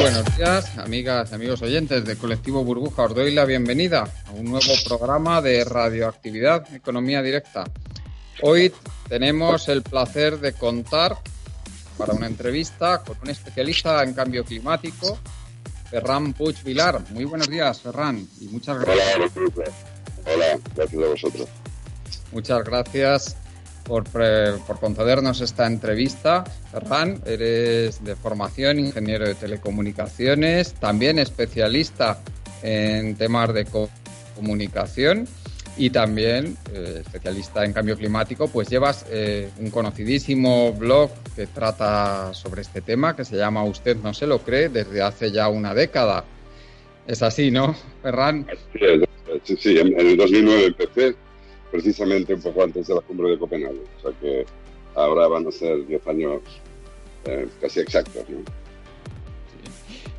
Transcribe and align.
Buenos 0.00 0.36
días, 0.38 0.78
amigas 0.78 1.30
y 1.30 1.34
amigos 1.34 1.60
oyentes 1.60 2.06
de 2.06 2.16
Colectivo 2.16 2.64
Burbuja. 2.64 3.02
Os 3.02 3.14
doy 3.14 3.34
la 3.34 3.44
bienvenida 3.44 4.08
a 4.26 4.30
un 4.30 4.46
nuevo 4.46 4.72
programa 4.86 5.42
de 5.42 5.62
radioactividad, 5.62 6.74
economía 6.74 7.20
directa. 7.20 7.64
Hoy 8.40 8.72
tenemos 9.10 9.68
el 9.68 9.82
placer 9.82 10.40
de 10.40 10.54
contar 10.54 11.18
para 11.98 12.14
una 12.14 12.26
entrevista 12.26 13.02
con 13.02 13.18
un 13.22 13.28
especialista 13.28 14.02
en 14.02 14.14
cambio 14.14 14.42
climático, 14.42 15.18
Ferran 15.90 16.32
Puig 16.32 16.62
Vilar. 16.64 17.02
Muy 17.10 17.24
buenos 17.24 17.48
días, 17.48 17.82
Ferran, 17.82 18.26
y 18.40 18.46
muchas 18.46 18.80
gracias. 18.80 19.32
Hola, 20.24 20.58
gracias 20.74 21.02
a 21.02 21.08
vosotros. 21.08 21.48
Muchas 22.32 22.64
gracias 22.64 23.36
por, 23.90 24.78
concedernos 24.78 25.40
esta 25.40 25.66
entrevista. 25.66 26.44
Ferran, 26.70 27.20
eres 27.26 28.04
de 28.04 28.14
formación 28.14 28.78
ingeniero 28.78 29.26
de 29.26 29.34
telecomunicaciones, 29.34 30.74
también 30.74 31.18
especialista 31.18 32.22
en 32.62 33.16
temas 33.16 33.52
de 33.52 33.66
comunicación 34.36 35.26
y 35.76 35.90
también 35.90 36.56
eh, 36.72 37.02
especialista 37.04 37.64
en 37.64 37.72
cambio 37.72 37.96
climático, 37.96 38.48
pues 38.48 38.68
llevas 38.68 39.06
eh, 39.10 39.50
un 39.58 39.70
conocidísimo 39.70 40.72
blog 40.72 41.10
que 41.34 41.46
trata 41.48 42.32
sobre 42.32 42.62
este 42.62 42.82
tema 42.82 43.16
que 43.16 43.24
se 43.24 43.36
llama 43.36 43.64
Usted 43.64 43.96
no 43.96 44.14
se 44.14 44.26
lo 44.26 44.38
cree 44.38 44.68
desde 44.68 45.02
hace 45.02 45.32
ya 45.32 45.48
una 45.48 45.74
década. 45.74 46.24
Es 47.08 47.22
así, 47.22 47.50
¿no, 47.50 47.74
Ferran? 48.02 48.46
Sí, 49.44 49.56
sí, 49.58 49.78
en, 49.78 49.98
el 49.98 50.16
2009 50.16 50.66
empecé 50.66 51.16
precisamente 51.70 52.34
un 52.34 52.42
poco 52.42 52.62
antes 52.62 52.86
de 52.86 52.94
la 52.94 53.00
cumbre 53.00 53.30
de 53.30 53.38
Copenhague. 53.38 53.82
O 53.98 54.02
sea 54.02 54.20
que 54.20 54.44
ahora 54.94 55.28
van 55.28 55.46
a 55.46 55.50
ser 55.52 55.86
10 55.86 56.06
años 56.08 56.40
eh, 57.24 57.48
casi 57.60 57.80
exactos. 57.80 58.24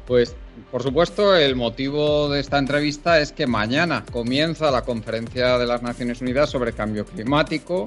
Pues, 0.07 0.35
por 0.71 0.83
supuesto, 0.83 1.35
el 1.35 1.55
motivo 1.55 2.29
de 2.29 2.39
esta 2.39 2.57
entrevista 2.57 3.19
es 3.19 3.31
que 3.31 3.47
mañana 3.47 4.05
comienza 4.11 4.71
la 4.71 4.83
conferencia 4.83 5.57
de 5.57 5.65
las 5.65 5.81
Naciones 5.81 6.21
Unidas 6.21 6.49
sobre 6.49 6.73
cambio 6.73 7.05
climático, 7.05 7.85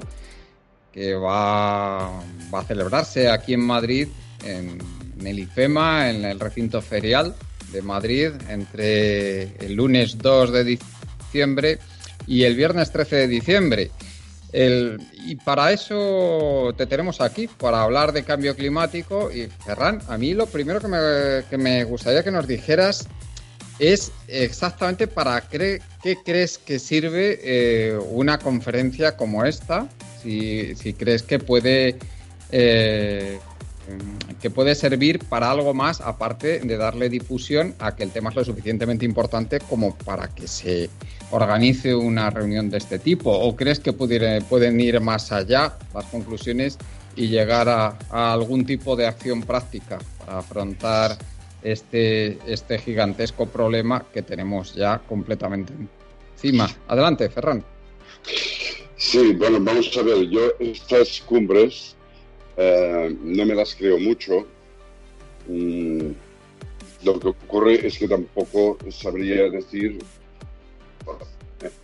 que 0.91 1.13
va, 1.13 2.21
va 2.53 2.59
a 2.59 2.63
celebrarse 2.63 3.29
aquí 3.29 3.53
en 3.53 3.61
Madrid, 3.61 4.07
en, 4.43 4.77
en 5.19 5.27
el 5.27 5.39
IFEMA, 5.39 6.09
en 6.09 6.25
el 6.25 6.39
recinto 6.39 6.81
ferial 6.81 7.35
de 7.71 7.81
Madrid, 7.81 8.31
entre 8.49 9.43
el 9.65 9.73
lunes 9.73 10.17
2 10.17 10.51
de 10.51 10.63
diciembre 10.63 11.79
y 12.27 12.43
el 12.43 12.55
viernes 12.55 12.91
13 12.91 13.15
de 13.15 13.27
diciembre. 13.27 13.91
El, 14.51 15.01
y 15.25 15.35
para 15.35 15.71
eso 15.71 16.73
te 16.77 16.85
tenemos 16.85 17.19
aquí, 17.19 17.47
para 17.47 17.81
hablar 17.81 18.13
de 18.13 18.23
cambio 18.23 18.55
climático. 18.55 19.31
Y 19.31 19.47
Ferran, 19.47 20.01
a 20.07 20.17
mí 20.17 20.33
lo 20.33 20.45
primero 20.45 20.79
que 20.79 20.87
me, 20.87 20.97
que 21.49 21.57
me 21.57 21.83
gustaría 21.83 22.23
que 22.23 22.31
nos 22.31 22.47
dijeras 22.47 23.07
es 23.79 24.11
exactamente 24.27 25.07
para 25.07 25.41
qué, 25.41 25.81
crees 26.23 26.57
que 26.57 26.79
sirve 26.79 27.39
eh, 27.43 27.97
una 28.11 28.37
conferencia 28.37 29.17
como 29.17 29.43
esta, 29.43 29.89
si, 30.21 30.75
si 30.75 30.93
crees 30.93 31.23
que 31.23 31.39
puede 31.39 31.97
eh, 32.51 33.39
que 34.41 34.49
puede 34.49 34.75
servir 34.75 35.19
para 35.19 35.51
algo 35.51 35.73
más 35.73 36.01
aparte 36.01 36.59
de 36.59 36.77
darle 36.77 37.09
difusión 37.09 37.75
a 37.79 37.95
que 37.95 38.03
el 38.03 38.11
tema 38.11 38.29
es 38.29 38.35
lo 38.35 38.45
suficientemente 38.45 39.05
importante 39.05 39.59
como 39.59 39.95
para 39.95 40.27
que 40.29 40.47
se 40.47 40.89
organice 41.31 41.95
una 41.95 42.29
reunión 42.29 42.69
de 42.69 42.77
este 42.77 42.99
tipo? 42.99 43.31
¿O 43.31 43.55
crees 43.55 43.79
que 43.79 43.93
pueden 43.93 44.79
ir 44.79 44.99
más 45.01 45.31
allá 45.31 45.77
las 45.93 46.05
conclusiones 46.05 46.77
y 47.15 47.27
llegar 47.27 47.69
a, 47.69 47.97
algún 48.33 48.65
tipo 48.65 48.95
de 48.95 49.07
acción 49.07 49.43
práctica 49.43 49.99
para 50.19 50.39
afrontar 50.39 51.17
este, 51.63 52.37
este 52.45 52.77
gigantesco 52.77 53.47
problema 53.47 54.05
que 54.13 54.21
tenemos 54.21 54.75
ya 54.75 54.99
completamente 54.99 55.73
encima? 56.35 56.69
Adelante, 56.87 57.29
Ferran. 57.29 57.63
Sí, 58.97 59.33
bueno, 59.33 59.59
vamos 59.61 59.95
a 59.97 60.01
ver, 60.03 60.29
yo 60.29 60.51
estas 60.59 61.21
cumbres 61.21 61.95
eh, 62.57 63.15
no 63.21 63.45
me 63.45 63.55
las 63.55 63.75
creo 63.75 63.99
mucho. 63.99 64.47
Mm, 65.47 66.11
lo 67.03 67.19
que 67.19 67.27
ocurre 67.27 67.85
es 67.85 67.99
que 67.99 68.07
tampoco 68.07 68.77
sabría 68.89 69.49
decir 69.49 69.99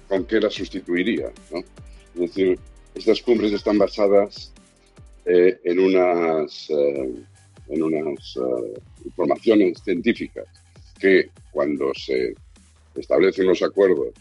con 0.07 0.25
qué 0.25 0.39
las 0.39 0.53
sustituiría. 0.53 1.31
Es 2.15 2.19
decir, 2.19 2.59
estas 2.95 3.21
cumbres 3.21 3.53
están 3.53 3.77
basadas 3.77 4.51
eh, 5.25 5.59
en 5.63 5.79
unas, 5.79 6.69
eh, 6.69 7.13
en 7.69 7.83
unas 7.83 8.35
eh, 8.37 8.81
informaciones 9.05 9.81
científicas 9.83 10.45
que 10.99 11.29
cuando 11.51 11.93
se 11.93 12.33
establecen 12.95 13.47
los 13.47 13.61
acuerdos 13.63 14.13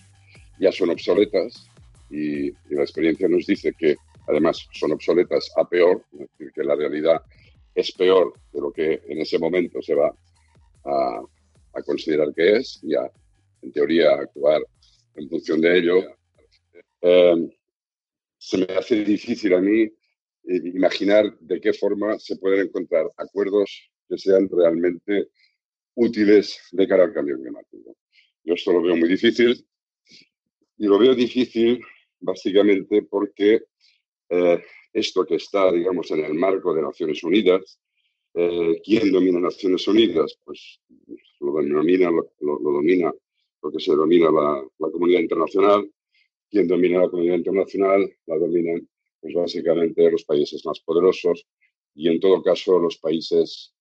ya 0.59 0.71
son 0.71 0.91
obsoletas 0.91 1.69
y, 2.11 2.49
y 2.49 2.55
la 2.71 2.83
experiencia 2.83 3.29
nos 3.29 3.47
dice 3.47 3.73
que 3.77 3.97
además 4.29 4.69
son 4.73 4.93
obsoletas 4.93 5.51
a 5.57 5.69
peor, 5.69 6.05
es 6.13 6.21
decir, 6.21 6.53
que 6.55 6.63
la 6.63 6.77
realidad 6.77 7.23
es 7.75 7.91
peor 7.93 8.33
de 8.53 8.61
lo 8.61 8.71
que 8.73 9.01
en 9.09 9.21
ese 9.21 9.39
momento 9.39 9.81
se 9.83 9.95
va 9.95 10.15
a, 10.85 11.21
a 11.75 11.83
considerar 11.83 12.33
que 12.35 12.57
es 12.57 12.81
y 12.83 12.95
a, 12.95 13.11
en 13.63 13.73
teoría, 13.73 14.13
actuar 14.15 14.63
en 15.15 15.29
función 15.29 15.61
de 15.61 15.79
ello. 15.79 16.03
Eh, 17.03 17.57
se 18.39 18.59
me 18.59 18.75
hace 18.75 19.05
difícil 19.05 19.55
a 19.55 19.61
mí 19.61 19.83
eh, 19.83 19.93
imaginar 20.45 21.39
de 21.41 21.61
qué 21.61 21.73
forma 21.73 22.19
se 22.19 22.37
pueden 22.37 22.67
encontrar 22.67 23.11
acuerdos 23.17 23.91
que 24.09 24.19
sean 24.19 24.49
realmente 24.51 25.29
útiles 25.95 26.61
de 26.73 26.89
cara 26.89 27.05
al 27.05 27.13
cambio 27.13 27.39
climático. 27.39 27.97
Yo 28.45 28.55
esto 28.55 28.73
lo 28.73 28.83
veo 28.83 28.97
muy 28.97 29.09
difícil 29.09 29.65
y 30.79 30.87
lo 30.87 30.99
veo 30.99 31.15
difícil 31.15 31.81
básicamente 32.19 33.03
porque 33.03 33.63
eh, 34.31 34.63
esto 34.93 35.25
que 35.25 35.37
está, 35.37 35.71
digamos, 35.71 36.11
en 36.11 36.25
el 36.25 36.35
marco 36.35 36.75
de 36.75 36.83
Naciones 36.83 37.23
Unidas, 37.23 37.79
eh, 38.35 38.81
¿quién 38.83 39.13
domina 39.13 39.41
Naciones 39.41 39.87
Unidas? 39.87 40.39
Pues 40.45 40.81
lo 41.41 41.61
lo 41.61 42.73
domina 42.73 43.13
lo 43.63 43.71
que 43.71 43.81
se 43.81 43.93
denomina 43.93 44.31
la, 44.31 44.63
la, 44.79 44.91
comunidad 44.91 45.21
internacional. 45.21 45.91
¿Quién 46.51 46.67
domina 46.67 47.01
la 47.01 47.09
comunidad 47.09 47.37
internacional? 47.37 48.11
La 48.27 48.39
dominan, 48.39 48.89
pues 49.21 49.35
básicamente, 49.35 50.11
los 50.11 50.25
países 50.25 50.65
más 50.65 50.81
poderosos 50.81 51.47
y, 51.95 52.09
en 52.09 52.19
todo 52.21 52.43
caso, 52.43 52.79
los 52.79 52.99
países 52.99 53.75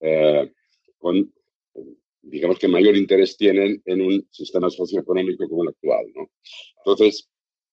eh, 0.00 0.52
con, 0.98 1.32
digamos 2.22 2.58
que 2.58 2.68
mayor 2.68 2.96
interés 2.96 3.36
tienen 3.36 3.82
en 3.84 4.00
un 4.00 4.28
sistema 4.30 4.70
socioeconómico 4.70 5.48
como 5.48 5.62
el 5.62 5.70
actual. 5.70 6.12
¿no? 6.14 6.30
Entonces, 6.78 7.28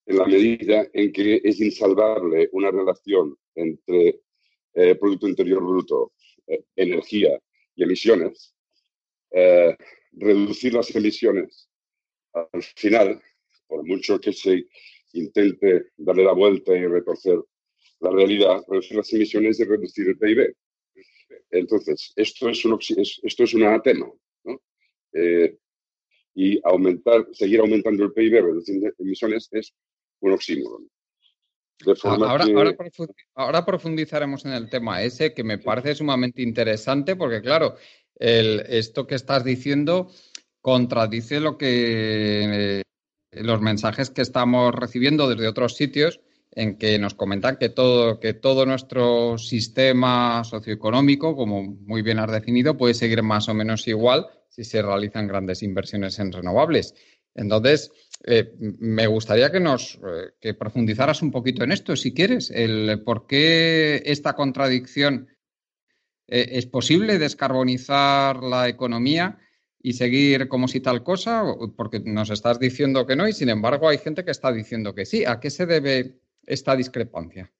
en 0.06 0.16
la 0.16 0.26
medida 0.26 0.88
en 0.92 1.12
que 1.12 1.40
es 1.44 1.60
insalvable 1.60 2.48
una 2.52 2.70
relación 2.70 3.36
entre 3.54 4.20
eh, 4.74 4.94
Producto 4.94 5.28
Interior 5.28 5.62
Bruto, 5.62 6.12
eh, 6.46 6.64
energía 6.76 7.38
y 7.74 7.82
emisiones, 7.82 8.54
eh, 9.30 9.76
reducir 10.18 10.74
las 10.74 10.94
emisiones 10.94 11.68
al 12.32 12.62
final, 12.62 13.20
por 13.66 13.84
mucho 13.84 14.20
que 14.20 14.32
se 14.32 14.66
intente 15.12 15.90
darle 15.96 16.24
la 16.24 16.32
vuelta 16.32 16.76
y 16.76 16.86
retorcer 16.86 17.38
la 18.00 18.10
realidad, 18.10 18.62
reducir 18.68 18.96
las 18.96 19.12
emisiones 19.12 19.58
y 19.58 19.64
reducir 19.64 20.08
el 20.08 20.18
PIB. 20.18 20.54
Entonces, 21.50 22.12
esto 22.16 22.48
es 22.48 22.64
un, 22.64 22.78
esto 23.22 23.44
es 23.44 23.54
un 23.54 23.62
anatema. 23.64 24.10
¿no? 24.44 24.60
Eh, 25.12 25.56
y 26.34 26.60
aumentar, 26.62 27.26
seguir 27.32 27.60
aumentando 27.60 28.04
el 28.04 28.12
PIB 28.12 28.42
reduciendo 28.42 28.90
emisiones 28.98 29.48
es 29.50 29.74
un 30.20 30.32
oxímoron. 30.32 30.88
Ahora, 32.04 32.44
que... 32.44 32.52
ahora, 32.52 32.76
ahora, 33.34 33.64
profundizaremos 33.64 34.44
en 34.44 34.52
el 34.52 34.68
tema 34.68 35.00
ese, 35.00 35.32
que 35.32 35.44
me 35.44 35.58
parece 35.58 35.94
sumamente 35.94 36.42
interesante, 36.42 37.14
porque 37.14 37.40
claro, 37.40 37.76
el, 38.18 38.60
esto 38.68 39.06
que 39.06 39.14
estás 39.14 39.44
diciendo 39.44 40.10
contradice 40.60 41.40
lo 41.40 41.56
que 41.56 42.80
eh, 42.80 42.82
los 43.32 43.60
mensajes 43.60 44.10
que 44.10 44.22
estamos 44.22 44.74
recibiendo 44.74 45.28
desde 45.28 45.48
otros 45.48 45.76
sitios 45.76 46.20
en 46.50 46.76
que 46.76 46.98
nos 46.98 47.14
comentan 47.14 47.56
que 47.56 47.68
todo, 47.68 48.18
que 48.18 48.34
todo 48.34 48.66
nuestro 48.66 49.38
sistema 49.38 50.42
socioeconómico, 50.44 51.36
como 51.36 51.62
muy 51.62 52.02
bien 52.02 52.18
has 52.18 52.32
definido, 52.32 52.76
puede 52.76 52.94
seguir 52.94 53.22
más 53.22 53.48
o 53.48 53.54
menos 53.54 53.86
igual 53.86 54.26
si 54.48 54.64
se 54.64 54.82
realizan 54.82 55.28
grandes 55.28 55.62
inversiones 55.62 56.18
en 56.18 56.32
renovables. 56.32 56.94
Entonces, 57.34 57.92
eh, 58.24 58.52
me 58.58 59.06
gustaría 59.06 59.52
que 59.52 59.60
nos 59.60 59.94
eh, 59.96 60.32
que 60.40 60.54
profundizaras 60.54 61.22
un 61.22 61.30
poquito 61.30 61.62
en 61.62 61.70
esto, 61.70 61.94
si 61.94 62.12
quieres, 62.12 62.50
el 62.50 63.02
por 63.04 63.26
qué 63.26 64.02
esta 64.04 64.32
contradicción 64.32 65.28
es 66.28 66.66
posible 66.66 67.18
descarbonizar 67.18 68.42
la 68.42 68.68
economía 68.68 69.38
y 69.80 69.94
seguir 69.94 70.48
como 70.48 70.68
si 70.68 70.80
tal 70.80 71.02
cosa, 71.02 71.44
porque 71.76 72.00
nos 72.00 72.30
estás 72.30 72.58
diciendo 72.58 73.06
que 73.06 73.16
no 73.16 73.26
y 73.26 73.32
sin 73.32 73.48
embargo 73.48 73.88
hay 73.88 73.98
gente 73.98 74.24
que 74.24 74.30
está 74.30 74.52
diciendo 74.52 74.94
que 74.94 75.06
sí. 75.06 75.24
¿A 75.24 75.40
qué 75.40 75.50
se 75.50 75.66
debe 75.66 76.20
esta 76.44 76.76
discrepancia? 76.76 77.50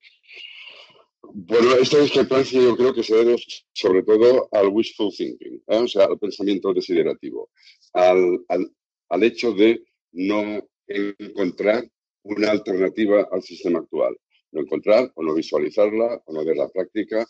Bueno, 1.33 1.75
esta 1.75 1.99
discrepancia 1.99 2.61
yo 2.61 2.77
creo 2.77 2.95
que 2.95 3.03
se 3.03 3.15
debe 3.15 3.37
sobre 3.73 4.03
todo 4.03 4.49
al 4.53 4.69
wishful 4.69 5.13
thinking, 5.15 5.63
¿eh? 5.67 5.77
o 5.77 5.89
sea, 5.89 6.05
al 6.05 6.19
pensamiento 6.19 6.73
desiderativo, 6.73 7.51
al, 7.93 8.45
al, 8.49 9.23
hecho 9.23 9.53
de 9.53 9.85
no 10.13 10.67
encontrar 10.87 11.89
una 12.23 12.51
alternativa 12.51 13.29
al 13.31 13.43
sistema 13.43 13.81
actual, 13.81 14.17
no 14.53 14.63
encontrar 14.63 15.13
o 15.15 15.23
no 15.23 15.35
visualizarla 15.35 16.23
o 16.25 16.33
no 16.33 16.45
ver 16.45 16.57
la 16.57 16.69
práctica 16.69 17.27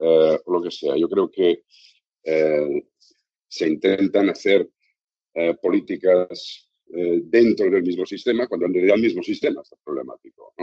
eh, 0.00 0.38
lo 0.46 0.62
que 0.62 0.70
sea. 0.70 0.96
Yo 0.96 1.08
creo 1.08 1.30
que 1.30 1.64
eh, 2.24 2.84
se 3.48 3.68
intentan 3.68 4.30
hacer 4.30 4.68
políticas 5.62 6.68
eh, 6.92 7.20
dentro 7.22 7.70
del 7.70 7.84
mismo 7.84 8.04
sistema, 8.04 8.48
cuando 8.48 8.66
en 8.66 8.74
realidad 8.74 8.96
el 8.96 9.02
mismo 9.02 9.22
sistema 9.22 9.62
está 9.62 9.76
problemático. 9.84 10.54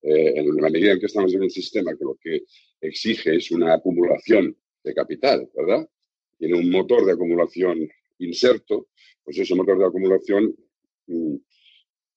En 0.00 0.56
la 0.56 0.70
medida 0.70 0.92
en 0.92 1.00
que 1.00 1.06
estamos 1.06 1.34
en 1.34 1.42
un 1.42 1.50
sistema 1.50 1.96
que 1.96 2.04
lo 2.04 2.16
que 2.20 2.44
exige 2.80 3.36
es 3.36 3.50
una 3.50 3.74
acumulación 3.74 4.56
de 4.84 4.94
capital, 4.94 5.48
¿verdad? 5.54 5.88
Tiene 6.38 6.58
un 6.58 6.70
motor 6.70 7.04
de 7.04 7.12
acumulación 7.12 7.88
inserto, 8.18 8.88
pues 9.24 9.38
ese 9.38 9.54
motor 9.54 9.78
de 9.78 9.86
acumulación 9.86 10.54
mm, 11.06 11.36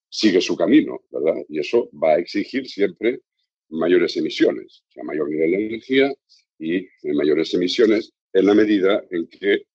sigue 0.09 0.41
su 0.41 0.55
camino, 0.55 1.03
¿verdad? 1.11 1.43
Y 1.49 1.59
eso 1.59 1.89
va 1.91 2.13
a 2.13 2.19
exigir 2.19 2.67
siempre 2.67 3.21
mayores 3.69 4.15
emisiones, 4.17 4.83
o 4.89 4.91
sea, 4.91 5.03
mayor 5.03 5.29
nivel 5.29 5.51
de 5.51 5.65
energía 5.67 6.11
y 6.59 6.87
mayores 7.03 7.53
emisiones 7.53 8.13
en 8.33 8.45
la 8.45 8.53
medida 8.53 9.03
en 9.09 9.27
que 9.27 9.67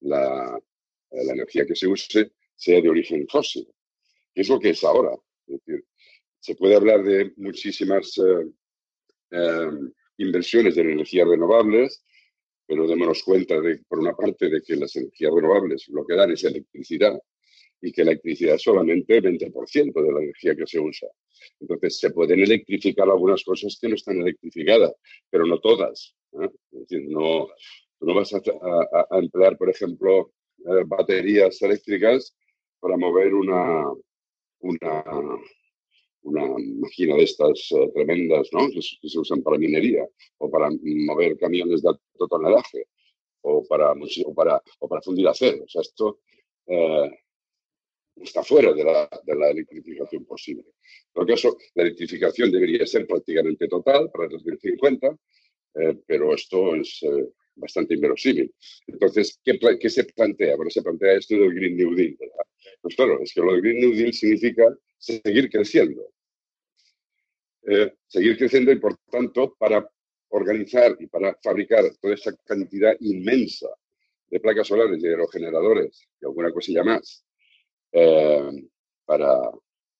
la, 0.00 0.58
la 1.10 1.32
energía 1.32 1.66
que 1.66 1.74
se 1.74 1.86
use 1.86 2.32
sea 2.54 2.80
de 2.80 2.88
origen 2.88 3.26
fósil, 3.28 3.66
que 4.34 4.42
es 4.42 4.48
lo 4.48 4.58
que 4.58 4.70
es 4.70 4.82
ahora. 4.84 5.16
Se 6.40 6.54
puede 6.54 6.76
hablar 6.76 7.02
de 7.02 7.32
muchísimas 7.36 8.16
eh, 8.18 8.50
eh, 9.30 9.70
inversiones 10.18 10.74
de 10.74 10.82
energías 10.82 11.28
renovables, 11.28 12.04
pero 12.66 12.86
démonos 12.86 13.22
cuenta, 13.22 13.60
de, 13.60 13.78
por 13.88 13.98
una 13.98 14.14
parte, 14.14 14.48
de 14.48 14.60
que 14.62 14.76
las 14.76 14.94
energías 14.96 15.32
renovables 15.34 15.88
lo 15.88 16.04
que 16.06 16.14
dan 16.14 16.32
es 16.32 16.44
electricidad 16.44 17.18
y 17.80 17.92
que 17.92 18.04
la 18.04 18.12
electricidad 18.12 18.56
es 18.56 18.62
solamente 18.62 19.16
el 19.16 19.24
20% 19.24 19.92
de 19.92 20.12
la 20.12 20.20
energía 20.20 20.56
que 20.56 20.66
se 20.66 20.80
usa. 20.80 21.08
Entonces, 21.60 21.98
se 21.98 22.10
pueden 22.10 22.40
electrificar 22.40 23.08
algunas 23.08 23.44
cosas 23.44 23.78
que 23.80 23.88
no 23.88 23.94
están 23.94 24.20
electrificadas, 24.20 24.94
pero 25.30 25.46
no 25.46 25.60
todas. 25.60 26.14
¿eh? 26.32 26.48
Es 26.72 26.80
decir, 26.80 27.08
no, 27.08 27.48
no 28.00 28.14
vas 28.14 28.32
a, 28.34 28.40
emplear, 29.18 29.56
por 29.56 29.70
ejemplo, 29.70 30.32
baterías 30.86 31.60
eléctricas 31.62 32.36
para 32.80 32.96
mover 32.96 33.34
una, 33.34 33.84
una, 34.60 35.04
una 36.22 36.46
máquina 36.80 37.16
de 37.16 37.24
estas 37.24 37.68
eh, 37.72 37.90
tremendas, 37.94 38.48
¿no? 38.52 38.68
Que, 38.68 38.80
se 38.82 39.18
usan 39.18 39.42
para 39.42 39.58
minería, 39.58 40.06
o 40.38 40.50
para 40.50 40.68
mover 40.70 41.36
camiones 41.38 41.82
de 41.82 41.90
alto 41.90 42.28
tonelaje, 42.28 42.86
o 43.42 43.64
para, 43.66 43.92
o 43.92 44.34
para, 44.34 44.62
o 44.80 44.88
para 44.88 45.02
fundir 45.02 45.28
acero. 45.28 45.64
O 45.64 45.68
sea, 45.68 45.82
esto 45.82 46.20
eh, 46.66 47.10
está 48.22 48.42
fuera 48.42 48.72
de 48.72 48.84
la, 48.84 49.08
de 49.24 49.36
la, 49.36 49.50
electrificación 49.50 50.24
posible. 50.24 50.62
En 50.62 51.12
todo 51.12 51.26
caso, 51.26 51.56
la 51.74 51.84
electrificación 51.84 52.50
debería 52.50 52.86
ser 52.86 53.06
prácticamente 53.06 53.68
total 53.68 54.10
para 54.10 54.24
el 54.24 54.30
2050, 54.30 55.16
eh, 55.74 55.98
pero 56.06 56.34
esto 56.34 56.74
es 56.74 57.04
bastante 57.54 57.94
inverosímil. 57.94 58.52
Entonces, 58.86 59.40
¿qué, 59.44 59.58
¿qué, 59.80 59.90
se 59.90 60.04
plantea? 60.04 60.56
Bueno, 60.56 60.70
se 60.70 60.82
plantea 60.82 61.14
esto 61.14 61.34
del 61.34 61.54
Green 61.54 61.76
New 61.76 61.94
Deal, 61.94 62.16
¿verdad? 62.18 62.44
Pues 62.80 62.94
claro, 62.94 63.20
es 63.22 63.32
que 63.32 63.40
lo 63.40 63.52
de 63.52 63.60
Green 63.60 63.80
New 63.80 63.94
Deal 63.94 64.12
significa 64.12 64.64
seguir 64.96 65.50
creciendo. 65.50 66.12
Eh, 67.66 67.92
seguir 68.06 68.38
creciendo 68.38 68.72
y, 68.72 68.78
por 68.78 68.96
tanto, 69.10 69.54
para 69.58 69.88
organizar 70.28 70.96
y 71.00 71.06
para 71.06 71.36
fabricar 71.42 71.84
toda 72.00 72.14
esa 72.14 72.34
cantidad 72.44 72.96
inmensa 73.00 73.68
de 74.30 74.40
placas 74.40 74.68
solares 74.68 75.02
y 75.02 75.06
aerogeneradores 75.06 76.08
y 76.20 76.26
alguna 76.26 76.52
cosilla 76.52 76.84
más 76.84 77.24
eh, 77.92 78.68
para, 79.04 79.38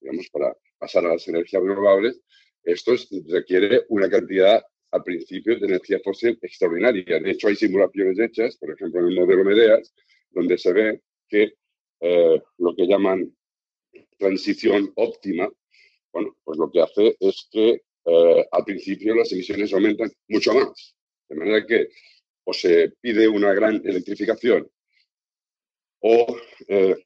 digamos, 0.00 0.29
para 0.31 0.56
pasar 0.79 1.06
a 1.06 1.11
las 1.11 1.26
energías 1.29 1.62
renovables, 1.62 2.20
esto 2.62 2.93
requiere 3.29 3.82
una 3.88 4.08
cantidad 4.11 4.62
al 4.90 5.02
principio 5.02 5.58
de 5.58 5.67
energía 5.67 6.00
fósil 6.02 6.38
extraordinaria. 6.40 7.20
De 7.20 7.31
hecho, 7.31 7.49
hay 7.49 7.56
simulaciones 7.56 8.19
hechas, 8.19 8.56
por 8.56 8.70
ejemplo, 8.70 9.00
en 9.00 9.08
el 9.08 9.20
modelo 9.20 9.44
MEDEAS, 9.44 9.94
donde 10.31 10.58
se 10.58 10.73
ve 10.73 11.02
que 11.29 11.55
eh, 12.00 12.43
lo 12.58 12.75
que 12.75 12.87
llaman 12.87 13.35
transición 14.19 14.93
óptima, 14.96 15.49
bueno, 16.12 16.37
pues 16.44 16.58
lo 16.58 16.70
que 16.70 16.81
hace 16.81 17.17
es 17.20 17.49
que 17.50 17.82
eh, 18.05 18.49
al 18.50 18.64
principio 18.64 19.14
las 19.14 19.32
emisiones 19.32 19.73
aumentan 19.73 20.11
mucho 20.29 20.55
más. 20.55 20.96
De 21.29 21.37
manera 21.37 21.67
que 21.67 21.88
o 22.44 22.52
se 22.55 22.93
pide 23.02 23.29
una 23.29 23.52
gran 23.52 23.76
electrificación 23.85 24.70
o, 26.00 26.38
eh, 26.69 26.96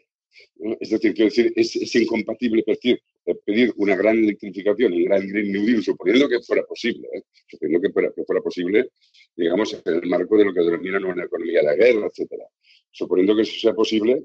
es 0.80 0.90
decir, 0.90 1.14
quiero 1.14 1.30
decir, 1.30 1.52
es, 1.56 1.94
incompatible 1.96 2.62
decir, 2.66 3.00
pedir 3.44 3.72
una 3.76 3.96
gran 3.96 4.18
electrificación, 4.18 4.92
un 4.92 5.04
gran 5.04 5.26
Green 5.26 5.52
New 5.52 5.66
Deal, 5.66 5.82
suponiendo 5.82 6.28
que 6.28 6.40
fuera 6.40 6.64
posible, 6.64 7.08
suponiendo 7.46 7.80
que 7.80 7.92
fuera, 7.92 8.12
que 8.14 8.24
fuera, 8.24 8.42
posible, 8.42 8.90
digamos, 9.36 9.74
en 9.84 9.94
el 9.94 10.08
marco 10.08 10.36
de 10.36 10.44
lo 10.44 10.54
que 10.54 10.60
denominan 10.60 11.04
una 11.04 11.24
economía 11.24 11.60
de 11.60 11.66
la 11.66 11.74
guerra, 11.74 12.06
etcétera. 12.06 12.44
Suponiendo 12.90 13.34
que 13.34 13.42
eso 13.42 13.58
sea 13.58 13.74
posible, 13.74 14.24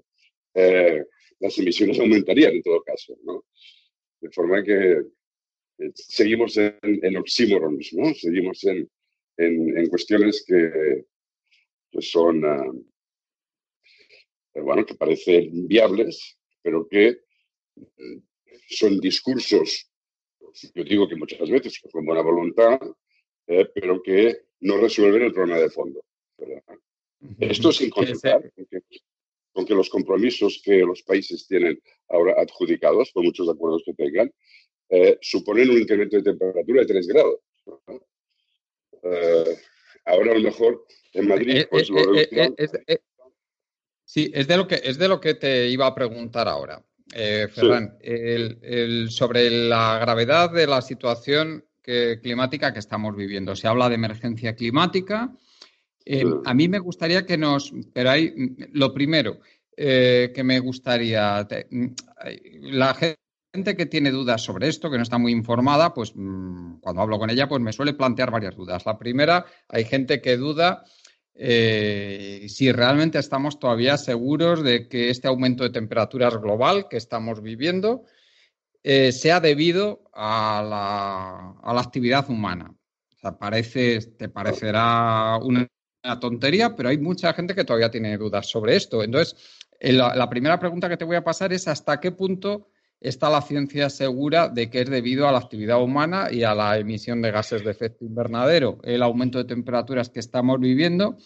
eh, 0.54 1.04
las 1.39 1.57
emisiones 1.57 2.00
aumentarían 2.00 2.54
en 2.54 2.63
todo 2.63 2.81
caso, 2.81 3.18
¿no? 3.24 3.45
De 4.19 4.30
forma 4.31 4.63
que 4.63 5.01
seguimos 5.94 6.57
en, 6.57 6.75
en 6.81 7.18
oxímorons, 7.18 7.94
¿no? 7.94 8.13
Seguimos 8.13 8.63
en, 8.63 8.89
en, 9.38 9.88
cuestiones 9.88 10.44
que, 10.47 11.06
que 11.92 12.02
son, 12.02 12.44
eh, 12.44 12.83
bueno, 14.61 14.85
que 14.85 14.95
parecen 14.95 15.68
viables, 15.68 16.37
pero 16.61 16.87
que 16.87 17.21
mm, 17.76 18.18
son 18.69 18.99
discursos, 18.99 19.90
yo 20.73 20.83
digo 20.83 21.07
que 21.07 21.16
muchas 21.16 21.49
veces 21.49 21.80
con 21.92 22.06
buena 22.06 22.21
voluntad, 22.21 22.80
eh, 23.47 23.69
pero 23.73 24.02
que 24.02 24.42
no 24.61 24.78
resuelven 24.78 25.23
el 25.23 25.33
problema 25.33 25.59
de 25.59 25.69
fondo. 25.69 26.04
Esto 27.40 27.71
sin 27.71 27.90
consultar, 27.90 28.52
con 29.52 29.66
que 29.66 29.73
los 29.73 29.90
compromisos 29.90 30.61
que 30.64 30.80
los 30.80 31.02
países 31.04 31.47
tienen 31.47 31.81
ahora 32.09 32.35
adjudicados, 32.37 33.11
por 33.11 33.23
muchos 33.23 33.49
acuerdos 33.49 33.83
que 33.85 33.94
tengan, 33.94 34.31
eh, 34.90 35.18
suponen 35.21 35.69
un 35.69 35.80
incremento 35.80 36.18
de 36.18 36.23
temperatura 36.23 36.81
de 36.81 36.87
3 36.87 37.07
grados. 37.07 37.40
Eh, 39.04 39.57
ahora 40.06 40.31
a 40.31 40.35
lo 40.35 40.42
mejor 40.42 40.85
en 41.14 41.28
Madrid, 41.28 41.57
eh, 41.57 41.68
pues 41.69 41.90
lo 41.90 42.14
Sí, 44.07 44.31
es 44.33 44.47
de 44.47 44.56
lo 44.56 44.68
que 44.68 44.80
es 44.83 44.97
de 44.97 45.09
lo 45.09 45.19
que 45.19 45.33
te 45.33 45.68
iba 45.68 45.85
a 45.85 45.94
preguntar 45.94 46.47
ahora, 46.47 46.81
Ferran, 47.54 47.97
sobre 49.09 49.52
la 49.52 49.99
gravedad 49.99 50.49
de 50.49 50.66
la 50.66 50.81
situación 50.81 51.66
climática 52.21 52.71
que 52.71 52.80
estamos 52.80 53.16
viviendo. 53.16 53.54
Se 53.56 53.68
habla 53.68 53.90
de 53.90 53.95
emergencia 53.95 54.56
climática, 54.56 55.31
eh, 56.09 56.23
a 56.45 56.54
mí 56.54 56.69
me 56.69 56.80
gustaría 56.80 57.26
que 57.26 57.37
nos, 57.37 57.73
pero 57.92 58.11
hay, 58.11 58.33
lo 58.71 58.94
primero 58.94 59.42
eh, 59.76 60.31
que 60.33 60.42
me 60.42 60.57
gustaría, 60.59 61.45
mm, 61.69 61.85
la 62.61 62.94
gente 62.94 63.76
que 63.76 63.85
tiene 63.87 64.11
dudas 64.11 64.42
sobre 64.42 64.69
esto, 64.69 64.90
que 64.90 64.95
no 64.95 65.04
está 65.04 65.18
muy 65.18 65.33
informada, 65.33 65.94
pues 65.94 66.14
mm, 66.16 66.80
cuando 66.80 67.02
hablo 67.02 67.19
con 67.19 67.30
ella, 67.30 67.49
pues 67.49 67.61
me 67.61 67.73
suele 67.73 67.94
plantear 67.94 68.31
varias 68.31 68.56
dudas. 68.56 68.85
La 68.85 68.97
primera, 68.97 69.45
hay 69.68 69.83
gente 69.83 70.21
que 70.21 70.37
duda 70.37 70.85
eh, 71.37 72.45
si 72.49 72.71
realmente 72.71 73.19
estamos 73.19 73.59
todavía 73.59 73.97
seguros 73.97 74.63
de 74.63 74.87
que 74.87 75.09
este 75.09 75.27
aumento 75.27 75.63
de 75.63 75.69
temperaturas 75.69 76.37
global 76.37 76.87
que 76.89 76.97
estamos 76.97 77.41
viviendo 77.41 78.03
sea 79.11 79.41
debido 79.41 80.09
a 80.13 80.63
la, 80.65 81.59
a 81.61 81.73
la 81.73 81.81
actividad 81.81 82.29
humana. 82.29 82.73
O 83.17 83.19
sea, 83.19 83.37
parece, 83.37 83.99
te 84.17 84.29
parecerá 84.29 85.37
una 85.41 85.67
tontería, 86.21 86.75
pero 86.75 86.89
hay 86.89 86.97
mucha 86.97 87.33
gente 87.33 87.53
que 87.53 87.65
todavía 87.65 87.91
tiene 87.91 88.17
dudas 88.17 88.47
sobre 88.47 88.75
esto. 88.75 89.03
Entonces, 89.03 89.35
eh, 89.79 89.94
la, 89.94 90.29
primera 90.29 90.59
pregunta 90.59 90.89
que 90.89 90.97
te 90.97 91.06
voy 91.06 91.15
a 91.15 91.23
pasar 91.23 91.53
es 91.53 91.67
hasta 91.67 91.99
qué 91.99 92.11
punto 92.11 92.69
está 92.99 93.30
la 93.30 93.42
ciencia 93.42 93.89
segura 93.89 94.49
de 94.49 94.69
que 94.69 94.81
es 94.81 94.89
debido 94.89 95.27
a 95.27 95.31
la 95.31 95.37
actividad 95.37 95.81
humana 95.81 96.30
y 96.31 96.44
a 96.44 96.56
la 96.56 96.77
emisión 96.77 97.21
de 97.21 97.31
gases 97.31 97.63
de 97.63 97.71
efecto 97.71 98.06
invernadero, 98.06 98.80
el 98.83 99.04
aumento 99.04 99.37
de 99.37 99.45
temperaturas 99.45 100.09
que 100.09 100.19
estamos 100.19 100.59
viviendo 100.59 101.18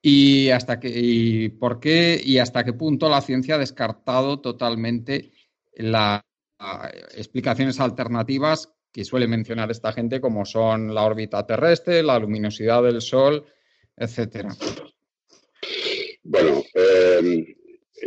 y 0.00 0.50
hasta 0.50 0.78
qué 0.78 1.52
por 1.58 1.80
qué 1.80 2.20
y 2.22 2.38
hasta 2.38 2.64
qué 2.64 2.72
punto 2.72 3.08
la 3.08 3.22
ciencia 3.22 3.56
ha 3.56 3.58
descartado 3.58 4.40
totalmente 4.40 5.32
las 5.76 6.22
explicaciones 7.14 7.80
alternativas 7.80 8.70
que 8.92 9.04
suele 9.04 9.26
mencionar 9.26 9.70
esta 9.70 9.92
gente 9.92 10.20
como 10.20 10.44
son 10.44 10.94
la 10.94 11.02
órbita 11.02 11.44
terrestre, 11.44 12.02
la 12.02 12.18
luminosidad 12.18 12.82
del 12.82 13.00
sol, 13.00 13.44
etcétera? 13.96 14.54
Bueno, 16.22 16.62
em, 16.74 17.44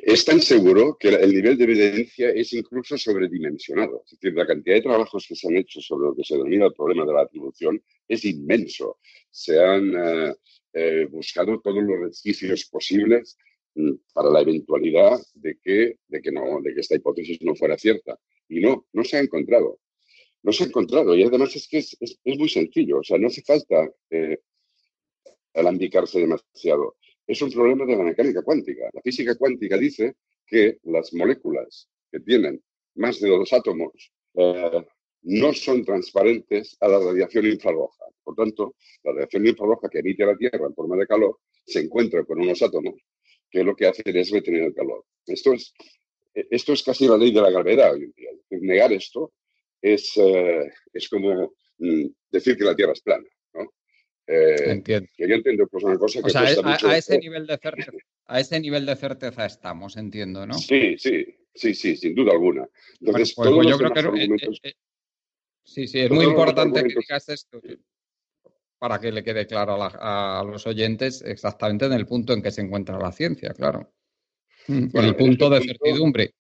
es 0.03 0.25
tan 0.25 0.41
seguro 0.41 0.97
que 0.99 1.09
el 1.09 1.33
nivel 1.33 1.57
de 1.57 1.63
evidencia 1.63 2.29
es 2.29 2.53
incluso 2.53 2.97
sobredimensionado. 2.97 4.03
Es 4.05 4.11
decir, 4.11 4.33
la 4.33 4.45
cantidad 4.45 4.75
de 4.75 4.81
trabajos 4.81 5.25
que 5.27 5.35
se 5.35 5.47
han 5.47 5.57
hecho 5.57 5.81
sobre 5.81 6.07
lo 6.07 6.15
que 6.15 6.23
se 6.23 6.35
denomina 6.35 6.65
el 6.65 6.73
problema 6.73 7.05
de 7.05 7.13
la 7.13 7.21
atribución 7.21 7.81
es 8.07 8.25
inmenso. 8.25 8.99
Se 9.29 9.59
han 9.59 9.93
eh, 9.95 10.35
eh, 10.73 11.07
buscado 11.09 11.59
todos 11.61 11.83
los 11.83 11.99
resquicios 11.99 12.65
posibles 12.65 13.37
mm, 13.75 13.93
para 14.13 14.29
la 14.29 14.41
eventualidad 14.41 15.19
de 15.33 15.57
que, 15.61 15.99
de, 16.07 16.21
que 16.21 16.31
no, 16.31 16.61
de 16.61 16.73
que 16.73 16.81
esta 16.81 16.95
hipótesis 16.95 17.41
no 17.41 17.55
fuera 17.55 17.77
cierta. 17.77 18.19
Y 18.49 18.59
no, 18.59 18.87
no 18.93 19.03
se 19.03 19.17
ha 19.17 19.19
encontrado. 19.21 19.79
No 20.43 20.51
se 20.51 20.63
ha 20.63 20.67
encontrado. 20.67 21.15
Y 21.15 21.23
además 21.23 21.55
es 21.55 21.67
que 21.67 21.77
es, 21.77 21.97
muy 22.23 22.49
sencillo. 22.49 22.99
O 22.99 23.03
sea, 23.03 23.17
no 23.17 23.27
hace 23.27 23.41
falta 23.41 23.89
eh, 24.09 24.39
alambicarse 25.53 26.19
demasiado 26.19 26.95
es 27.27 27.41
un 27.41 27.51
problema 27.51 27.85
de 27.85 27.97
la 27.97 28.03
mecánica 28.03 28.41
cuántica. 28.41 28.89
La 28.93 29.01
física 29.01 29.35
cuántica 29.35 29.77
dice 29.77 30.15
que 30.45 30.79
las 30.83 31.13
moléculas 31.13 31.89
que 32.09 32.21
tienen 32.21 32.63
más 32.95 33.19
de 33.19 33.29
dos 33.29 33.51
átomos 33.51 34.11
eh, 34.33 34.85
no 35.23 35.53
son 35.53 35.83
transparentes 35.83 36.77
a 36.79 36.87
la 36.87 36.99
radiación 36.99 37.45
infrarroja. 37.45 38.05
Por 38.23 38.35
tanto, 38.35 38.75
la 39.03 39.11
radiación 39.11 39.45
infrarroja 39.45 39.89
que 39.89 39.99
emite 39.99 40.25
la 40.25 40.37
Tierra 40.37 40.65
en 40.67 40.73
forma 40.73 40.95
de 40.95 41.05
calor 41.05 41.39
se 41.65 41.81
encuentra 41.81 42.23
con 42.23 42.39
unos 42.39 42.61
átomos 42.61 42.95
que 43.49 43.63
lo 43.63 43.75
que 43.75 43.87
hacen 43.87 44.15
es 44.15 44.31
retener 44.31 44.63
el 44.63 44.73
calor. 44.73 45.03
Esto 45.25 45.53
es, 45.53 45.73
esto 46.33 46.73
es 46.73 46.83
casi 46.83 47.07
la 47.07 47.17
ley 47.17 47.33
de 47.33 47.41
la 47.41 47.51
gravedad 47.51 47.93
hoy 47.93 48.03
en 48.03 48.13
día. 48.13 48.29
Negar 48.49 48.93
esto 48.93 49.33
es, 49.81 50.13
eh, 50.17 50.71
es 50.93 51.09
como 51.09 51.53
mm, 51.77 52.05
decir 52.31 52.57
que 52.57 52.63
la 52.63 52.75
Tierra 52.75 52.93
es 52.93 53.01
plana. 53.01 53.27
Eh, 54.27 54.71
entiendo. 54.71 55.09
Que 55.15 55.27
yo 55.27 55.35
entiendo 55.35 55.67
pues 55.67 55.83
una 55.85 55.97
cosa 55.97 56.19
que 56.19 56.27
o 56.27 56.29
sea, 56.29 56.41
a, 56.41 56.97
ese 56.97 57.17
nivel 57.17 57.47
de 57.47 57.57
certeza, 57.57 57.91
a 58.25 58.39
ese 58.41 58.59
nivel 58.59 58.85
de 58.85 58.95
certeza 58.97 59.45
estamos, 59.45 59.95
entiendo, 59.95 60.45
¿no? 60.45 60.53
Sí, 60.55 60.97
sí, 60.97 61.25
sí, 61.55 61.73
sí, 61.73 61.95
sin 61.95 62.13
duda 62.13 62.33
alguna. 62.33 62.67
Entonces, 62.99 63.33
pues, 63.33 63.49
pues 63.49 63.67
yo 63.67 63.77
creo 63.77 63.93
que 63.93 64.23
eh, 64.23 64.27
eh, 64.63 64.73
sí, 65.63 65.87
sí, 65.87 65.99
es 66.01 66.11
muy 66.11 66.25
importante 66.25 66.83
que 66.83 66.93
digas 66.99 67.29
esto 67.29 67.61
para 68.77 68.99
que 68.99 69.13
le 69.13 69.23
quede 69.23 69.47
claro 69.47 69.77
a, 69.81 70.43
los 70.45 70.67
oyentes 70.67 71.23
exactamente 71.25 71.85
en 71.85 71.93
el 71.93 72.05
punto 72.05 72.33
en 72.33 72.41
que 72.41 72.51
se 72.51 72.61
encuentra 72.61 72.99
la 72.99 73.13
ciencia, 73.13 73.53
claro. 73.53 73.93
en 74.67 74.91
el 74.93 75.15
punto 75.15 75.49
de 75.49 75.61
certidumbre. 75.61 76.33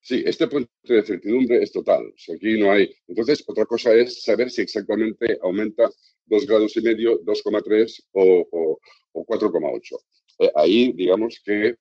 Sí, 0.00 0.22
este 0.24 0.46
punto 0.46 0.70
de 0.84 1.02
certidumbre 1.02 1.62
es 1.62 1.70
total. 1.70 2.14
aquí 2.34 2.58
no 2.58 2.72
hay. 2.72 2.94
Entonces, 3.08 3.44
otra 3.46 3.66
cosa 3.66 3.92
es 3.92 4.22
saber 4.22 4.50
si 4.50 4.62
exactamente 4.62 5.38
aumenta 5.42 5.90
2 6.26 6.46
grados 6.46 6.76
y 6.76 6.82
medio, 6.82 7.20
2,3 7.22 8.04
o, 8.12 8.78
4,8. 9.12 9.98
Eh, 10.40 10.52
ahí, 10.54 10.92
digamos 10.92 11.40
que 11.44 11.74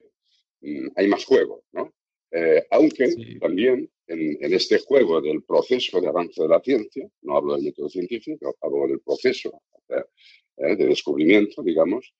mm, 0.62 0.88
hay 0.96 1.08
más 1.08 1.26
juego, 1.26 1.64
¿no? 1.74 1.94
Eh, 2.32 2.66
aunque 2.72 3.38
también 3.40 3.90
en, 4.08 4.54
este 4.54 4.80
juego 4.80 5.22
del 5.22 5.44
proceso 5.44 6.02
de 6.02 6.08
avance 6.08 6.42
de 6.42 6.50
la 6.50 6.60
ciencia, 6.60 7.08
no 7.22 7.38
hablo 7.38 7.56
del 7.56 7.64
método 7.64 7.90
científico, 7.90 8.56
hablo 8.62 8.88
del 8.88 9.00
proceso 9.00 9.62
eh, 9.90 10.76
de 10.76 10.86
descubrimiento, 10.86 11.62
digamos, 11.64 12.14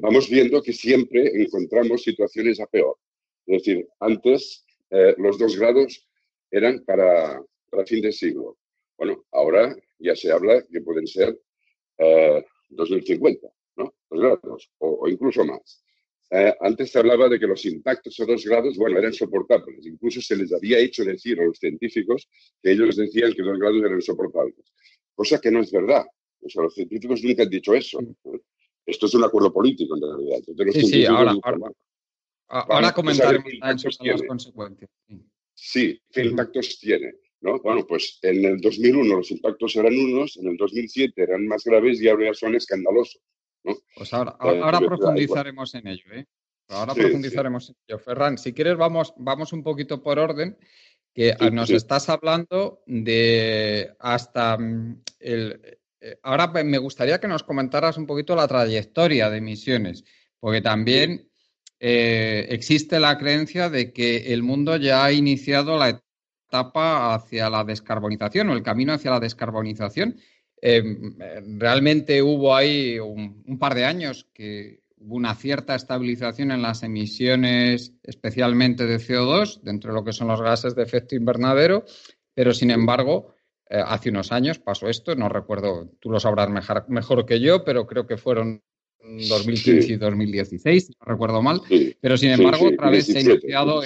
vamos 0.00 0.30
viendo 0.30 0.62
que 0.62 0.72
siempre 0.72 1.30
encontramos 1.42 2.02
situaciones 2.02 2.58
a 2.58 2.66
peor. 2.66 2.96
Es 3.44 3.62
decir, 3.62 3.86
antes 4.00 4.64
los 5.18 5.38
dos 5.38 5.58
grados 5.58 6.08
eran 6.50 6.82
para, 6.86 7.44
para 7.68 7.84
fin 7.84 8.00
de 8.00 8.10
siglo. 8.10 8.56
Bueno, 8.96 9.26
ahora 9.30 9.76
ya 9.98 10.16
se 10.16 10.32
habla 10.32 10.64
que 10.70 10.80
pueden 10.80 11.06
ser 11.06 11.38
2050, 11.98 13.46
eh, 13.46 13.50
¿no? 13.76 13.94
Dos 14.10 14.20
grados, 14.20 14.70
o, 14.78 15.08
incluso 15.08 15.44
más. 15.44 15.82
Eh, 16.30 16.52
antes 16.60 16.90
se 16.90 16.98
hablaba 16.98 17.28
de 17.28 17.38
que 17.38 17.46
los 17.46 17.64
impactos 17.66 18.18
a 18.18 18.24
dos 18.24 18.44
grados, 18.44 18.76
bueno, 18.76 18.98
eran 18.98 19.12
soportables. 19.12 19.86
Incluso 19.86 20.20
se 20.20 20.36
les 20.36 20.52
había 20.52 20.78
hecho 20.78 21.04
decir 21.04 21.38
a 21.40 21.44
los 21.44 21.58
científicos 21.58 22.28
que 22.62 22.72
ellos 22.72 22.96
decían 22.96 23.32
que 23.32 23.42
dos 23.42 23.58
grados 23.58 23.82
eran 23.84 24.02
soportables. 24.02 24.72
Cosa 25.14 25.40
que 25.40 25.50
no 25.50 25.60
es 25.60 25.70
verdad. 25.70 26.04
O 26.40 26.48
sea, 26.48 26.62
los 26.62 26.74
científicos 26.74 27.22
nunca 27.22 27.44
han 27.44 27.50
dicho 27.50 27.74
eso. 27.74 28.00
Esto 28.84 29.06
es 29.06 29.14
un 29.14 29.24
acuerdo 29.24 29.52
político, 29.52 29.96
en 29.96 30.02
realidad. 30.02 30.72
sí, 30.72 30.86
sí, 30.86 31.06
ahora, 31.06 31.34
ahora, 32.48 32.92
comentaremos 32.92 33.52
las 33.60 34.22
consecuencias. 34.22 34.90
Sí, 35.54 36.00
¿qué 36.10 36.24
impactos 36.24 36.78
tiene? 36.80 37.14
Bueno, 37.44 37.86
pues 37.86 38.18
en 38.22 38.44
el 38.44 38.60
2001 38.60 39.16
los 39.16 39.30
impactos 39.30 39.76
eran 39.76 39.94
unos, 39.98 40.36
en 40.38 40.48
el 40.48 40.56
2007 40.56 41.22
eran 41.22 41.46
más 41.46 41.64
graves 41.64 42.00
y 42.00 42.08
ahora 42.08 42.32
son 42.32 42.54
escandalosos. 42.54 43.20
Pues 43.62 44.12
ahora, 44.12 44.36
eh, 44.42 44.86
profundizaremos 44.86 45.74
en 45.74 45.86
ello, 45.86 46.12
¿eh? 46.12 46.26
Ahora 46.68 46.94
profundizaremos 46.94 47.68
en 47.68 47.76
ello. 47.86 47.98
Ferran, 47.98 48.38
si 48.38 48.52
quieres 48.52 48.76
vamos, 48.76 49.12
vamos 49.18 49.52
un 49.52 49.62
poquito 49.62 50.02
por 50.02 50.18
orden, 50.18 50.56
que 51.12 51.36
nos 51.52 51.70
estás 51.70 52.08
hablando 52.08 52.82
de 52.86 53.94
hasta 53.98 54.56
mm, 54.58 55.02
el... 55.20 55.60
Eh, 56.00 56.18
ahora 56.22 56.48
me 56.48 56.78
gustaría 56.78 57.20
que 57.20 57.28
nos 57.28 57.42
comentaras 57.42 57.96
un 57.98 58.06
poquito 58.06 58.34
la 58.34 58.48
trayectoria 58.48 59.30
de 59.30 59.38
emisiones, 59.38 60.04
porque 60.40 60.60
también 60.60 61.30
eh, 61.78 62.46
existe 62.50 63.00
la 63.00 63.18
creencia 63.18 63.68
de 63.68 63.92
que 63.92 64.32
el 64.32 64.42
mundo 64.42 64.76
ya 64.76 65.04
ha 65.04 65.12
iniciado 65.12 65.78
la 65.78 66.02
etapa 66.54 67.14
hacia 67.14 67.50
la 67.50 67.64
descarbonización 67.64 68.48
o 68.48 68.52
el 68.52 68.62
camino 68.62 68.92
hacia 68.92 69.10
la 69.10 69.20
descarbonización. 69.20 70.16
Em, 70.60 71.16
realmente 71.58 72.22
hubo 72.22 72.54
ahí 72.54 72.98
un, 72.98 73.58
par 73.58 73.74
de 73.74 73.84
años 73.84 74.28
que 74.32 74.80
hubo 74.98 75.16
una 75.16 75.34
cierta 75.34 75.74
estabilización 75.74 76.52
en 76.52 76.62
las 76.62 76.82
emisiones, 76.84 77.92
especialmente 78.04 78.86
de 78.86 78.98
CO2, 78.98 79.62
dentro 79.62 79.92
de 79.92 79.98
lo 79.98 80.04
que 80.04 80.12
son 80.12 80.28
los 80.28 80.40
gases 80.40 80.76
de 80.76 80.84
efecto 80.84 81.16
invernadero, 81.16 81.84
pero 82.34 82.54
sin 82.54 82.70
embargo, 82.70 83.34
eh, 83.68 83.82
hace 83.84 84.10
unos 84.10 84.30
años 84.30 84.58
pasó 84.58 84.88
esto, 84.88 85.14
no 85.16 85.28
recuerdo, 85.28 85.90
tú 86.00 86.10
lo 86.10 86.20
sabrás 86.20 86.48
mejor, 86.88 87.26
que 87.26 87.40
yo, 87.40 87.64
pero 87.64 87.86
creo 87.86 88.06
que 88.06 88.16
fueron 88.16 88.62
2015 89.02 89.92
y 89.92 89.96
2016, 89.96 90.92
no 91.00 91.12
recuerdo 91.12 91.42
mal, 91.42 91.60
pero 92.00 92.16
sin 92.16 92.30
embargo, 92.30 92.68
otra 92.68 92.88
vez 92.90 93.06
se 93.06 93.18
ha 93.18 93.20
iniciado 93.20 93.82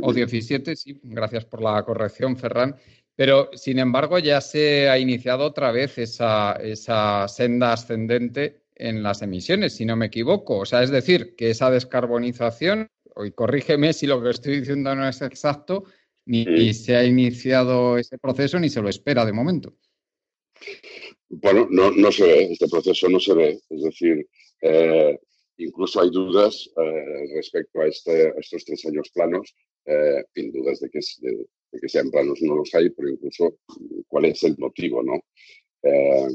o 0.00 0.12
17, 0.12 0.76
sí, 0.76 1.00
gracias 1.02 1.44
por 1.44 1.62
la 1.62 1.82
corrección, 1.84 2.36
Ferran. 2.36 2.76
Pero, 3.16 3.50
sin 3.54 3.78
embargo, 3.78 4.18
ya 4.18 4.40
se 4.40 4.88
ha 4.88 4.98
iniciado 4.98 5.44
otra 5.44 5.72
vez 5.72 5.98
esa, 5.98 6.52
esa 6.52 7.26
senda 7.26 7.72
ascendente 7.72 8.62
en 8.76 9.02
las 9.02 9.22
emisiones, 9.22 9.74
si 9.74 9.84
no 9.84 9.96
me 9.96 10.06
equivoco. 10.06 10.58
O 10.58 10.66
sea, 10.66 10.82
es 10.82 10.90
decir, 10.90 11.34
que 11.34 11.50
esa 11.50 11.70
descarbonización, 11.70 12.88
y 13.24 13.32
corrígeme 13.32 13.92
si 13.92 14.06
lo 14.06 14.22
que 14.22 14.30
estoy 14.30 14.60
diciendo 14.60 14.94
no 14.94 15.08
es 15.08 15.20
exacto, 15.20 15.84
ni, 16.26 16.74
se 16.74 16.94
ha 16.94 17.04
iniciado 17.04 17.98
ese 17.98 18.18
proceso 18.18 18.60
ni 18.60 18.68
se 18.68 18.82
lo 18.82 18.88
espera 18.88 19.24
de 19.24 19.32
momento. 19.32 19.74
Bueno, 21.28 21.66
no, 21.70 21.90
no 21.90 22.12
se 22.12 22.24
ve, 22.24 22.52
este 22.52 22.68
proceso 22.68 23.08
no 23.08 23.18
se 23.18 23.34
ve. 23.34 23.60
Es 23.68 23.82
decir, 23.82 24.28
eh, 24.60 25.18
incluso 25.58 26.00
hay 26.00 26.10
dudas 26.10 26.70
eh, 26.76 27.34
respecto 27.34 27.80
a, 27.80 27.86
este, 27.86 28.28
a, 28.28 28.34
estos 28.38 28.64
tres 28.64 28.84
años 28.86 29.10
planos 29.12 29.54
eh, 29.90 30.22
sin 30.34 30.52
dudas 30.52 30.80
de 30.80 30.90
que, 30.90 31.00
sean 31.88 32.10
planos 32.10 32.42
no 32.42 32.56
los 32.56 32.74
hay, 32.74 32.90
pero 32.90 33.08
incluso 33.08 33.58
cuál 34.06 34.26
es 34.26 34.42
el 34.42 34.54
motivo, 34.58 35.02
¿no? 35.02 35.18
Eh, 35.82 36.28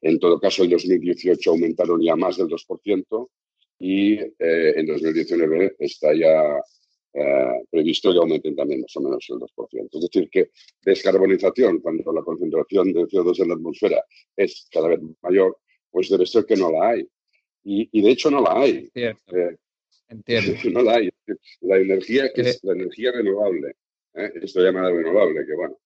en 0.00 0.18
todo 0.18 0.40
caso, 0.40 0.64
en 0.64 0.70
2018 0.70 1.50
aumentaron 1.50 2.00
ya 2.00 2.16
más 2.16 2.38
del 2.38 2.48
2% 2.48 3.28
y 3.80 4.14
eh, 4.14 4.32
en 4.38 4.86
2019 4.86 5.76
está 5.80 6.14
ya 6.14 6.62
previsto 7.70 8.12
que 8.12 8.18
aumenten 8.18 8.54
también 8.54 8.82
más 8.82 8.96
o 8.96 9.00
menos 9.00 9.26
el 9.28 9.36
2%. 9.36 9.88
Es 9.92 10.00
decir, 10.00 10.30
que 10.30 10.50
descarbonización, 10.82 11.80
cuando 11.80 12.10
la 12.12 12.22
concentración 12.22 12.92
de 12.92 13.02
CO2 13.02 13.42
en 13.42 13.48
la 13.48 13.54
atmósfera 13.54 14.02
es 14.36 14.66
cada 14.70 14.88
vez 14.88 15.00
mayor, 15.20 15.58
pues 15.90 16.08
debe 16.08 16.24
ser 16.24 16.46
que 16.46 16.56
no 16.56 16.70
la 16.70 16.90
hay. 16.90 17.08
Y, 17.64 17.88
y 17.92 18.02
de 18.02 18.10
hecho 18.10 18.30
no 18.30 18.40
la 18.40 18.60
hay. 18.60 18.90
Entiendo. 20.10 20.52
No 20.72 20.82
la 20.82 20.96
hay. 20.96 21.10
La 21.60 21.78
energía 21.78 22.30
que 22.34 22.42
es 22.42 22.62
la 22.64 22.72
energía 22.72 23.12
renovable, 23.12 23.76
¿eh? 24.14 24.30
esto 24.42 24.60
llamada 24.60 24.90
renovable, 24.90 25.46
que 25.46 25.54
bueno, 25.54 25.78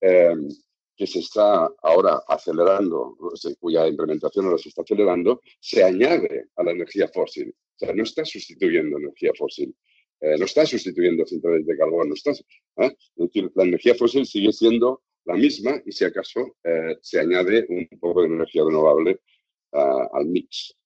em, 0.00 0.48
que 0.96 1.06
se 1.06 1.20
está 1.20 1.70
ahora 1.82 2.20
acelerando, 2.26 3.16
cuya 3.60 3.86
implementación 3.86 4.46
ahora 4.46 4.58
se 4.58 4.70
está 4.70 4.82
acelerando, 4.82 5.40
se 5.60 5.84
añade 5.84 6.46
a 6.56 6.64
la 6.64 6.72
energía 6.72 7.08
fósil. 7.08 7.54
O 7.76 7.78
sea, 7.78 7.94
no 7.94 8.02
está 8.02 8.24
sustituyendo 8.24 8.98
energía 8.98 9.30
fósil. 9.38 9.72
Eh, 10.20 10.36
no 10.36 10.46
está 10.46 10.66
sustituyendo 10.66 11.24
centrales 11.24 11.64
de 11.64 11.76
carbón, 11.76 12.08
no 12.08 12.14
está, 12.14 12.32
¿eh? 12.32 12.36
es 12.78 12.92
decir, 13.16 13.52
la 13.54 13.62
energía 13.62 13.94
fósil 13.94 14.26
sigue 14.26 14.52
siendo 14.52 15.02
la 15.24 15.34
misma 15.34 15.80
y 15.86 15.92
si 15.92 16.04
acaso 16.04 16.56
se 17.02 17.20
añade 17.20 17.66
un 17.68 17.86
poco 18.00 18.22
de 18.22 18.28
energía 18.28 18.64
renovable 18.64 19.20
ah, 19.72 20.08
al 20.14 20.26
mix. 20.26 20.77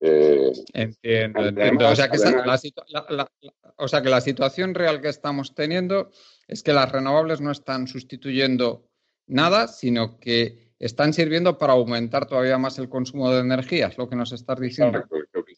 Eh, 0.00 0.52
entiendo, 0.74 1.46
entiendo. 1.46 1.88
O 1.88 1.96
sea, 1.96 2.10
que 2.10 4.10
la, 4.10 4.20
situación 4.20 4.74
real 4.74 5.00
que 5.00 5.08
estamos 5.08 5.54
teniendo 5.54 6.10
es 6.46 6.62
que 6.62 6.72
las 6.72 6.92
renovables 6.92 7.40
no 7.40 7.50
están 7.50 7.86
sustituyendo 7.86 8.88
nada, 9.26 9.68
sino 9.68 10.18
que 10.18 10.74
están 10.78 11.14
sirviendo 11.14 11.56
para 11.56 11.72
aumentar 11.72 12.26
todavía 12.26 12.58
más 12.58 12.78
el 12.78 12.88
consumo 12.88 13.32
de 13.32 13.40
energía, 13.40 13.86
es 13.86 13.98
lo 13.98 14.08
que 14.08 14.16
nos 14.16 14.32
estás 14.32 14.60
diciendo. 14.60 15.02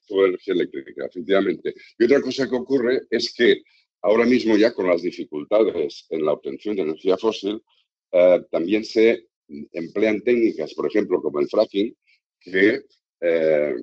sobre 0.06 0.28
energía 0.28 0.54
eléctrica, 0.54 1.06
efectivamente. 1.06 1.74
Y 1.98 2.04
otra 2.04 2.20
cosa 2.20 2.48
que 2.48 2.56
ocurre 2.56 3.02
es 3.10 3.34
que 3.34 3.62
ahora 4.02 4.24
mismo 4.24 4.56
ya 4.56 4.72
con 4.72 4.86
las 4.86 5.02
dificultades 5.02 6.06
en 6.10 6.24
la 6.24 6.32
obtención 6.32 6.76
de 6.76 6.82
energía 6.82 7.16
fósil, 7.16 7.62
eh, 8.12 8.40
también 8.50 8.84
se 8.84 9.26
emplean 9.72 10.22
técnicas, 10.22 10.74
por 10.74 10.86
ejemplo, 10.86 11.20
como 11.20 11.40
el 11.40 11.48
fracking, 11.48 11.94
que, 12.40 12.82
eh, 13.20 13.74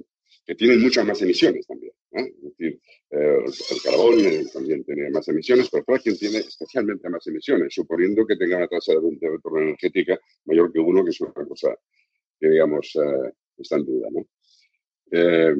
que 0.46 0.56
tienen 0.56 0.82
muchas 0.82 1.06
más 1.06 1.22
emisiones 1.22 1.66
también. 1.66 1.92
Es 2.12 2.42
decir, 2.42 2.80
el 3.10 3.82
carbón 3.84 4.18
también 4.54 4.84
tiene 4.84 5.10
más 5.10 5.28
emisiones, 5.28 5.70
pero 5.70 5.82
el 5.82 5.86
fracking 5.86 6.18
tiene 6.18 6.38
especialmente 6.38 7.10
más 7.10 7.26
emisiones, 7.28 7.74
suponiendo 7.74 8.26
que 8.26 8.36
tenga 8.38 8.58
una 8.58 8.68
tasa 8.68 8.94
de 8.94 9.30
retorno 9.30 9.62
energética 9.62 10.20
mayor 10.46 10.72
que 10.72 10.80
uno, 10.80 11.04
que 11.04 11.10
es 11.10 11.20
una 11.20 11.34
cosa 11.34 11.76
que, 12.40 12.50
digamos, 12.50 12.94
está 13.58 13.76
en 13.78 13.86
duda. 13.86 14.08
¿no? 14.12 14.26
Eh, 15.12 15.56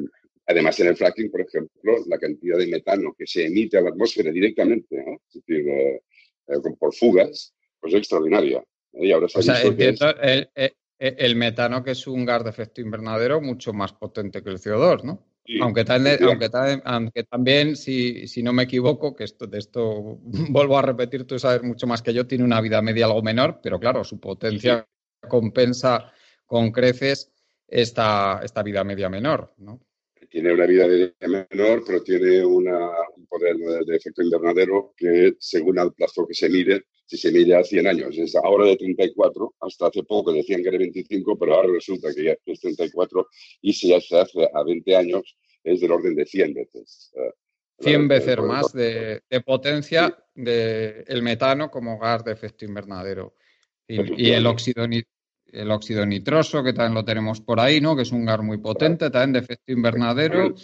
además, 0.46 0.78
en 0.80 0.88
el 0.88 0.96
fracking, 0.96 1.30
por 1.30 1.40
ejemplo, 1.40 2.04
la 2.06 2.18
cantidad 2.18 2.58
de 2.58 2.66
metano 2.66 3.14
que 3.16 3.26
se 3.26 3.46
emite 3.46 3.78
a 3.78 3.80
la 3.80 3.90
atmósfera 3.90 4.30
directamente, 4.30 4.96
es 4.96 5.34
decir, 5.34 5.68
eh, 5.68 6.02
eh, 6.48 6.76
por 6.78 6.94
fugas, 6.94 7.54
pues 7.80 7.94
es 7.94 7.98
extraordinaria. 8.00 8.64
Y 8.92 9.12
ahora 9.12 9.26
o 9.26 9.42
sea, 9.42 9.62
el, 9.62 9.76
metano, 11.34 11.82
que 11.82 11.92
es 11.92 12.06
un 12.06 12.24
gas 12.24 12.44
de 12.44 12.50
efecto 12.50 12.80
invernadero, 12.80 13.40
mucho 13.40 13.72
más 13.72 13.92
potente 13.92 14.42
que 14.42 14.50
el 14.50 14.58
CO2, 14.58 15.02
¿no? 15.02 15.26
aunque, 15.60 15.84
también, 15.84 16.18
aunque, 16.84 17.24
también, 17.24 17.76
si, 17.76 18.26
si, 18.26 18.42
no 18.42 18.52
me 18.52 18.64
equivoco, 18.64 19.14
que 19.14 19.24
esto, 19.24 19.46
de 19.46 19.58
esto 19.58 20.18
vuelvo 20.50 20.78
a 20.78 20.82
repetir, 20.82 21.24
tú 21.24 21.38
sabes 21.38 21.62
mucho 21.62 21.86
más 21.86 22.02
que 22.02 22.12
yo, 22.12 22.26
tiene 22.26 22.44
una 22.44 22.60
vida 22.60 22.82
media 22.82 23.06
algo 23.06 23.22
menor, 23.22 23.60
pero 23.62 23.78
claro, 23.78 24.04
su 24.04 24.18
potencia 24.18 24.86
compensa 25.28 26.12
con 26.44 26.70
creces 26.70 27.32
esta, 27.66 28.40
esta 28.42 28.62
vida 28.62 28.84
media 28.84 29.08
menor, 29.08 29.54
¿no? 29.58 29.80
Tiene 30.28 30.52
una 30.52 30.66
vida 30.66 30.86
media 30.86 31.14
menor, 31.20 31.82
pero 31.86 32.02
tiene 32.02 32.44
una, 32.44 32.90
un 33.16 33.26
poder 33.26 33.56
de 33.56 33.96
efecto 33.96 34.22
invernadero 34.22 34.92
que, 34.96 35.36
según 35.38 35.78
el 35.78 35.92
plazo 35.92 36.26
que 36.26 36.34
se 36.34 36.48
mide, 36.48 36.86
si 37.06 37.16
se 37.16 37.30
mide 37.30 37.54
a 37.54 37.62
100 37.62 37.86
años, 37.86 38.18
es 38.18 38.34
ahora 38.36 38.66
de 38.66 38.76
34, 38.76 39.54
hasta 39.60 39.86
hace 39.86 40.02
poco 40.02 40.32
decían 40.32 40.62
que 40.62 40.68
era 40.68 40.78
25, 40.78 41.38
pero 41.38 41.54
ahora 41.54 41.68
resulta 41.72 42.12
que 42.12 42.24
ya 42.24 42.36
es 42.44 42.60
34 42.60 43.28
y 43.62 43.72
si 43.72 43.88
ya 43.88 44.00
se 44.00 44.18
hace 44.18 44.48
a 44.52 44.62
20 44.62 44.96
años 44.96 45.36
es 45.62 45.80
del 45.80 45.92
orden 45.92 46.14
de 46.14 46.26
100 46.26 46.54
veces. 46.54 47.12
100 47.78 48.02
eh, 48.02 48.06
veces 48.08 48.38
más 48.38 48.72
de, 48.72 49.22
potencia 49.44 50.16
del 50.34 51.22
metano 51.22 51.70
como 51.70 51.98
gas 51.98 52.24
de 52.24 52.32
efecto 52.32 52.64
invernadero. 52.64 53.34
Y, 53.88 54.28
y 54.28 54.30
el 54.32 54.46
óxido 54.46 54.86
el 55.52 55.70
óxido 55.70 56.04
nitroso, 56.04 56.62
que 56.62 56.72
también 56.72 56.94
lo 56.94 57.04
tenemos 57.04 57.40
por 57.40 57.60
ahí, 57.60 57.80
¿no? 57.80 57.96
Que 57.96 58.02
es 58.02 58.12
un 58.12 58.24
gas 58.24 58.42
muy 58.42 58.58
potente, 58.58 59.10
también 59.10 59.34
de 59.34 59.38
efecto 59.40 59.72
invernadero. 59.72 60.54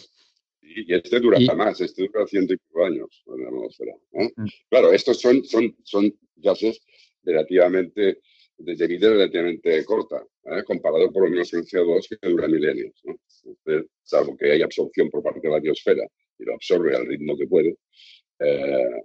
Y 0.61 0.95
este 0.95 1.21
dura 1.21 1.39
más, 1.55 1.81
este 1.81 2.07
dura 2.07 2.27
ciento 2.27 2.55
y 2.55 2.57
pico 2.57 2.85
años 2.85 3.23
en 3.27 3.43
la 3.43 3.49
atmósfera. 3.49 3.93
Mm. 4.13 4.47
Claro, 4.71 4.93
estos 4.93 5.21
son, 5.21 5.45
son, 5.45 5.77
son 5.83 6.15
gases 6.43 6.81
relativamente, 7.23 8.21
de 8.59 8.87
vida 8.87 9.11
relativamente 9.11 9.85
corta, 9.85 10.25
¿eh? 10.45 10.63
comparado 10.65 11.11
por 11.13 11.25
lo 11.25 11.31
menos 11.31 11.51
con 11.51 11.61
el 11.61 11.67
CO2 11.67 12.09
que 12.09 12.29
dura 12.29 12.49
milenios. 12.49 12.95
¿no? 13.05 13.15
salvo 14.03 14.37
que 14.37 14.53
hay 14.53 14.63
absorción 14.63 15.11
por 15.11 15.23
parte 15.23 15.41
de 15.43 15.51
la 15.51 15.61
biosfera 15.61 16.07
y 16.39 16.45
lo 16.45 16.55
absorbe 16.55 16.95
al 16.95 17.07
ritmo 17.07 17.37
que 17.37 17.47
puede, 17.47 17.77
eh, 18.39 19.03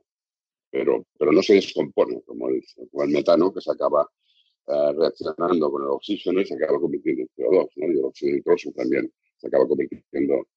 pero, 0.70 1.06
pero 1.18 1.32
no 1.32 1.42
se 1.42 1.56
descompone 1.56 2.22
como 2.24 2.50
el, 2.50 2.62
como 2.92 3.04
el 3.04 3.10
metano 3.10 3.54
que 3.54 3.62
se 3.62 3.72
acaba 3.72 4.08
eh, 4.68 4.94
reaccionando 4.98 5.72
con 5.72 5.84
el 5.84 5.90
oxígeno 5.90 6.42
y 6.42 6.46
se 6.46 6.56
acaba 6.56 6.80
convirtiendo 6.80 7.22
en 7.22 7.30
CO2, 7.30 7.70
¿no? 7.76 7.88
Y 7.88 7.98
el 7.98 8.06
óxido 8.06 8.36
nitroso 8.36 8.72
también 8.76 9.12
se 9.38 9.48
acaba 9.48 9.68
convirtiendo, 9.68 10.48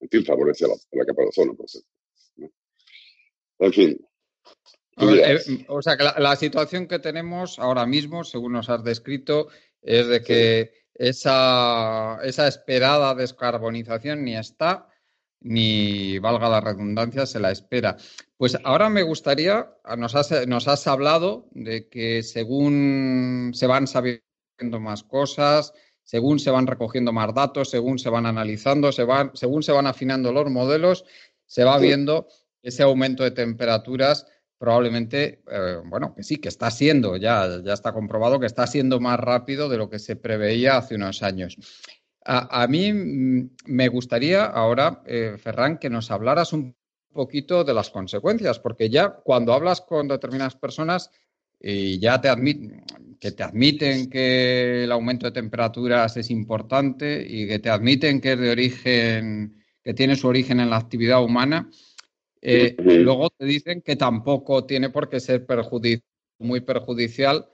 en 0.00 0.08
fin, 0.08 0.24
favorece 0.24 0.66
la, 0.66 0.74
la 0.92 1.04
capa 1.04 1.22
de 1.22 1.28
ozono, 1.28 1.54
por 1.54 1.66
ejemplo. 1.66 1.90
En 3.58 3.72
fin. 3.72 4.06
Eh, 4.96 5.64
o 5.68 5.80
sea, 5.80 5.96
que 5.96 6.04
la, 6.04 6.36
situación 6.36 6.86
que 6.86 6.98
tenemos 6.98 7.58
ahora 7.58 7.86
mismo, 7.86 8.24
según 8.24 8.52
nos 8.52 8.68
has 8.68 8.84
descrito, 8.84 9.48
es 9.80 10.06
de 10.06 10.22
que 10.22 10.72
esa, 10.94 12.18
esa 12.22 12.46
esperada 12.46 13.14
descarbonización 13.14 14.24
ni 14.24 14.36
está, 14.36 14.88
ni 15.40 16.18
valga 16.18 16.48
la 16.48 16.60
redundancia, 16.60 17.26
se 17.26 17.40
la 17.40 17.50
espera. 17.50 17.96
Pues 18.36 18.58
ahora 18.64 18.90
me 18.90 19.02
gustaría, 19.02 19.70
nos 19.96 20.14
has, 20.14 20.46
nos 20.46 20.68
has 20.68 20.86
hablado 20.86 21.48
de 21.52 21.88
que 21.88 22.22
según 22.22 23.52
se 23.54 23.66
van 23.66 23.86
sabiendo 23.86 24.22
más 24.78 25.02
cosas, 25.02 25.72
según 26.04 26.38
se 26.38 26.50
van 26.50 26.66
recogiendo 26.66 27.12
más 27.12 27.32
datos, 27.34 27.70
según 27.70 27.98
se 27.98 28.10
van 28.10 28.26
analizando, 28.26 28.92
se 28.92 29.04
van, 29.04 29.30
según 29.34 29.62
se 29.62 29.72
van 29.72 29.86
afinando 29.86 30.32
los 30.32 30.50
modelos, 30.50 31.04
se 31.46 31.64
va 31.64 31.78
viendo 31.78 32.28
ese 32.62 32.82
aumento 32.82 33.24
de 33.24 33.30
temperaturas 33.32 34.26
probablemente, 34.62 35.42
eh, 35.50 35.78
bueno, 35.84 36.14
que 36.14 36.22
sí, 36.22 36.36
que 36.36 36.48
está 36.48 36.70
siendo, 36.70 37.16
ya, 37.16 37.60
ya 37.64 37.72
está 37.72 37.92
comprobado 37.92 38.38
que 38.38 38.46
está 38.46 38.64
siendo 38.68 39.00
más 39.00 39.18
rápido 39.18 39.68
de 39.68 39.76
lo 39.76 39.90
que 39.90 39.98
se 39.98 40.14
preveía 40.14 40.76
hace 40.76 40.94
unos 40.94 41.24
años. 41.24 41.56
A, 42.24 42.64
mí 42.68 42.92
mm, 42.92 43.50
me 43.66 43.88
gustaría 43.88 44.44
ahora, 44.44 45.02
eh, 45.04 45.34
Ferran, 45.36 45.78
que 45.78 45.90
nos 45.90 46.12
hablaras 46.12 46.52
un 46.52 46.76
poquito 47.12 47.64
de 47.64 47.74
las 47.74 47.90
consecuencias, 47.90 48.60
porque 48.60 48.88
ya 48.88 49.08
cuando 49.10 49.52
hablas 49.52 49.80
con 49.80 50.06
determinadas 50.06 50.54
personas 50.54 51.10
y 51.60 51.98
ya 51.98 52.20
te 52.20 52.28
admiten 52.28 52.84
que 53.18 53.32
te 53.32 53.42
admiten 53.42 54.08
que 54.08 54.84
el 54.84 54.92
aumento 54.92 55.26
de 55.26 55.32
temperaturas 55.32 56.16
es 56.16 56.30
importante 56.30 57.26
y 57.28 57.48
que 57.48 57.58
te 57.58 57.68
admiten 57.68 58.20
que 58.20 58.34
es 58.34 58.38
de 58.38 58.50
origen, 58.50 59.56
que 59.82 59.92
tiene 59.92 60.14
su 60.14 60.28
origen 60.28 60.60
en 60.60 60.70
la 60.70 60.76
actividad 60.76 61.20
humana, 61.20 61.68
eh, 62.42 62.74
luego 62.78 63.30
te 63.30 63.44
dicen 63.44 63.82
que 63.82 63.94
tampoco 63.94 64.66
tiene 64.66 64.90
por 64.90 65.08
qué 65.08 65.20
ser 65.20 65.46
muy 66.38 66.60
perjudicial 66.60 67.46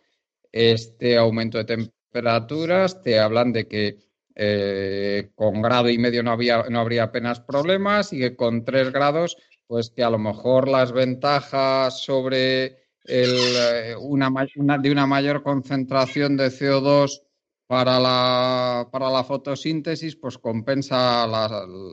este 0.50 1.18
aumento 1.18 1.58
de 1.58 1.64
temperaturas, 1.64 3.02
te 3.02 3.18
hablan 3.18 3.52
de 3.52 3.68
que 3.68 3.98
eh, 4.34 5.30
con 5.34 5.60
grado 5.60 5.90
y 5.90 5.98
medio 5.98 6.22
no, 6.22 6.30
había, 6.30 6.64
no 6.70 6.80
habría 6.80 7.04
apenas 7.04 7.40
problemas 7.40 8.12
y 8.14 8.18
que 8.18 8.34
con 8.34 8.64
tres 8.64 8.90
grados, 8.90 9.36
pues 9.66 9.90
que 9.90 10.02
a 10.02 10.10
lo 10.10 10.18
mejor 10.18 10.68
las 10.68 10.92
ventajas 10.92 12.00
sobre 12.02 12.78
el, 13.04 13.36
eh, 13.36 13.94
una, 14.00 14.30
de 14.78 14.90
una 14.90 15.06
mayor 15.06 15.42
concentración 15.42 16.36
de 16.38 16.46
CO2 16.46 17.20
para 17.66 18.00
la, 18.00 18.88
para 18.90 19.10
la 19.10 19.22
fotosíntesis, 19.22 20.16
pues 20.16 20.38
compensa 20.38 21.26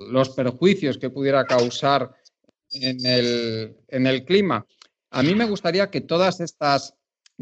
los 0.09 0.29
perjuicios 0.29 0.97
que 0.97 1.09
pudiera 1.09 1.45
causar 1.45 2.15
en 2.81 3.05
el, 3.05 3.77
en 3.87 4.07
el 4.07 4.25
clima. 4.25 4.65
A 5.11 5.23
mí 5.23 5.33
me 5.35 5.45
gustaría 5.45 5.89
que 5.89 6.01
todas 6.01 6.39
estas, 6.39 6.95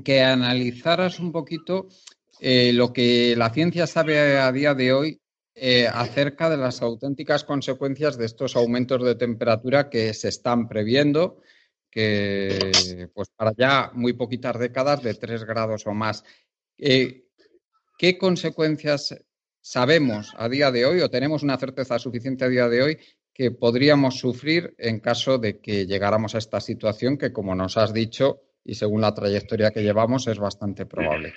que 0.04 0.22
analizaras 0.22 1.20
un 1.20 1.32
poquito 1.32 1.88
eh, 2.40 2.74
lo 2.74 2.94
que 2.94 3.36
la 3.36 3.50
ciencia 3.52 3.88
sabe 3.88 4.38
a 4.38 4.52
día 4.52 4.74
de 4.74 4.94
hoy 4.94 5.22
eh, 5.56 5.88
acerca 5.88 6.50
de 6.50 6.58
las 6.58 6.82
auténticas 6.82 7.44
consecuencias 7.44 8.18
de 8.18 8.26
estos 8.26 8.56
aumentos 8.56 9.04
de 9.04 9.16
temperatura 9.16 9.90
que 9.90 10.14
se 10.14 10.30
están 10.30 10.68
previendo, 10.68 11.42
que 11.90 13.08
pues 13.14 13.30
para 13.36 13.54
ya 13.56 13.92
muy 13.94 14.14
poquitas 14.14 14.58
décadas 14.58 15.04
de 15.04 15.14
tres 15.14 15.44
grados 15.44 15.86
o 15.86 15.94
más. 15.94 16.24
Eh, 16.78 17.28
¿Qué 17.98 18.18
consecuencias 18.18 19.16
sabemos 19.62 20.34
a 20.38 20.50
día 20.50 20.72
de 20.72 20.86
hoy 20.86 21.00
o 21.02 21.10
tenemos 21.10 21.44
una 21.44 21.58
certeza 21.58 21.98
suficiente 22.00 22.44
a 22.44 22.50
día 22.50 22.68
de 22.68 22.82
hoy 22.82 23.00
que 23.34 23.52
podríamos 23.52 24.20
sufrir 24.20 24.76
en 24.78 25.00
caso 25.00 25.38
de 25.38 25.60
que 25.60 25.86
llegáramos 25.86 26.36
a 26.36 26.38
esta 26.38 26.62
situación 26.62 27.18
que, 27.18 27.34
como 27.34 27.56
nos 27.56 27.78
has 27.78 27.94
dicho, 27.94 28.42
y 28.64 28.76
según 28.76 29.02
la 29.02 29.14
trayectoria 29.14 29.72
que 29.72 29.82
llevamos, 29.82 30.28
es 30.28 30.40
bastante 30.40 30.86
probable? 30.86 31.34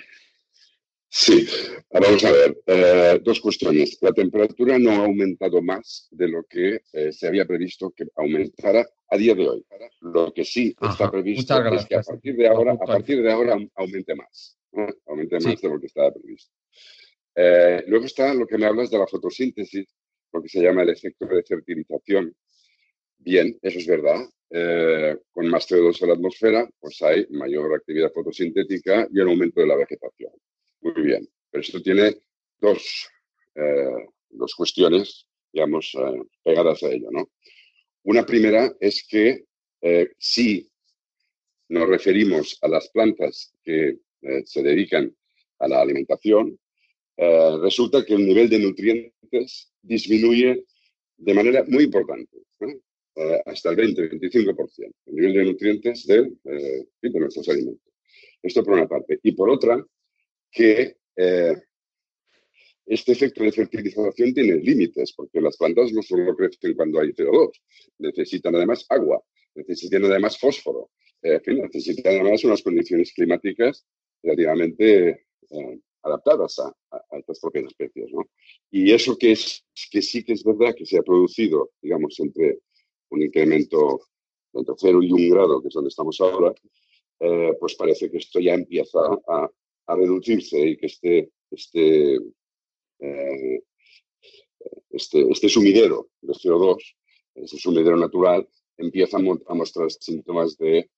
Sí, 1.09 1.47
vamos 1.89 2.23
a 2.25 2.31
ver, 2.31 2.57
eh, 2.65 3.19
dos 3.23 3.39
cuestiones. 3.39 3.97
La 4.01 4.11
temperatura 4.11 4.77
no 4.77 4.91
ha 4.91 5.05
aumentado 5.05 5.61
más 5.61 6.07
de 6.11 6.27
lo 6.27 6.43
que 6.43 6.81
eh, 6.91 7.11
se 7.13 7.27
había 7.27 7.45
previsto 7.45 7.91
que 7.91 8.05
aumentara 8.15 8.85
a 9.09 9.17
día 9.17 9.33
de 9.33 9.47
hoy. 9.47 9.65
Lo 10.01 10.33
que 10.33 10.43
sí 10.43 10.75
está 10.81 11.09
previsto 11.09 11.63
es 11.73 11.85
que 11.85 11.95
a 11.95 12.01
partir 12.01 12.35
de 12.35 12.47
ahora, 12.47 12.73
a 12.73 12.85
partir 12.85 13.23
de 13.23 13.31
ahora 13.31 13.57
aumente 13.75 14.15
más, 14.15 14.57
aumente 15.07 15.39
más 15.39 15.61
de 15.61 15.69
lo 15.69 15.79
que 15.79 15.87
estaba 15.87 16.11
previsto. 16.11 16.53
Eh, 17.33 17.83
luego 17.87 18.05
está 18.05 18.33
lo 18.33 18.45
que 18.45 18.57
me 18.57 18.65
hablas 18.65 18.89
de 18.89 18.97
la 18.97 19.07
fotosíntesis, 19.07 19.87
lo 20.37 20.43
que 20.43 20.49
se 20.49 20.61
llama 20.61 20.83
el 20.83 20.89
efecto 20.89 21.25
de 21.25 21.43
fertilización. 21.43 22.35
Bien, 23.17 23.57
eso 23.61 23.79
es 23.79 23.87
verdad. 23.87 24.25
con 25.31 25.47
más 25.49 25.69
CO2 25.69 26.01
en 26.01 26.07
la 26.07 26.13
atmósfera, 26.13 26.69
pues 26.79 27.01
hay 27.01 27.27
mayor 27.31 27.75
actividad 27.75 28.11
fotosintética 28.13 29.07
y 29.11 29.19
el 29.19 29.27
aumento 29.27 29.59
de 29.59 29.67
la 29.67 29.75
vegetación. 29.75 30.31
Muy 30.81 31.01
bien, 31.01 31.27
pero 31.51 31.61
esto 31.61 31.81
tiene 31.81 32.17
dos, 32.59 33.09
eh, 33.55 34.07
dos 34.29 34.55
cuestiones, 34.55 35.27
digamos, 35.51 35.95
eh, 35.95 36.21
pegadas 36.43 36.83
a 36.83 36.89
ello, 36.89 37.09
¿no? 37.11 37.29
Una 38.03 38.25
primera 38.25 38.73
es 38.79 39.05
que 39.07 39.45
eh, 39.81 40.09
si 40.17 40.69
nos 41.69 41.87
referimos 41.89 42.57
a 42.61 42.67
las 42.67 42.89
plantas 42.89 43.53
que 43.63 43.97
se 44.45 44.63
dedican 44.63 45.15
a 45.59 45.67
la 45.67 45.81
alimentación, 45.81 46.57
resulta 47.17 48.05
que 48.05 48.13
el 48.13 48.25
nivel 48.25 48.49
de 48.49 48.59
nutrientes 48.59 49.71
disminuye 49.81 50.65
de 51.17 51.33
manera 51.33 51.65
muy 51.67 51.85
importante, 51.85 52.37
eh, 52.59 53.41
hasta 53.45 53.71
el 53.71 53.77
20-25%, 53.77 54.93
el 55.07 55.15
nivel 55.15 55.33
de 55.33 55.45
nutrientes 55.45 56.05
de, 56.05 56.31
de 56.43 57.19
nuestros 57.19 57.49
alimentos. 57.49 57.91
Esto 58.43 58.63
por 58.63 58.73
una 58.73 58.87
parte. 58.87 59.19
Y 59.23 59.31
por 59.31 59.49
otra, 59.49 59.83
que 60.51 60.97
este 62.87 63.11
efecto 63.11 63.43
de 63.43 63.51
fertilización 63.51 64.33
tiene 64.33 64.55
límites, 64.55 65.11
porque 65.13 65.41
las 65.41 65.57
plantas 65.57 65.91
no 65.91 66.01
solo 66.01 66.35
crecen 66.35 66.73
cuando 66.73 67.01
hay 67.01 67.09
CO2, 67.09 67.51
necesitan 67.99 68.55
además 68.55 68.85
agua, 68.87 69.21
necesitan 69.55 70.05
además 70.05 70.39
fósforo, 70.39 70.91
eh, 71.21 71.41
necesitan 71.47 72.15
además 72.15 72.43
unas 72.45 72.61
condiciones 72.61 73.11
climáticas 73.13 73.85
relativamente 74.23 75.09
eh, 75.49 75.79
adaptadas 76.07 76.59
a, 76.59 76.73
estas 77.17 77.39
propias 77.39 77.65
especies. 77.65 78.11
Y 78.71 78.91
eso 78.91 79.17
que, 79.17 79.33
es, 79.33 79.63
que 79.91 80.01
sí 80.01 80.23
que 80.23 80.33
es 80.33 80.43
verdad 80.43 80.75
que 80.75 80.85
se 80.85 80.97
ha 80.97 81.03
producido, 81.03 81.71
digamos, 81.81 82.19
entre 82.19 82.59
un 83.09 83.21
incremento 83.21 84.01
entre 84.53 84.75
0 84.77 85.03
y 85.03 85.11
1 85.11 85.35
grado, 85.35 85.61
que 85.61 85.67
es 85.67 85.73
donde 85.73 85.89
estamos 85.89 86.19
ahora, 86.19 86.53
eh, 87.19 87.53
pues 87.59 87.75
parece 87.75 88.09
que 88.09 88.17
esto 88.17 88.39
ya 88.39 88.53
empieza 88.53 88.99
a, 89.27 89.49
reducirse 89.89 90.59
y 90.59 90.75
que 90.75 90.87
este, 90.87 91.31
este 91.49 92.15
eh, 92.99 93.63
este, 94.89 95.31
este, 95.31 95.47
sumidero 95.47 96.09
de 96.21 96.33
CO2, 96.33 96.77
este 97.35 97.57
sumidero 97.57 97.95
natural, 97.95 98.47
empieza 98.77 99.17
a, 99.17 99.53
mostrar 99.53 99.89
síntomas 99.91 100.57
de, 100.57 100.89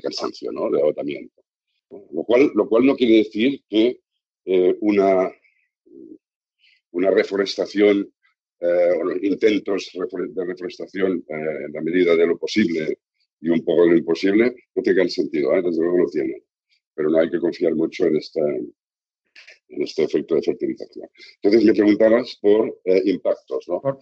cansancio, 0.00 0.50
¿no? 0.52 0.70
de 0.70 0.80
agotamiento. 0.80 1.42
Lo 1.90 2.24
cual, 2.24 2.50
lo 2.54 2.68
cual 2.68 2.84
no 2.84 2.96
quiere 2.96 3.18
decir 3.18 3.62
que 3.68 4.00
eh, 4.44 4.76
una, 4.80 5.30
una 6.92 7.10
reforestación 7.10 8.12
eh, 8.60 8.90
o 8.90 9.12
intentos 9.24 9.90
de 9.94 10.44
reforestación 10.44 11.24
en 11.28 11.72
la 11.72 11.80
medida 11.80 12.16
de 12.16 12.26
lo 12.26 12.36
posible 12.36 12.98
y 13.40 13.50
un 13.50 13.64
poco 13.64 13.82
de 13.82 13.90
lo 13.90 13.96
imposible 13.96 14.54
no 14.74 14.82
tengan 14.82 15.08
sentido, 15.08 15.50
desde 15.62 15.80
luego 15.80 15.98
lo 15.98 16.10
tienen. 16.10 16.42
Pero 16.94 17.10
no 17.10 17.20
hay 17.20 17.30
que 17.30 17.38
confiar 17.38 17.74
mucho 17.74 18.06
en 18.06 18.16
esta, 18.16 18.40
en 18.40 19.82
este 19.82 20.04
efecto 20.04 20.34
de 20.34 20.42
fertilización. 20.42 21.08
Entonces 21.36 21.64
me 21.64 21.72
preguntabas 21.72 22.36
por 22.40 22.80
eh, 22.84 23.02
impactos, 23.04 23.68
¿no? 23.68 23.80
Por, 23.80 24.00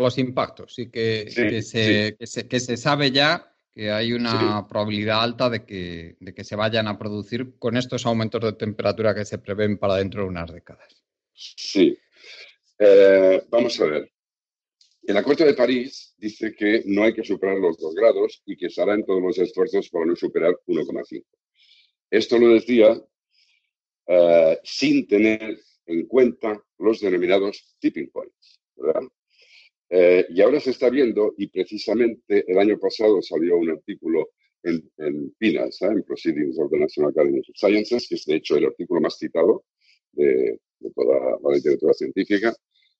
los 0.00 0.18
impactos, 0.18 0.74
sí 0.74 0.90
que, 0.90 1.26
que, 1.32 1.62
se, 1.62 2.16
que, 2.16 2.60
se, 2.60 2.76
sabe 2.76 3.12
ya 3.12 3.53
que 3.74 3.90
hay 3.90 4.12
una 4.12 4.66
probabilidad 4.68 5.22
alta 5.22 5.50
de 5.50 5.64
que, 5.64 6.16
de 6.20 6.32
que 6.32 6.44
se 6.44 6.54
vayan 6.54 6.86
a 6.86 6.96
producir 6.96 7.58
con 7.58 7.76
estos 7.76 8.06
aumentos 8.06 8.40
de 8.40 8.52
temperatura 8.52 9.14
que 9.14 9.24
se 9.24 9.38
prevén 9.38 9.78
para 9.78 9.96
dentro 9.96 10.22
de 10.22 10.28
unas 10.28 10.52
décadas. 10.52 11.04
Sí. 11.32 11.98
Eh, 12.78 13.42
vamos 13.50 13.80
a 13.80 13.86
ver. 13.86 14.12
El 15.02 15.16
Acuerdo 15.16 15.44
de 15.44 15.54
París 15.54 16.14
dice 16.16 16.54
que 16.54 16.84
no 16.86 17.02
hay 17.02 17.12
que 17.12 17.24
superar 17.24 17.58
los 17.58 17.76
dos 17.76 17.94
grados 17.94 18.42
y 18.46 18.56
que 18.56 18.70
se 18.70 18.80
harán 18.80 19.04
todos 19.04 19.20
los 19.20 19.38
esfuerzos 19.38 19.90
para 19.90 20.06
no 20.06 20.14
superar 20.14 20.54
1,5. 20.66 21.24
Esto 22.10 22.38
lo 22.38 22.54
decía 22.54 22.96
eh, 24.06 24.58
sin 24.62 25.06
tener 25.08 25.58
en 25.86 26.06
cuenta 26.06 26.62
los 26.78 27.00
denominados 27.00 27.76
tipping 27.80 28.10
points. 28.10 28.60
Eh, 29.96 30.26
y 30.28 30.40
ahora 30.40 30.58
se 30.58 30.70
está 30.70 30.90
viendo, 30.90 31.34
y 31.38 31.46
precisamente 31.46 32.44
el 32.48 32.58
año 32.58 32.76
pasado 32.80 33.22
salió 33.22 33.58
un 33.58 33.70
artículo 33.70 34.30
en, 34.64 34.90
en 34.96 35.30
PINAS, 35.38 35.82
¿eh? 35.82 35.86
en 35.86 36.02
Proceedings 36.02 36.58
of 36.58 36.68
the 36.72 36.78
National 36.78 37.12
Academy 37.12 37.38
of 37.38 37.46
Sciences, 37.54 38.08
que 38.08 38.16
es 38.16 38.24
de 38.24 38.34
hecho 38.34 38.56
el 38.56 38.64
artículo 38.64 39.00
más 39.00 39.16
citado 39.16 39.66
de, 40.10 40.58
toda 40.96 41.38
la 41.40 41.54
literatura 41.54 41.92
científica 41.92 42.52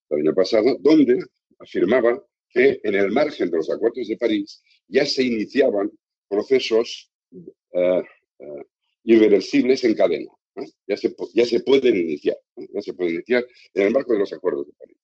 del 0.08 0.20
año 0.20 0.34
pasado, 0.36 0.76
donde 0.78 1.18
afirmaba 1.58 2.24
que 2.48 2.78
en 2.84 2.94
el 2.94 3.10
margen 3.10 3.50
de 3.50 3.56
los 3.56 3.70
acuerdos 3.72 4.06
de 4.06 4.16
París 4.16 4.62
ya 4.86 5.04
se 5.04 5.24
iniciaban 5.24 5.90
procesos 6.28 7.10
irreversibles 9.02 9.82
en 9.82 9.94
cadena. 9.94 10.30
Ya, 10.86 10.96
se, 10.96 11.12
ya 11.34 11.44
se 11.44 11.58
pueden 11.58 11.96
iniciar, 11.96 12.36
ya 12.56 12.82
se 12.82 12.94
pueden 12.94 13.14
iniciar 13.14 13.44
en 13.74 13.82
el 13.82 13.92
marco 13.92 14.12
de 14.12 14.20
los 14.20 14.32
acuerdos 14.32 14.68
de 14.68 14.72
París. 14.74 15.03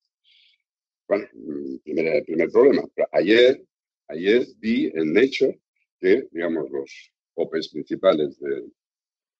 Bueno, 1.11 1.27
mm, 1.33 1.79
primer, 1.83 2.25
primer 2.25 2.51
problema. 2.53 2.85
Ayer, 3.11 3.61
ayer 4.07 4.46
vi 4.61 4.92
en 4.94 5.12
Nature 5.12 5.59
que, 5.99 6.29
digamos, 6.31 6.70
los 6.70 7.12
OPEs 7.35 7.70
principales 7.70 8.38
del 8.38 8.73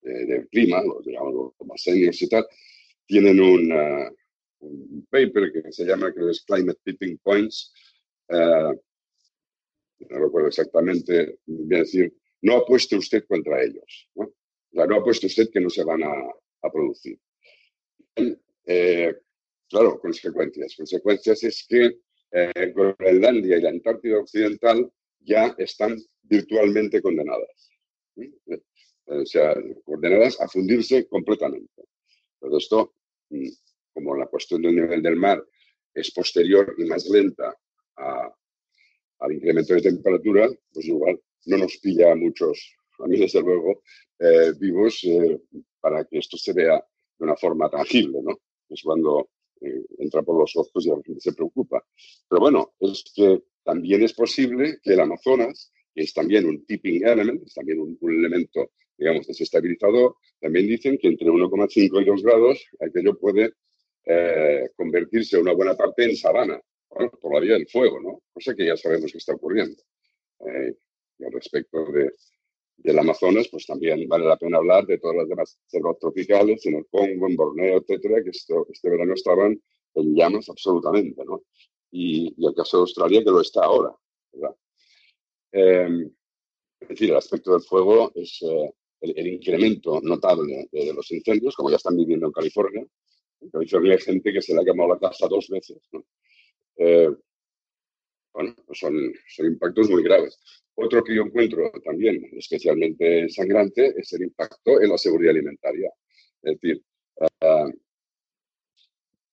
de, 0.01 0.47
clima, 0.49 0.83
los, 0.83 1.05
digamos, 1.05 1.33
los 1.33 1.67
más 1.67 1.81
seniors 1.81 2.21
y 2.21 2.27
tal, 2.27 2.45
tienen 3.05 3.39
una, 3.39 4.11
un 4.59 5.07
paper 5.09 5.53
que 5.53 5.71
se 5.71 5.85
llama, 5.85 6.13
que 6.13 6.29
es 6.29 6.41
Climate 6.41 6.81
Tipping 6.83 7.17
Points. 7.19 7.73
Uh, 8.27 8.75
no 10.09 10.19
recuerdo 10.19 10.49
exactamente, 10.49 11.37
voy 11.45 11.75
a 11.77 11.79
decir, 11.79 12.13
no 12.41 12.57
apueste 12.57 12.97
usted 12.97 13.23
contra 13.29 13.63
ellos. 13.63 14.09
¿no? 14.15 14.29
no 14.73 14.95
ha 14.95 15.03
puesto 15.05 15.27
usted 15.27 15.49
que 15.49 15.61
no 15.61 15.69
se 15.69 15.85
van 15.85 16.03
a, 16.03 16.69
producir. 16.69 17.17
Eh, 18.65 19.15
claro, 19.71 19.99
consecuencias. 19.99 20.75
Consecuencias 20.75 21.43
es 21.43 21.65
que 21.67 21.99
eh, 22.31 22.73
Groenlandia 22.75 23.57
y 23.57 23.61
la 23.61 23.69
Antártida 23.69 24.19
Occidental 24.19 24.91
ya 25.19 25.55
están 25.57 25.97
virtualmente 26.23 27.01
condenadas. 27.01 27.69
¿eh? 28.17 28.31
O 29.05 29.25
sea, 29.25 29.55
condenadas 29.83 30.39
a 30.39 30.47
fundirse 30.47 31.07
completamente. 31.07 31.83
Todo 32.39 32.57
esto, 32.57 32.95
mm, 33.29 33.49
como 33.93 34.15
la 34.15 34.27
cuestión 34.27 34.61
del 34.61 34.75
nivel 34.75 35.01
del 35.01 35.15
mar 35.15 35.43
es 35.93 36.11
posterior 36.11 36.75
y 36.77 36.85
más 36.85 37.07
lenta 37.09 37.55
al 39.19 39.33
incremento 39.33 39.73
de 39.73 39.81
temperatura, 39.81 40.49
pues 40.73 40.85
igual 40.85 41.21
no 41.45 41.57
nos 41.57 41.77
pilla 41.77 42.11
a 42.11 42.15
muchos 42.15 42.75
a 43.03 43.07
mí 43.07 43.17
desde 43.17 43.41
luego, 43.41 43.83
eh, 44.19 44.53
vivos 44.59 45.01
para 45.79 46.05
que 46.05 46.19
esto 46.19 46.37
se 46.37 46.53
vea 46.53 46.75
de 46.75 47.25
una 47.25 47.35
forma 47.35 47.69
tangible, 47.69 48.19
¿no? 48.21 48.39
Es 48.69 48.81
cuando 48.83 49.29
eh, 49.61 49.85
entra 49.99 50.23
por 50.23 50.37
los 50.39 50.55
ojos 50.55 50.85
y 50.85 50.89
la 50.89 51.01
gente 51.03 51.21
se 51.21 51.33
preocupa. 51.33 51.85
Pero 52.27 52.39
bueno, 52.39 52.73
es 52.79 53.03
que 53.15 53.43
también 53.63 54.03
es 54.03 54.13
posible 54.13 54.79
que 54.81 54.93
el 54.93 54.99
Amazonas, 54.99 55.71
que 55.93 56.03
es 56.03 56.13
también 56.13 56.45
un 56.45 56.65
tipping 56.65 57.05
element, 57.05 57.43
es 57.45 57.53
también 57.53 57.79
un, 57.79 57.97
elemento, 58.01 58.71
digamos, 58.97 59.27
desestabilizador, 59.27 60.15
también 60.39 60.67
dicen 60.67 60.97
que 60.97 61.07
entre 61.07 61.27
1,5 61.27 62.01
y 62.01 62.05
2 62.05 62.23
grados 62.23 62.65
aquello 62.79 63.17
puede 63.19 63.53
convertirse 64.75 65.37
una 65.37 65.53
buena 65.53 65.75
parte 65.77 66.05
en 66.05 66.17
sabana, 66.17 66.59
por 66.89 67.33
la 67.33 67.39
vía 67.39 67.53
del 67.53 67.67
fuego, 67.67 68.01
¿no? 68.01 68.23
Cosa 68.33 68.55
que 68.55 68.65
ya 68.65 68.75
sabemos 68.75 69.11
que 69.11 69.19
está 69.19 69.33
ocurriendo. 69.33 69.81
al 70.39 71.31
respecto 71.31 71.85
de, 71.91 72.11
del 72.83 72.99
Amazonas, 72.99 73.47
pues 73.49 73.65
también 73.65 74.07
vale 74.07 74.25
la 74.25 74.37
pena 74.37 74.57
hablar 74.57 74.85
de 74.85 74.97
todas 74.97 75.17
las 75.17 75.29
demás 75.29 75.59
selvas 75.67 75.97
tropicales, 75.99 76.65
en 76.65 76.75
el 76.75 76.87
Congo, 76.87 77.27
en 77.27 77.35
Borneo, 77.35 77.77
etcétera, 77.77 78.23
que 78.23 78.31
esto, 78.31 78.67
este 78.71 78.89
verano 78.89 79.13
estaban 79.13 79.61
en 79.95 80.15
llamas 80.15 80.49
absolutamente, 80.49 81.23
¿no? 81.25 81.43
Y, 81.91 82.33
el 82.45 82.55
caso 82.55 82.77
de 82.77 82.81
Australia, 82.81 83.23
que 83.23 83.29
lo 83.29 83.41
está 83.41 83.63
ahora, 83.65 83.93
¿verdad? 84.31 84.55
Em, 85.51 86.11
es 86.79 86.87
decir, 86.87 87.09
el 87.11 87.17
aspecto 87.17 87.51
del 87.51 87.61
fuego 87.61 88.11
es 88.15 88.39
eh, 88.41 88.73
el, 89.01 89.27
incremento 89.27 89.99
notable 90.01 90.67
de, 90.71 90.93
los 90.93 91.11
incendios, 91.11 91.55
como 91.55 91.69
ya 91.69 91.75
están 91.75 91.97
viviendo 91.97 92.27
en 92.27 92.31
California. 92.31 92.85
En 93.41 93.49
California 93.49 93.93
hay 93.93 93.99
gente 93.99 94.33
que 94.33 94.41
se 94.41 94.53
le 94.53 94.61
ha 94.61 94.65
quemado 94.65 94.89
la 94.89 94.99
casa 94.99 95.27
dos 95.27 95.47
veces, 95.49 95.77
¿no? 95.91 96.03
Eh, 96.77 97.09
bueno, 98.33 98.55
son, 98.73 99.13
son 99.27 99.45
impactos 99.45 99.89
muy 99.89 100.03
graves. 100.03 100.39
Otro 100.75 101.03
que 101.03 101.15
yo 101.15 101.23
encuentro 101.23 101.71
también 101.83 102.29
especialmente 102.37 103.29
sangrante 103.29 103.93
es 103.97 104.13
el 104.13 104.23
impacto 104.23 104.81
en 104.81 104.89
la 104.89 104.97
seguridad 104.97 105.31
alimentaria. 105.31 105.91
Es 106.41 106.59
decir, 106.59 106.83
ah, 107.41 107.69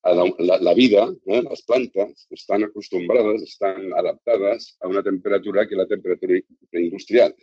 la, 0.03 0.75
vida, 0.75 1.09
las 1.25 1.63
plantas 1.63 2.27
están 2.31 2.65
acostumbradas, 2.65 3.43
están 3.43 3.93
adaptadas 3.93 4.77
a 4.81 4.89
una 4.89 5.03
temperatura 5.03 5.67
que 5.67 5.77
la 5.77 5.87
temperatura 5.87 6.39
industrial. 6.73 7.35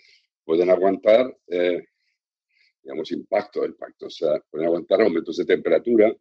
Pueden 0.43 0.69
aguantar, 0.69 1.35
eh, 1.47 1.85
digamos, 2.83 3.11
impacto, 3.11 3.65
impacto, 3.65 4.07
o 4.07 4.09
sea, 4.09 4.39
pueden 4.49 4.67
aguantar 4.67 5.01
aumentos 5.01 5.37
de 5.37 5.45
temperatura 5.45 6.15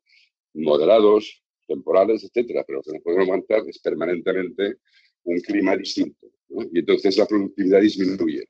moderados, 0.55 1.43
temporales, 1.67 2.25
etcétera, 2.25 2.65
pero 2.67 2.79
lo 2.79 2.83
que 2.83 2.93
no 2.93 3.03
pueden 3.03 3.21
aguantar 3.23 3.63
es 3.67 3.79
permanentemente 3.81 4.77
un 5.25 5.41
clima 5.41 5.77
distinto. 5.77 6.27
Y 6.49 6.79
entonces 6.79 7.17
la 7.17 7.27
productividad 7.27 7.81
disminuye. 7.81 8.49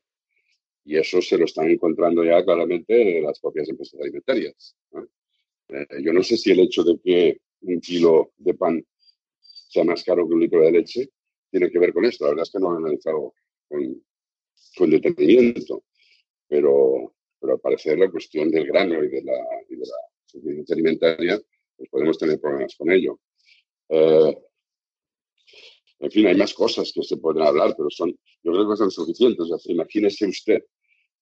Y 0.83 0.97
eso 0.97 1.21
se 1.21 1.37
lo 1.37 1.45
están 1.45 1.69
encontrando 1.69 2.23
ya 2.23 2.43
claramente 2.43 3.21
las 3.21 3.39
propias 3.39 3.67
empresas 3.69 3.99
alimentarias. 3.99 4.75
Eh, 5.69 5.87
yo 6.03 6.13
no 6.13 6.21
sé 6.21 6.37
si 6.37 6.51
el 6.51 6.59
hecho 6.59 6.83
de 6.83 6.99
que 7.03 7.41
un 7.61 7.81
kilo 7.81 8.33
de 8.37 8.53
pan 8.53 8.85
sea 9.41 9.83
más 9.83 10.03
caro 10.03 10.27
que 10.27 10.33
un 10.35 10.41
litro 10.41 10.61
de 10.61 10.71
leche 10.71 11.09
tiene 11.49 11.71
que 11.71 11.79
ver 11.79 11.91
con 11.91 12.05
esto. 12.05 12.25
La 12.25 12.31
verdad 12.31 12.43
es 12.43 12.51
que 12.51 12.59
no 12.59 12.69
lo 12.69 12.75
he 12.75 12.81
analizado 12.83 13.33
con, 13.67 14.03
con 14.77 14.89
detenimiento. 14.91 15.83
Pero, 16.47 17.15
pero 17.39 17.53
al 17.53 17.59
parecer 17.59 17.97
la 17.97 18.11
cuestión 18.11 18.51
del 18.51 18.67
grano 18.67 19.03
y 19.03 19.09
de 19.09 19.23
la, 19.23 19.37
y 19.67 19.75
de 19.75 19.85
la 19.85 19.97
suficiencia 20.25 20.75
alimentaria, 20.75 21.41
pues 21.75 21.89
podemos 21.89 22.17
tener 22.19 22.39
problemas 22.39 22.75
con 22.75 22.91
ello. 22.91 23.19
Eh, 23.89 24.37
En 25.99 26.11
fin, 26.11 26.27
hay 26.27 26.35
más 26.35 26.53
cosas 26.53 26.91
que 26.93 27.03
se 27.03 27.17
pueden 27.17 27.43
hablar, 27.43 27.73
pero 27.77 27.89
son, 27.89 28.11
yo 28.43 28.51
creo 28.51 28.69
que 28.69 28.77
son 28.77 28.91
suficientes. 28.91 29.49
O 29.49 29.59
imagínese 29.71 30.27
usted, 30.27 30.63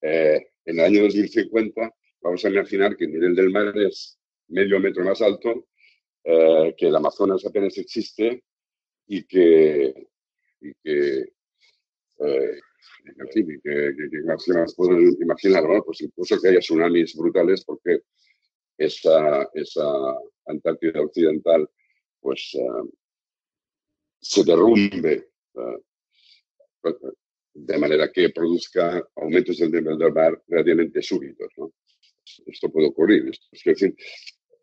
eh, 0.01 0.41
en 0.65 0.79
el 0.79 0.86
año 0.86 1.03
2050 1.03 1.91
vamos 2.21 2.43
a 2.43 2.49
imaginar 2.49 2.95
que 2.97 3.05
el 3.05 3.12
nivel 3.12 3.36
del 3.36 3.51
mar 3.51 3.77
es 3.77 4.17
medio 4.47 4.79
metro 4.79 5.03
más 5.03 5.21
alto, 5.21 5.67
eh, 6.23 6.73
que 6.77 6.88
el 6.88 6.95
Amazonas 6.95 7.45
apenas 7.45 7.77
existe 7.77 8.43
y 9.07 9.23
que, 9.25 9.93
y 10.62 10.73
que 10.83 11.19
eh, 12.19 12.59
en 13.19 13.27
fin, 13.29 13.62
que, 13.63 13.93
que, 13.95 14.53
más 14.53 14.75
pueden 14.75 15.15
imaginar, 15.21 15.63
¿no? 15.67 15.83
Pues 15.83 16.01
incluso 16.01 16.39
que 16.39 16.49
haya 16.49 16.59
tsunamis 16.59 17.15
brutales 17.15 17.63
porque 17.65 18.01
esa, 18.77 19.49
esa 19.53 19.83
Antártida 20.45 21.01
Occidental, 21.01 21.69
pues 22.21 22.51
uh, 22.55 22.89
se 24.23 24.43
derrumbe 24.43 25.27
uh, 25.55 25.77
de 27.53 27.77
manera 27.77 28.12
que 28.12 28.29
produzca 28.29 29.05
aumentos 29.15 29.57
del 29.57 29.71
nivel 29.71 29.97
del 29.97 30.13
mar 30.13 30.41
relativamente 30.47 31.01
súbitos, 31.01 31.51
¿no? 31.57 31.73
Esto 32.45 32.71
puede 32.71 32.88
ocurrir. 32.88 33.29
Es 33.51 33.63
decir, 33.63 33.95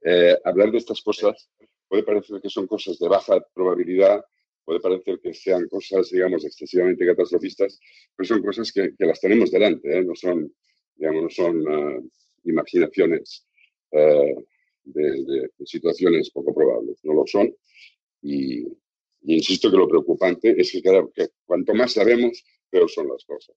eh, 0.02 0.36
hablar 0.44 0.72
de 0.72 0.78
estas 0.78 1.00
cosas 1.02 1.50
puede 1.86 2.02
parecer 2.02 2.40
que 2.40 2.48
son 2.48 2.66
cosas 2.66 2.98
de 2.98 3.08
baja 3.08 3.44
probabilidad, 3.52 4.24
puede 4.64 4.80
parecer 4.80 5.20
que 5.22 5.34
sean 5.34 5.68
cosas, 5.68 6.10
digamos, 6.10 6.44
excesivamente 6.44 7.06
catastrofistas, 7.06 7.78
pero 8.16 8.26
son 8.26 8.42
cosas 8.42 8.72
que, 8.72 8.94
las 8.98 9.20
tenemos 9.20 9.50
delante, 9.50 9.98
¿eh? 9.98 10.04
no 10.04 10.14
son, 10.14 10.52
digamos, 10.94 11.22
no 11.24 11.30
son 11.30 11.68
uh, 11.68 12.10
imaginaciones 12.44 13.46
uh, 13.90 14.42
de, 14.84 15.24
de, 15.24 15.50
situaciones 15.66 16.30
poco 16.30 16.54
probables, 16.54 16.98
no 17.02 17.14
lo 17.14 17.26
son. 17.26 17.54
Y, 18.22 18.64
y 19.22 19.36
insisto 19.36 19.70
que 19.70 19.76
lo 19.76 19.88
preocupante 19.88 20.60
es 20.60 20.72
que, 20.72 20.82
cada, 20.82 21.06
que 21.14 21.28
cuanto 21.44 21.74
más 21.74 21.92
sabemos, 21.92 22.42
peor 22.70 22.90
son 22.90 23.08
las 23.08 23.24
cosas. 23.24 23.56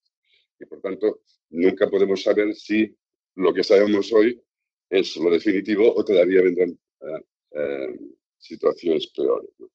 Y 0.60 0.65
por 0.65 0.82
tanto, 0.82 1.21
nunca 1.49 1.89
podemos 1.89 2.21
saber 2.21 2.54
si 2.56 2.95
lo 3.36 3.54
que 3.54 3.63
sabemos 3.63 4.12
hoy 4.13 4.41
es 4.89 5.15
lo 5.17 5.30
definitivo 5.30 5.93
o 5.93 6.04
todavía 6.04 6.41
vendrán 6.41 6.78
uh, 7.02 8.15
situaciones 8.38 9.08
peores. 9.08 9.49
¿no? 9.58 9.69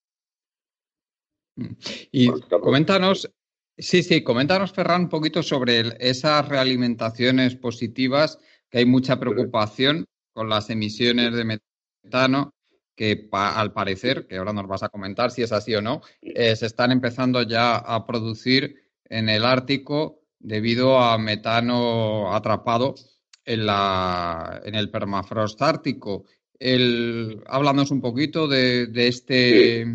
Mm. 1.57 1.77
Y 2.13 2.29
coméntanos, 2.61 3.31
sí, 3.77 4.03
sí, 4.03 4.23
coméntanos, 4.23 4.73
Ferran, 4.73 5.03
un 5.03 5.09
poquito 5.09 5.43
sobre 5.43 5.97
esas 5.99 6.49
realimentaciones 6.49 7.57
positivas, 7.57 8.39
que 8.71 8.79
hay 8.79 8.87
mucha 8.87 9.19
preocupación 9.19 10.05
con 10.33 10.49
las 10.49 10.71
emisiones 10.71 11.35
de 11.35 11.61
metano, 12.05 12.53
que 12.99 13.29
al 13.31 13.73
parecer, 13.73 14.27
que 14.27 14.39
ahora 14.39 14.53
nos 14.53 14.67
vas 14.67 14.83
a 14.83 14.89
comentar 14.89 15.31
si 15.31 15.43
es 15.43 15.53
así 15.53 15.73
o 15.73 15.81
no, 15.81 16.03
eh, 16.21 16.57
se 16.57 16.67
están 16.67 16.91
empezando 16.91 17.41
ya 17.43 17.77
a 17.77 18.05
producir 18.05 18.75
en 19.05 19.29
el 19.29 19.45
Ártico 19.45 20.25
debido 20.41 20.99
a 20.99 21.17
metano 21.17 22.35
atrapado 22.35 22.97
en, 23.45 23.67
la, 23.67 24.61
en 24.65 24.75
el 24.75 24.91
permafrost 24.91 25.63
ártico. 25.63 26.25
El, 26.59 27.41
háblanos 27.47 27.93
un 27.93 28.01
poquito 28.01 28.49
de, 28.49 28.91
este, 28.97 29.87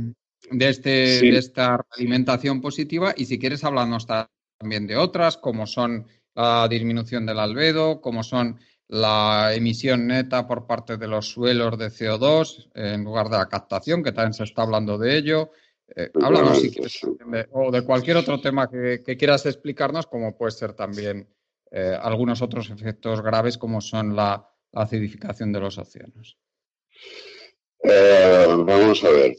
de, 0.49 0.69
este, 0.69 0.89
de 0.89 1.37
esta 1.37 1.85
alimentación 1.97 2.61
positiva 2.61 3.13
y 3.17 3.25
si 3.25 3.37
quieres 3.37 3.65
hablarnos 3.65 4.07
también 4.07 4.87
de 4.87 4.95
otras, 4.95 5.35
como 5.35 5.67
son 5.67 6.07
la 6.35 6.69
disminución 6.69 7.25
del 7.25 7.39
albedo, 7.39 7.99
como 7.99 8.23
son 8.23 8.61
la 8.87 9.53
emisión 9.55 10.07
neta 10.07 10.47
por 10.47 10.67
parte 10.67 10.97
de 10.97 11.07
los 11.07 11.29
suelos 11.29 11.77
de 11.77 11.87
CO2 11.87 12.69
en 12.75 13.03
lugar 13.03 13.29
de 13.29 13.37
la 13.37 13.47
captación, 13.47 14.03
que 14.03 14.11
también 14.11 14.33
se 14.33 14.43
está 14.43 14.63
hablando 14.63 14.97
de 14.97 15.17
ello. 15.17 15.51
Eh, 15.95 16.09
háblanos 16.21 16.61
si 16.61 16.71
quieres, 16.71 17.01
o 17.51 17.71
de 17.71 17.81
cualquier 17.83 18.17
otro 18.17 18.39
tema 18.39 18.69
que, 18.69 19.03
quieras 19.17 19.45
explicarnos, 19.45 20.07
como 20.07 20.37
puede 20.37 20.51
ser 20.51 20.73
también 20.73 21.27
eh, 21.71 21.97
algunos 21.99 22.41
otros 22.41 22.69
efectos 22.69 23.21
graves 23.21 23.57
como 23.57 23.81
son 23.81 24.15
la, 24.15 24.49
acidificación 24.75 25.51
de 25.51 25.59
los 25.59 25.77
océanos. 25.77 26.37
Eh, 27.83 28.45
vamos 28.65 29.03
a 29.03 29.09
ver 29.11 29.35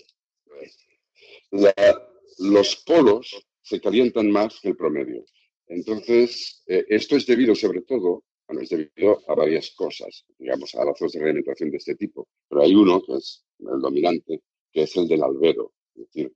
los 2.38 2.76
polos 2.76 3.46
se 3.62 3.80
calientan 3.80 4.30
más 4.30 4.61
que 4.61 4.68
el 4.68 4.76
promedio. 4.76 5.24
Entonces, 5.66 6.62
eh, 6.66 6.85
esto 6.88 7.16
es 7.16 7.26
debido 7.26 7.54
sobre 7.54 7.80
todo, 7.83 8.24
bueno, 8.46 8.62
es 8.62 8.68
debido 8.68 9.22
a 9.28 9.35
varias 9.35 9.70
cosas, 9.70 10.24
digamos, 10.38 10.74
a 10.74 10.85
lazos 10.85 11.12
de 11.12 11.22
alimentación 11.22 11.70
de 11.70 11.78
este 11.78 11.94
tipo. 11.94 12.28
Pero 12.48 12.62
hay 12.62 12.74
uno 12.74 13.02
que 13.02 13.14
es 13.14 13.44
el 13.59 13.80
dominante, 13.80 14.42
que 14.72 14.83
es 14.83 14.96
el 14.96 15.09
del 15.09 15.22
albedo. 15.22 15.72
Es 15.94 16.07
decir, 16.07 16.33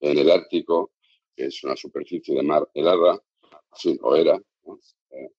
en 0.00 0.18
el 0.18 0.30
Ártico, 0.30 0.92
que 1.34 1.46
es 1.46 1.64
una 1.64 1.76
superficie 1.76 2.34
de 2.34 2.42
mar 2.42 2.68
helada, 2.74 3.22
sí, 3.74 3.98
o 4.02 4.16
era, 4.16 4.40
eh, 5.10 5.30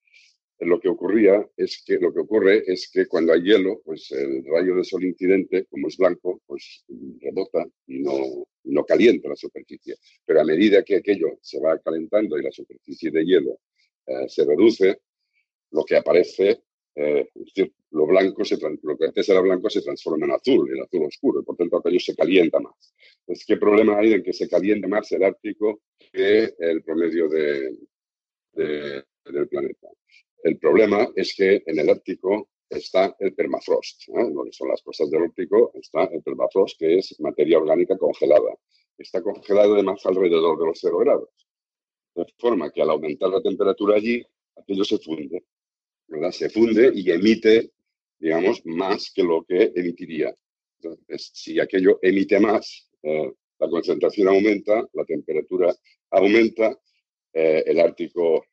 lo 0.60 0.80
que 0.80 0.90
ocurría 0.90 1.48
es 1.56 1.84
que 1.86 1.98
lo 2.00 2.12
que 2.12 2.22
ocurre 2.22 2.64
es 2.66 2.90
que 2.92 3.06
cuando 3.06 3.34
hay 3.34 3.42
hielo, 3.42 3.82
pues 3.84 4.12
el 4.12 4.44
rayo 4.46 4.76
de 4.76 4.84
sol 4.84 5.04
incidente, 5.04 5.66
como 5.66 5.88
es 5.88 5.98
blanco, 5.98 6.42
pues 6.48 6.84
rebota 7.20 7.66
y 7.86 8.00
no, 8.00 8.48
no 8.64 8.86
calienta 8.86 9.30
la 9.30 9.36
superficie. 9.36 9.96
Pero 10.26 10.42
a 10.42 10.46
medida 10.46 10.84
que 10.84 10.96
aquello 10.96 11.38
se 11.42 11.60
va 11.60 11.78
calentando 11.80 12.38
y 12.38 12.44
la 12.44 12.52
superficie 12.52 13.12
de 13.12 13.24
hielo 13.24 13.60
eh, 14.08 14.28
se 14.28 14.46
reduce, 14.46 15.02
lo 15.72 15.84
que 15.84 15.98
aparece, 15.98 16.64
eh, 16.96 17.30
lo 17.92 18.06
blanco, 18.06 18.44
se, 18.44 18.58
lo 18.82 18.98
que 18.98 19.06
antes 19.06 19.30
era 19.30 19.40
blanco 19.42 19.70
se 19.70 19.82
transforma 19.82 20.26
en 20.26 20.32
azul, 20.32 20.70
en 20.76 20.84
azul 20.84 21.06
oscuro, 21.06 21.42
y 21.42 21.44
por 21.44 21.56
tanto 21.56 21.78
aquello 21.78 22.00
se 22.00 22.16
calienta 22.16 22.60
más. 22.60 22.94
Entonces, 23.20 23.46
¿qué 23.46 23.58
problema 23.58 24.00
hay 24.00 24.14
en 24.14 24.24
que 24.24 24.34
se 24.34 24.50
caliente 24.50 24.88
más 24.88 25.12
el 25.12 25.24
Ártico 25.24 25.82
que 26.12 26.54
el 26.58 26.84
promedio 26.84 27.30
de, 27.30 27.78
del 28.54 29.48
planeta? 29.50 29.88
El 30.44 30.58
problema 30.58 31.10
es 31.16 31.36
que 31.36 31.64
en 31.66 31.80
el 31.80 31.90
Ártico 31.90 32.50
está 32.70 33.16
el 33.20 33.34
permafrost, 33.34 34.10
¿eh? 34.10 34.30
lo 34.34 34.44
que 34.44 34.52
son 34.52 34.70
las 34.70 34.82
cosas 34.82 35.10
del 35.10 35.24
Ártico, 35.24 35.72
está 35.76 36.06
el 36.06 36.22
permafrost, 36.22 36.80
que 36.80 36.98
es 36.98 37.20
materia 37.20 37.58
orgánica 37.58 37.98
congelada. 37.98 38.56
Está 38.98 39.22
congelada 39.22 39.74
además 39.74 40.06
alrededor 40.06 40.60
de 40.60 40.66
los 40.66 40.80
cero 40.80 40.98
grados. 41.00 41.30
De 42.16 42.26
forma 42.40 42.72
que 42.72 42.82
al 42.82 42.90
aumentar 42.90 43.30
la 43.30 43.42
temperatura 43.42 43.96
allí, 43.96 44.26
aquello 44.56 44.84
se 44.84 44.98
funde, 44.98 45.44
¿verdad? 46.08 46.32
Se 46.32 46.50
funde 46.50 46.92
y 46.94 47.10
emite, 47.12 47.72
digamos, 48.20 48.66
más 48.66 49.12
que 49.14 49.24
lo 49.24 49.44
que 49.44 49.72
emitiría. 49.76 50.36
Entonces, 50.80 51.32
si 51.34 51.60
aquello 51.60 52.00
emite 52.02 52.40
más, 52.40 52.90
eh, 53.04 53.32
la 53.60 53.70
concentración 53.70 54.28
aumenta, 54.28 54.88
la 54.94 55.06
temperatura 55.06 55.76
aumenta, 56.12 56.78
eh, 57.34 57.64
el 57.66 57.80
Ártico 57.80 58.46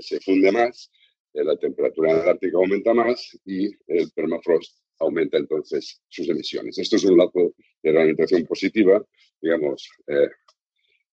se 0.00 0.18
funde 0.18 0.50
más 0.50 0.90
eh, 1.32 1.44
la 1.44 1.56
temperatura 1.56 2.10
en 2.10 2.20
el 2.20 2.28
Ártico 2.28 2.58
aumenta 2.58 2.92
más 2.92 3.38
y 3.44 3.70
el 3.86 4.10
permafrost 4.14 4.78
aumenta 4.98 5.38
entonces 5.38 6.02
sus 6.08 6.28
emisiones. 6.28 6.78
Esto 6.78 6.96
es 6.96 7.04
un 7.04 7.16
lado 7.16 7.54
de 7.82 7.92
la 7.92 8.00
orientación 8.00 8.44
positiva, 8.44 9.04
digamos, 9.40 9.88
eh, 10.08 10.28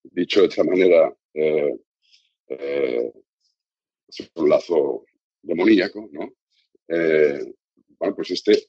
dicho 0.03 0.41
de 0.41 0.47
esta 0.47 0.63
manera, 0.63 1.15
eh, 1.33 1.77
es 4.07 4.31
un 4.35 4.49
lazo 4.49 5.05
demoníaco, 5.47 6.09
¿no? 6.11 6.33
bueno, 7.99 8.15
pues 8.15 8.31
este, 8.31 8.67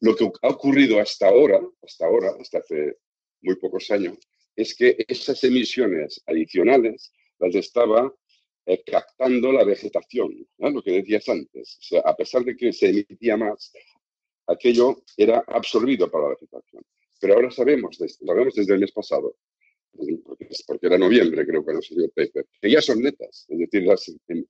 lo 0.00 0.14
que 0.16 0.30
ha 0.42 0.48
ocurrido 0.48 1.00
hasta 1.00 1.28
ahora, 1.28 1.60
hasta 1.82 2.06
ahora, 2.06 2.32
hasta 2.40 2.58
hace 2.58 2.96
muy 3.42 3.56
pocos 3.56 3.90
años, 3.90 4.18
es 4.54 4.74
que 4.74 4.96
esas 5.06 5.42
emisiones 5.44 6.22
adicionales 6.26 7.12
las 7.38 7.54
estaba 7.54 8.12
eh, 8.64 8.82
captando 8.84 9.52
la 9.52 9.64
vegetación, 9.64 10.46
lo 10.58 10.82
que 10.82 10.92
decías 10.92 11.28
antes. 11.28 11.78
A 12.04 12.16
pesar 12.16 12.44
de 12.44 12.56
que 12.56 12.72
se 12.72 12.88
emitía 12.88 13.36
más, 13.36 13.72
aquello 14.46 15.02
era 15.16 15.44
absorbido 15.46 16.10
para 16.10 16.24
la 16.24 16.30
vegetación. 16.30 16.82
Pero 17.20 17.34
ahora 17.34 17.50
sabemos, 17.50 17.98
lo 18.00 18.08
sabemos 18.08 18.54
desde 18.54 18.74
el 18.74 18.80
mes 18.80 18.92
pasado, 18.92 19.36
porque, 20.24 20.48
porque 20.66 20.86
era 20.86 20.98
noviembre, 20.98 21.46
creo 21.46 21.64
que 21.64 21.72
no 21.72 21.82
salió 21.82 22.04
el 22.04 22.10
paper, 22.10 22.46
que 22.60 22.70
ya 22.70 22.82
son 22.82 23.00
netas. 23.00 23.46
Es 23.48 23.58
decir, 23.58 23.86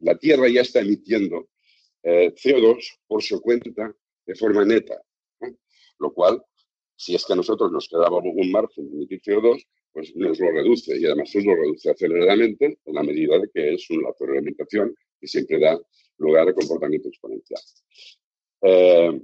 la 0.01 0.19
Tierra 0.19 0.49
ya 0.49 0.63
está 0.63 0.81
emitiendo 0.81 1.49
eh, 2.09 2.33
CO2 2.35 3.01
por 3.09 3.21
su 3.21 3.41
cuenta 3.41 3.93
de 4.27 4.35
forma 4.37 4.65
neta. 4.65 5.03
Lo 5.99 6.13
cual, 6.13 6.41
si 6.95 7.17
es 7.17 7.25
que 7.27 7.33
a 7.33 7.37
nosotros 7.37 7.73
nos 7.73 7.89
quedaba 7.89 8.19
un 8.19 8.53
margen 8.53 8.89
de 8.89 8.95
emitir 8.95 9.21
CO2, 9.23 9.67
pues 9.93 10.15
nos 10.15 10.39
lo 10.39 10.53
reduce 10.53 10.97
y 10.97 11.05
además 11.05 11.35
nos 11.35 11.45
lo 11.45 11.57
reduce 11.57 11.91
aceleradamente 11.91 12.79
en 12.85 12.95
la 12.95 13.03
medida 13.03 13.39
de 13.41 13.51
que 13.53 13.75
es 13.75 13.91
un 13.91 14.03
lazo 14.03 14.25
de 14.25 14.39
alimentación 14.39 14.95
que 15.21 15.27
siempre 15.27 15.59
da 15.59 15.81
lugar 16.19 16.49
a 16.49 16.55
comportamiento 16.55 17.09
exponencial. 17.09 17.61
Eh, 18.63 19.21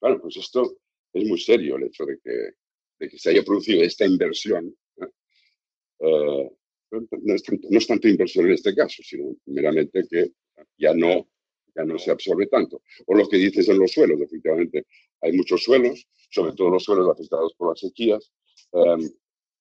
bueno, 0.00 0.20
pues 0.22 0.36
esto 0.38 0.78
es 1.12 1.28
muy 1.28 1.38
serio 1.38 1.76
el 1.76 1.84
hecho 1.84 2.06
de 2.06 2.18
que, 2.18 2.30
de 2.98 3.08
que 3.10 3.18
se 3.18 3.30
haya 3.30 3.42
producido 3.42 3.82
esta 3.82 4.06
inversión. 4.06 4.74
Eh, 5.98 6.50
no, 6.90 7.34
es 7.34 7.42
tanto, 7.42 7.68
no, 7.68 7.78
es 7.78 7.86
tanto, 7.86 8.08
inversión 8.08 8.46
en 8.46 8.52
este 8.52 8.74
caso, 8.74 9.02
sino 9.02 9.36
meramente 9.46 10.04
que 10.08 10.32
ya 10.78 10.94
no, 10.94 11.28
ya 11.74 11.84
no 11.84 11.98
se 11.98 12.10
absorbe 12.10 12.46
tanto. 12.46 12.82
O 13.06 13.14
lo 13.14 13.28
que 13.28 13.36
dices 13.36 13.68
en 13.68 13.78
los 13.78 13.92
suelos, 13.92 14.20
efectivamente, 14.20 14.86
hay 15.20 15.32
muchos 15.32 15.62
suelos, 15.62 16.06
sobre 16.30 16.52
todo 16.52 16.70
los 16.70 16.84
suelos 16.84 17.08
afectados 17.10 17.54
por 17.54 17.70
las 17.70 17.80
sequías, 17.80 18.32
eh, 18.72 19.10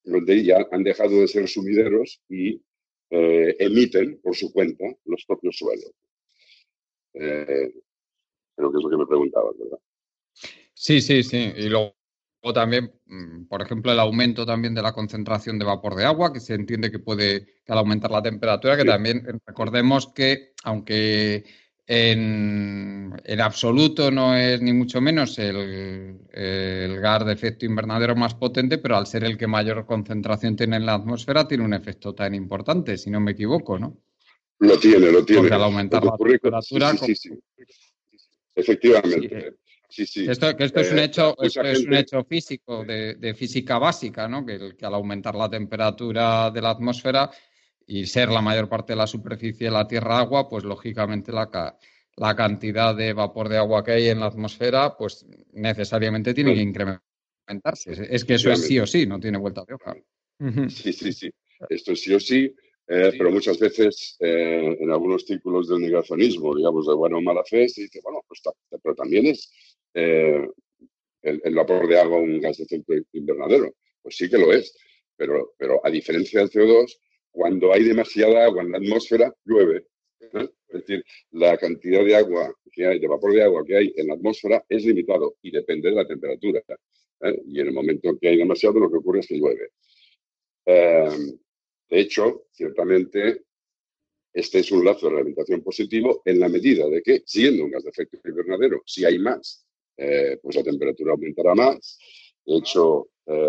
donde 0.04 0.43
ya 0.43 0.65
han 0.71 0.84
dejado 0.84 1.19
de 1.21 1.28
ser 1.28 1.47
sumideros 1.47 2.21
y 2.30 2.62
eh, 3.10 3.56
emiten 3.60 4.19
por 4.21 4.36
su 4.36 4.52
cuenta 4.52 4.86
los 5.06 5.26
propios 5.26 5.58
suelos. 5.58 5.91
Eh, 7.13 7.74
creo 8.56 8.71
que 8.71 8.78
es 8.78 8.84
lo 8.84 8.89
que 8.89 8.97
me 8.97 9.06
preguntabas, 9.06 9.58
¿verdad? 9.58 9.80
Sí, 10.74 11.02
sí, 11.02 11.21
sí. 11.24 11.52
Y 11.58 11.69
luego 11.69 11.93
también, 12.54 12.91
mm, 13.06 13.45
por 13.45 13.62
ejemplo, 13.62 13.91
el 13.91 14.00
aumento 14.00 14.45
también 14.45 14.74
de 14.74 14.82
la 14.82 14.93
concentración 14.93 15.60
de 15.60 15.65
vapor 15.65 15.95
de 15.95 16.06
agua, 16.06 16.34
que 16.34 16.39
se 16.39 16.56
entiende 16.56 16.89
que 16.89 17.00
puede, 17.00 17.45
que 17.63 17.71
al 17.71 17.80
aumentar 17.80 18.10
la 18.10 18.24
temperatura, 18.24 18.78
que 18.78 18.86
también 18.86 19.41
recordemos 19.45 20.12
que, 20.13 20.54
aunque 20.63 21.43
en, 21.87 23.13
absoluto 23.39 24.11
no 24.11 24.35
es 24.35 24.61
ni 24.61 24.73
mucho 24.73 25.01
menos 25.01 25.37
el, 25.39 26.19
gas 27.01 27.25
de 27.25 27.33
efecto 27.33 27.65
invernadero 27.65 28.15
más 28.15 28.35
potente, 28.35 28.77
pero 28.77 28.97
al 28.97 29.07
ser 29.07 29.23
el 29.23 29.37
que 29.37 29.47
mayor 29.47 29.85
concentración 29.85 30.55
tiene 30.55 30.77
en 30.77 30.85
la 30.85 30.95
atmósfera, 30.95 31.47
tiene 31.47 31.65
un 31.65 31.73
efecto 31.73 32.13
tan 32.13 32.33
importante, 32.35 32.97
si 32.97 33.09
no 33.09 33.19
me 33.19 33.31
equivoco, 33.31 33.77
¿no? 33.77 33.97
Lo 34.59 34.77
tiene, 34.77 35.11
lo 35.11 35.25
tiene. 35.25 35.41
Porque 35.41 35.55
al 35.55 35.63
aumentar 35.63 36.03
la 36.03 36.15
temperatura... 36.15 36.95
Sí, 36.97 37.15
sí, 37.15 37.29
Efectivamente. 38.53 39.55
Sí, 39.89 40.05
sí. 40.05 40.29
Esto, 40.29 40.55
que 40.55 40.65
esto 40.65 40.79
es 40.79 40.91
un 40.91 40.99
eh, 40.99 41.03
hecho, 41.05 41.35
es 41.41 41.57
un 41.57 41.93
hecho 41.93 42.23
físico, 42.23 42.85
de, 42.85 43.35
física 43.37 43.77
básica, 43.77 44.27
¿no? 44.27 44.45
Que, 44.45 44.75
que 44.77 44.85
al 44.85 44.93
aumentar 44.93 45.35
la 45.35 45.49
temperatura 45.49 46.49
de 46.51 46.61
la 46.61 46.69
atmósfera 46.69 47.29
y 47.91 48.06
ser 48.06 48.30
la 48.30 48.41
mayor 48.41 48.69
parte 48.69 48.93
de 48.93 48.97
la 48.97 49.06
superficie 49.06 49.65
de 49.65 49.71
la 49.71 49.86
Tierra 49.86 50.19
agua, 50.19 50.47
pues 50.47 50.63
lógicamente 50.63 51.34
la, 51.34 51.77
la 52.15 52.36
cantidad 52.38 52.95
de 52.95 53.12
vapor 53.12 53.49
de 53.49 53.58
agua 53.58 53.84
que 53.84 53.91
hay 53.91 54.08
en 54.08 54.21
la 54.21 54.27
atmósfera, 54.27 54.95
pues 54.95 55.25
necesariamente 55.51 56.34
tiene 56.34 56.54
que 56.54 56.62
incrementarse. 56.62 58.08
Es 58.10 58.23
que 58.23 58.36
eso 58.36 58.49
es 58.49 58.65
sí 58.65 58.80
o 58.80 58.88
sí, 58.88 59.06
no 59.06 59.19
tiene 59.19 59.38
vuelta 59.38 59.65
de 59.67 59.73
hoja. 59.73 59.93
Sí, 60.69 60.93
sí, 60.93 61.12
sí. 61.12 61.30
Esto 61.69 61.91
es 61.91 62.01
sí 62.01 62.13
o 62.13 62.19
sí, 62.21 62.56
eh, 62.88 63.12
pero 63.17 63.30
muchas 63.30 63.60
veces 63.60 64.15
eh, 64.21 64.77
en 64.80 64.89
algunos 64.89 65.25
círculos 65.25 65.67
del 65.67 65.82
negacionismo, 65.82 66.56
digamos, 66.56 66.88
de 66.88 66.95
buena 66.95 67.17
o 67.17 67.21
mala 67.21 67.43
fe, 67.43 67.67
se 67.67 67.82
dice, 67.82 67.99
bueno, 68.01 68.23
pues 68.25 68.41
pero 68.82 68.95
también 68.95 69.25
es 69.25 69.51
eh, 69.93 70.47
el, 71.23 71.56
vapor 71.56 71.89
de 71.89 71.99
agua 71.99 72.19
un 72.19 72.39
gas 72.39 72.56
de 72.56 72.63
efecto 72.63 72.93
invernadero. 73.12 73.75
Pues 74.01 74.15
sí 74.15 74.30
que 74.30 74.38
lo 74.38 74.54
es, 74.54 74.73
pero, 75.17 75.56
pero 75.58 75.86
a 75.86 75.89
diferencia 75.89 76.39
del 76.39 76.49
CO2, 76.49 76.97
cuando 77.31 77.73
hay 77.73 77.83
demasiada 77.83 78.45
agua 78.45 78.61
en 78.61 78.71
la 78.71 78.77
atmósfera, 78.77 79.33
llueve. 79.45 79.85
Es 80.19 80.85
decir, 80.85 81.03
la 81.31 81.57
cantidad 81.57 82.03
de 82.03 82.15
agua 82.15 82.53
que 82.71 82.85
hay, 82.85 82.99
de 82.99 83.07
vapor 83.07 83.33
de 83.33 83.43
agua 83.43 83.65
que 83.65 83.75
hay 83.75 83.93
en 83.95 84.07
la 84.07 84.13
atmósfera 84.13 84.63
es 84.69 84.85
limitado 84.85 85.35
y 85.41 85.51
depende 85.51 85.89
de 85.89 85.95
la 85.95 86.07
temperatura. 86.07 86.61
¿eh? 87.21 87.41
Y 87.45 87.59
en 87.59 87.67
el 87.67 87.73
momento 87.73 88.09
en 88.09 88.17
que 88.17 88.29
hay 88.29 88.37
demasiado, 88.37 88.79
lo 88.79 88.89
que 88.89 88.97
ocurre 88.97 89.19
es 89.19 89.27
que 89.27 89.37
llueve. 89.37 89.71
Eh, 90.65 91.09
de 91.89 91.99
hecho, 91.99 92.47
ciertamente, 92.51 93.43
este 94.33 94.59
es 94.59 94.71
un 94.71 94.85
lazo 94.85 95.07
de 95.07 95.13
realimentación 95.13 95.61
positivo 95.61 96.21
en 96.23 96.39
la 96.39 96.47
medida 96.47 96.87
de 96.87 97.01
que, 97.01 97.21
siendo 97.25 97.65
un 97.65 97.71
gas 97.71 97.83
de 97.83 97.89
efecto 97.89 98.17
invernadero, 98.23 98.81
si 98.85 99.03
hay 99.03 99.19
más, 99.19 99.65
eh, 99.97 100.37
pues 100.41 100.55
la 100.55 100.63
temperatura 100.63 101.11
aumentará 101.11 101.53
más. 101.53 101.99
De 102.45 102.57
hecho, 102.57 103.07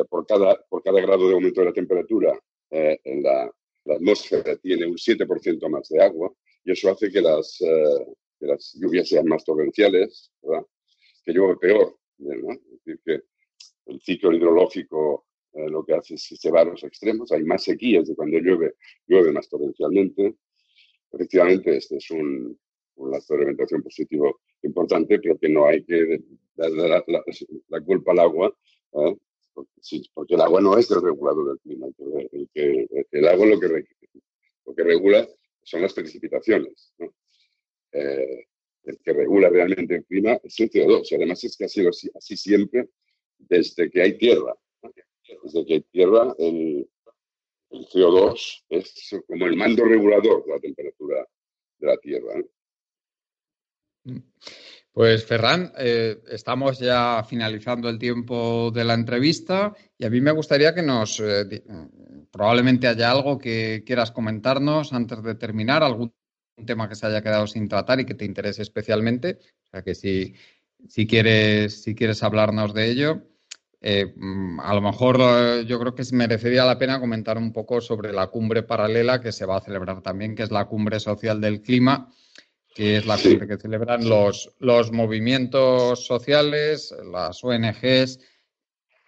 por, 0.08 0.26
cada, 0.26 0.62
por 0.68 0.82
cada 0.82 1.00
grado 1.00 1.26
de 1.26 1.34
aumento 1.34 1.60
de 1.60 1.66
la 1.66 1.72
temperatura 1.72 2.38
en 2.70 3.22
la, 3.22 3.50
la 3.84 3.94
atmósfera 3.94 4.56
tiene 4.56 4.86
un 4.86 4.96
7% 4.96 5.68
más 5.68 5.88
de 5.88 6.02
agua 6.02 6.32
y 6.64 6.72
eso 6.72 6.90
hace 6.90 7.10
que 7.10 7.20
las, 7.20 7.60
eh, 7.60 8.06
que 8.38 8.46
las 8.46 8.76
lluvias 8.80 9.08
sean 9.08 9.26
más 9.26 9.44
torrenciales, 9.44 10.30
¿verdad? 10.42 10.64
que 11.24 11.32
llueve 11.32 11.56
peor. 11.56 11.98
¿no? 12.18 12.52
Es 12.52 12.60
decir, 12.84 13.00
que 13.04 13.20
el 13.86 14.00
ciclo 14.00 14.32
hidrológico 14.32 15.26
eh, 15.54 15.68
lo 15.68 15.84
que 15.84 15.94
hace 15.94 16.14
es 16.14 16.26
que 16.28 16.36
se 16.36 16.50
va 16.50 16.62
a 16.62 16.64
los 16.64 16.82
extremos, 16.84 17.30
hay 17.32 17.42
más 17.44 17.64
sequías 17.64 18.08
de 18.08 18.14
cuando 18.14 18.38
llueve, 18.38 18.74
llueve 19.06 19.32
más 19.32 19.48
torrencialmente. 19.48 20.36
Efectivamente, 21.12 21.76
este 21.76 21.96
es 21.96 22.10
un, 22.10 22.58
un 22.96 23.10
lazo 23.10 23.34
de 23.34 23.40
alimentación 23.40 23.82
positivo 23.82 24.40
importante, 24.62 25.18
pero 25.18 25.38
que 25.38 25.48
no 25.48 25.66
hay 25.66 25.84
que 25.84 26.20
darle 26.54 26.88
la, 26.88 27.04
la, 27.68 27.80
culpa 27.82 28.12
al 28.12 28.20
agua, 28.20 28.56
¿eh? 28.92 29.16
Porque, 29.54 30.34
el 30.34 30.40
agua 30.40 30.60
no 30.60 30.78
es 30.78 30.90
el 30.90 31.02
regulador 31.02 31.48
del 31.48 31.58
clima. 31.60 31.86
El, 32.54 33.28
agua 33.28 33.46
lo 33.46 33.60
que, 33.60 33.84
lo 34.66 34.74
que 34.74 34.82
regula 34.82 35.28
son 35.62 35.82
las 35.82 35.92
precipitaciones. 35.92 36.92
Eh, 37.92 38.46
el 38.84 38.98
que 38.98 39.12
regula 39.12 39.48
realmente 39.48 39.96
el 39.96 40.04
clima 40.04 40.38
es 40.42 40.58
el 40.60 40.70
CO2. 40.70 41.10
Y 41.10 41.14
además 41.14 41.44
es 41.44 41.56
que 41.56 41.64
ha 41.64 41.68
sido 41.68 41.90
así, 41.90 42.36
siempre 42.36 42.88
desde 43.38 43.90
que 43.90 44.02
hay 44.02 44.18
tierra. 44.18 44.56
Desde 45.42 45.64
que 45.64 45.74
hay 45.74 45.80
tierra, 45.82 46.34
el, 46.38 46.88
el, 47.70 47.86
CO2 47.86 48.64
es 48.68 49.16
como 49.26 49.46
el 49.46 49.56
mando 49.56 49.84
regulador 49.84 50.44
de 50.44 50.52
la 50.52 50.60
temperatura 50.60 51.28
de 51.78 51.86
la 51.86 51.96
tierra. 51.98 52.42
Mm. 54.04 54.18
Pues 54.92 55.24
Ferran, 55.24 55.72
eh, 55.78 56.22
estamos 56.28 56.78
ya 56.78 57.24
finalizando 57.26 57.88
el 57.88 57.98
tiempo 57.98 58.70
de 58.70 58.84
la 58.84 58.92
entrevista 58.92 59.74
y 59.96 60.04
a 60.04 60.10
mí 60.10 60.20
me 60.20 60.32
gustaría 60.32 60.74
que 60.74 60.82
nos, 60.82 61.18
eh, 61.20 61.64
probablemente 62.30 62.88
haya 62.88 63.10
algo 63.10 63.38
que 63.38 63.84
quieras 63.86 64.10
comentarnos 64.10 64.92
antes 64.92 65.22
de 65.22 65.34
terminar, 65.34 65.82
algún 65.82 66.12
tema 66.66 66.90
que 66.90 66.94
se 66.94 67.06
haya 67.06 67.22
quedado 67.22 67.46
sin 67.46 67.68
tratar 67.68 68.00
y 68.00 68.04
que 68.04 68.12
te 68.12 68.26
interese 68.26 68.60
especialmente. 68.60 69.38
O 69.64 69.70
sea 69.70 69.82
que 69.82 69.94
si, 69.94 70.34
si, 70.86 71.06
quieres, 71.06 71.82
si 71.82 71.94
quieres 71.94 72.22
hablarnos 72.22 72.74
de 72.74 72.90
ello, 72.90 73.22
eh, 73.80 74.12
mm, 74.14 74.60
a 74.60 74.74
lo 74.74 74.82
mejor 74.82 75.64
yo 75.64 75.80
creo 75.80 75.94
que 75.94 76.04
merecería 76.12 76.66
la 76.66 76.78
pena 76.78 77.00
comentar 77.00 77.38
un 77.38 77.54
poco 77.54 77.80
sobre 77.80 78.12
la 78.12 78.26
cumbre 78.26 78.62
paralela 78.62 79.22
que 79.22 79.32
se 79.32 79.46
va 79.46 79.56
a 79.56 79.62
celebrar 79.62 80.02
también, 80.02 80.34
que 80.34 80.42
es 80.42 80.50
la 80.50 80.66
cumbre 80.66 81.00
social 81.00 81.40
del 81.40 81.62
clima 81.62 82.12
que 82.74 82.96
es 82.96 83.06
la 83.06 83.18
cumbre 83.18 83.46
que 83.46 83.58
celebran 83.58 84.08
los, 84.08 84.52
los 84.58 84.92
movimientos 84.92 86.06
sociales, 86.06 86.94
las 87.10 87.42
ONGs, 87.44 88.18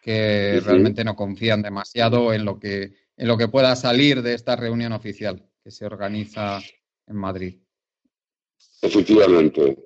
que 0.03 0.61
realmente 0.63 1.03
no 1.05 1.17
confían 1.17 1.63
demasiado 1.63 2.33
en 2.35 2.45
lo 2.45 2.59
que 2.59 2.93
en 3.17 3.29
lo 3.29 3.39
que 3.39 3.49
pueda 3.49 3.77
salir 3.77 4.23
de 4.23 4.35
esta 4.35 4.57
reunión 4.57 4.93
oficial 4.93 5.49
que 5.63 5.71
se 5.71 5.87
organiza 5.87 6.61
en 7.07 7.17
Madrid. 7.17 7.59
Efectivamente. 8.83 9.77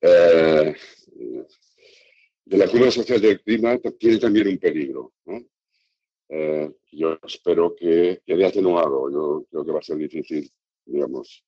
Eh, 0.00 0.74
de 2.44 2.56
la 2.56 2.68
cumbre 2.68 2.90
social 2.90 3.20
del 3.20 3.40
clima 3.40 3.78
tiene 3.98 4.18
también 4.18 4.48
un 4.48 4.58
peligro. 4.58 5.12
Eh, 6.28 6.70
yo 6.92 7.18
espero 7.26 7.74
que 7.74 8.22
quede 8.24 8.46
atenuado. 8.46 9.10
Yo 9.10 9.46
creo 9.50 9.64
que 9.64 9.72
va 9.72 9.80
a 9.80 9.82
ser 9.82 9.96
difícil, 9.96 10.50
digamos, 10.84 11.44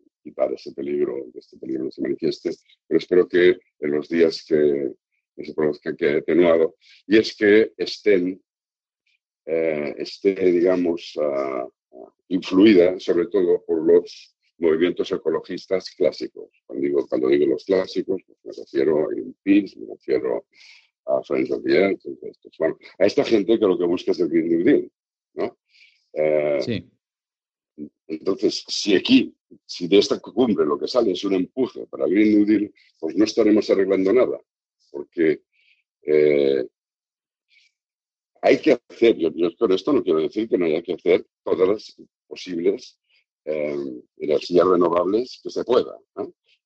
ese 0.54 0.72
peligro, 0.72 1.26
que 1.32 1.38
este 1.38 1.56
peligro 1.58 1.90
se 1.90 2.02
manifieste, 2.02 2.50
pero 2.86 2.98
espero 2.98 3.28
que 3.28 3.58
en 3.80 3.90
los 3.90 4.08
días 4.08 4.44
que, 4.44 4.92
se 5.40 5.54
produzcan 5.54 5.96
quede 5.96 6.18
atenuado, 6.18 6.74
y 7.06 7.16
es 7.16 7.36
que 7.36 7.72
estén, 7.76 8.42
eh, 9.46 9.94
esté, 9.98 10.34
digamos, 10.34 11.14
uh, 11.16 11.70
influida 12.28 12.98
sobre 12.98 13.26
todo 13.26 13.64
por 13.64 13.86
los 13.86 14.34
movimientos 14.58 15.12
ecologistas 15.12 15.90
clásicos. 15.90 16.50
Cuando 16.66 16.84
digo, 16.84 17.06
cuando 17.06 17.28
digo 17.28 17.46
los 17.46 17.64
clásicos, 17.64 18.20
pues 18.26 18.38
me 18.42 18.64
refiero 18.64 19.04
a 19.04 19.08
Greenpeace, 19.08 19.78
me 19.78 19.86
refiero 19.94 20.46
a 21.06 21.22
Friends 21.22 21.50
of 21.52 21.62
the 21.62 21.72
Earth, 21.72 22.00
bueno, 22.58 22.76
a 22.98 23.06
esta 23.06 23.24
gente 23.24 23.58
que 23.58 23.66
lo 23.66 23.78
que 23.78 23.84
busca 23.84 24.10
es 24.10 24.20
el 24.20 24.28
Green 24.28 24.48
New 24.48 24.64
Deal, 24.64 24.90
¿no? 25.34 25.58
Eh, 26.12 26.58
sí. 26.60 26.97
Entonces, 28.08 28.64
si 28.66 28.94
aquí, 28.94 29.34
si 29.66 29.86
de 29.86 29.98
esta 29.98 30.18
cumbre 30.18 30.64
lo 30.64 30.78
que 30.78 30.88
sale 30.88 31.12
es 31.12 31.22
un 31.24 31.34
empuje 31.34 31.86
para 31.86 32.06
Green 32.06 32.38
New 32.38 32.46
Deal, 32.46 32.74
pues 32.98 33.14
no 33.14 33.24
estaremos 33.24 33.68
arreglando 33.68 34.12
nada, 34.14 34.40
porque 34.90 35.42
eh, 36.02 36.66
hay 38.40 38.58
que 38.58 38.78
hacer, 38.88 39.18
yo, 39.18 39.30
con 39.58 39.72
esto 39.72 39.92
no 39.92 40.02
quiero 40.02 40.20
decir 40.20 40.48
que 40.48 40.56
no 40.56 40.64
haya 40.64 40.82
que 40.82 40.94
hacer 40.94 41.26
todas 41.44 41.68
las 41.68 41.96
posibles 42.26 42.98
eh, 43.44 43.76
energías 44.16 44.66
renovables 44.66 45.40
que 45.42 45.50
se 45.50 45.64
pueda, 45.64 45.98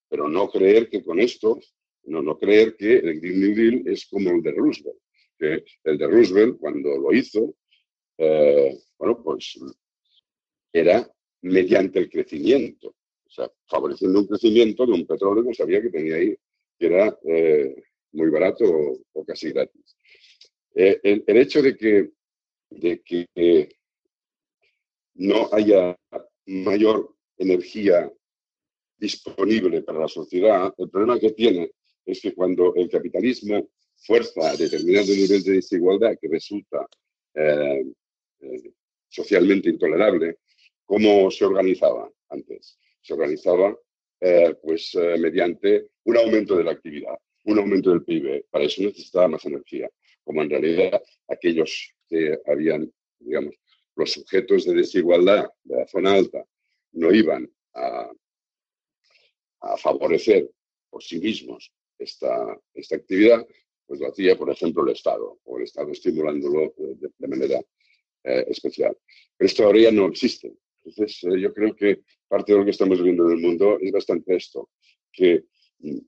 pero 0.08 0.28
no 0.28 0.48
creer 0.48 0.88
que 0.88 1.02
con 1.02 1.18
esto, 1.18 1.58
no, 2.04 2.22
no 2.22 2.38
creer 2.38 2.76
que 2.76 2.98
el 2.98 3.20
Green 3.20 3.40
New 3.40 3.54
Deal 3.56 3.82
es 3.88 4.06
como 4.06 4.30
el 4.30 4.42
de 4.42 4.52
Roosevelt, 4.52 4.98
que 5.36 5.64
el 5.82 5.98
de 5.98 6.06
Roosevelt 6.06 6.58
cuando 6.60 6.96
lo 6.98 7.12
hizo, 7.12 7.56
eh, 8.18 8.78
bueno, 8.96 9.20
pues 9.24 9.58
era 10.72 11.10
mediante 11.42 11.98
el 11.98 12.10
crecimiento, 12.10 12.88
o 12.88 13.30
sea, 13.30 13.50
favoreciendo 13.66 14.20
un 14.20 14.26
crecimiento 14.26 14.86
de 14.86 14.92
un 14.92 15.06
petróleo 15.06 15.44
que 15.44 15.54
sabía 15.54 15.82
que 15.82 15.90
tenía 15.90 16.16
ahí, 16.16 16.36
que 16.78 16.86
era 16.86 17.18
eh, 17.24 17.82
muy 18.12 18.30
barato 18.30 18.64
o, 19.12 19.24
casi 19.24 19.50
gratis. 19.50 19.96
Eh, 20.74 21.00
el, 21.02 21.36
hecho 21.36 21.60
de 21.60 21.76
que, 21.76 22.10
de 22.70 23.02
que 23.02 23.26
eh, 23.34 23.68
no 25.14 25.48
haya 25.52 25.96
mayor 26.46 27.14
energía 27.36 28.10
disponible 28.96 29.82
para 29.82 30.00
la 30.00 30.08
sociedad, 30.08 30.72
el 30.78 30.90
problema 30.90 31.18
que 31.18 31.32
tiene 31.32 31.72
es 32.04 32.20
que 32.20 32.34
cuando 32.34 32.74
el 32.76 32.88
capitalismo 32.88 33.68
fuerza 33.96 34.50
a 34.50 34.56
determinado 34.56 35.08
nivel 35.08 35.42
de 35.42 35.52
desigualdad 35.52 36.16
que 36.20 36.28
resulta 36.28 36.86
socialmente 39.08 39.68
intolerable, 39.70 40.38
¿cómo 40.92 41.30
se 41.30 41.46
organizaba 41.46 42.12
antes? 42.28 42.78
Se 43.00 43.14
organizaba 43.14 43.74
pues 44.60 44.94
mediante 45.18 45.88
un 46.04 46.18
aumento 46.18 46.54
de 46.54 46.64
la 46.64 46.72
actividad, 46.72 47.14
un 47.44 47.58
aumento 47.58 47.88
del 47.90 48.04
PIB. 48.04 48.44
Para 48.50 48.64
eso 48.64 48.82
necesitaba 48.82 49.28
más 49.28 49.44
energía, 49.46 49.88
como 50.22 50.42
en 50.42 50.50
realidad 50.50 51.02
aquellos 51.28 51.94
que 52.06 52.38
habían, 52.46 52.92
digamos, 53.18 53.54
los 53.96 54.12
sujetos 54.12 54.66
de 54.66 54.74
desigualdad 54.74 55.48
de 55.64 55.76
la 55.76 55.86
zona 55.86 56.12
alta 56.12 56.44
no 56.92 57.10
iban 57.10 57.50
a, 57.72 58.10
favorecer 59.78 60.50
por 60.90 61.02
sí 61.02 61.18
mismos 61.20 61.72
esta, 61.98 62.52
actividad, 62.92 63.46
pues 63.86 63.98
lo 63.98 64.08
hacía, 64.08 64.36
por 64.36 64.50
ejemplo, 64.50 64.84
el 64.84 64.90
Estado, 64.90 65.38
o 65.44 65.56
el 65.56 65.64
Estado 65.64 65.90
estimulándolo 65.90 66.74
de, 66.76 67.28
manera 67.28 67.60
eh, 68.24 68.44
especial. 68.48 68.94
Pero 69.36 69.46
esto 69.46 69.64
ahora 69.64 69.80
ya 69.80 69.90
no 69.90 70.08
existe. 70.08 70.52
Entonces, 70.84 71.22
eh, 71.24 71.40
yo 71.40 71.52
creo 71.52 71.74
que 71.74 72.02
parte 72.28 72.52
de 72.52 72.58
lo 72.58 72.64
que 72.64 72.72
estamos 72.72 73.02
viendo 73.02 73.26
en 73.26 73.36
el 73.36 73.42
mundo 73.42 73.78
es 73.80 73.92
bastante 73.92 74.34
esto, 74.34 74.70
que 75.12 75.44
mm, 75.78 75.98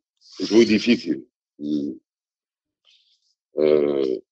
es 0.41 0.53
muy 0.53 0.65
difícil 0.65 1.29
mm, 1.59 1.93
eh, 3.57 4.23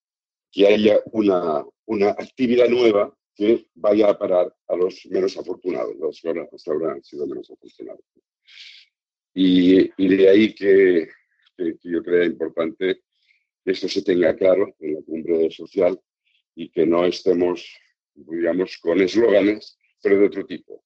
que 0.51 0.67
haya 0.67 0.99
una, 1.11 1.65
una 1.85 2.09
actividad 2.09 2.67
nueva 2.67 3.15
que 3.35 3.65
vaya 3.73 4.09
a 4.09 4.17
parar 4.17 4.53
a 4.67 4.75
los 4.75 5.05
menos 5.09 5.37
afortunados, 5.37 5.95
los 5.97 6.21
que 6.21 6.29
hasta 6.29 6.71
ahora 6.71 6.93
han 6.93 7.03
sido 7.03 7.25
menos 7.25 7.49
afortunados. 7.49 8.05
Y, 9.33 9.89
y 9.97 10.15
de 10.15 10.29
ahí 10.29 10.53
que, 10.53 11.07
que, 11.57 11.75
yo 11.81 12.03
creo 12.03 12.23
importante 12.25 13.01
que 13.63 13.71
esto 13.71 13.87
se 13.87 14.03
tenga 14.03 14.35
claro 14.35 14.75
en 14.79 14.93
la 14.93 15.01
cumbre 15.01 15.49
social 15.49 15.99
y 16.53 16.69
que 16.69 16.85
no 16.85 17.05
estemos, 17.05 17.65
digamos, 18.13 18.77
con 18.77 19.01
eslóganes, 19.01 19.79
pero 20.03 20.19
de 20.19 20.27
otro 20.27 20.45
tipo. 20.45 20.83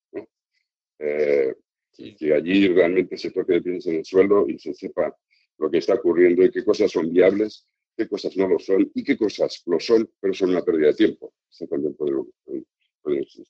Eh, 1.00 1.54
y 1.98 2.16
que 2.16 2.34
allí 2.34 2.68
realmente 2.70 3.18
se 3.18 3.32
toque 3.32 3.54
de 3.54 3.62
pies 3.62 3.88
en 3.88 3.96
el 3.96 4.06
suelo 4.06 4.48
y 4.48 4.58
se 4.60 4.74
sepa 4.74 5.14
lo 5.58 5.70
que 5.70 5.80
está 5.80 5.96
ocurriendo 5.96 6.44
y 6.44 6.52
qué 6.52 6.64
cosas 6.64 6.92
son 6.92 7.12
viables 7.12 7.68
qué 7.98 8.08
cosas 8.08 8.38
no 8.38 8.48
lo 8.48 8.60
son 8.60 8.90
y 8.94 9.04
qué 9.04 9.18
cosas 9.18 9.64
lo 9.66 9.80
son, 9.80 10.10
pero 10.22 10.34
son 10.34 10.52
una 10.52 10.62
pérdida 10.62 10.88
de 10.88 10.94
tiempo. 10.94 11.34
Eso 11.52 11.66
también 11.66 11.96
puede, 11.96 13.22
existir. 13.22 13.48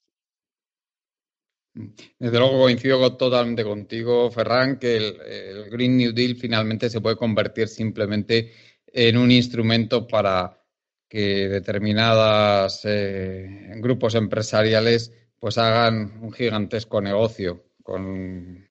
Desde 2.17 2.39
luego 2.39 2.61
coincido 2.61 3.17
totalmente 3.17 3.63
contigo, 3.63 4.31
Ferran, 4.31 4.79
que 4.79 4.95
el, 4.95 5.69
Green 5.69 5.97
New 5.97 6.13
Deal 6.13 6.35
finalmente 6.35 6.89
se 6.89 7.01
puede 7.01 7.17
convertir 7.17 7.67
simplemente 7.67 8.51
en 8.87 9.17
un 9.17 9.29
instrumento 9.29 10.07
para 10.07 10.63
que 11.09 11.49
determinados 11.49 12.81
eh, 12.85 13.73
grupos 13.77 14.15
empresariales 14.15 15.13
pues 15.39 15.57
hagan 15.57 16.19
un 16.21 16.31
gigantesco 16.31 17.01
negocio 17.01 17.63
con, 17.83 18.67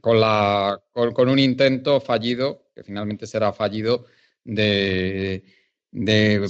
con, 0.00 0.20
la, 0.20 0.80
con 0.92 1.28
un 1.28 1.38
intento 1.38 2.00
fallido, 2.00 2.66
que 2.74 2.82
finalmente 2.82 3.26
será 3.26 3.52
fallido, 3.52 4.06
de, 4.44 5.44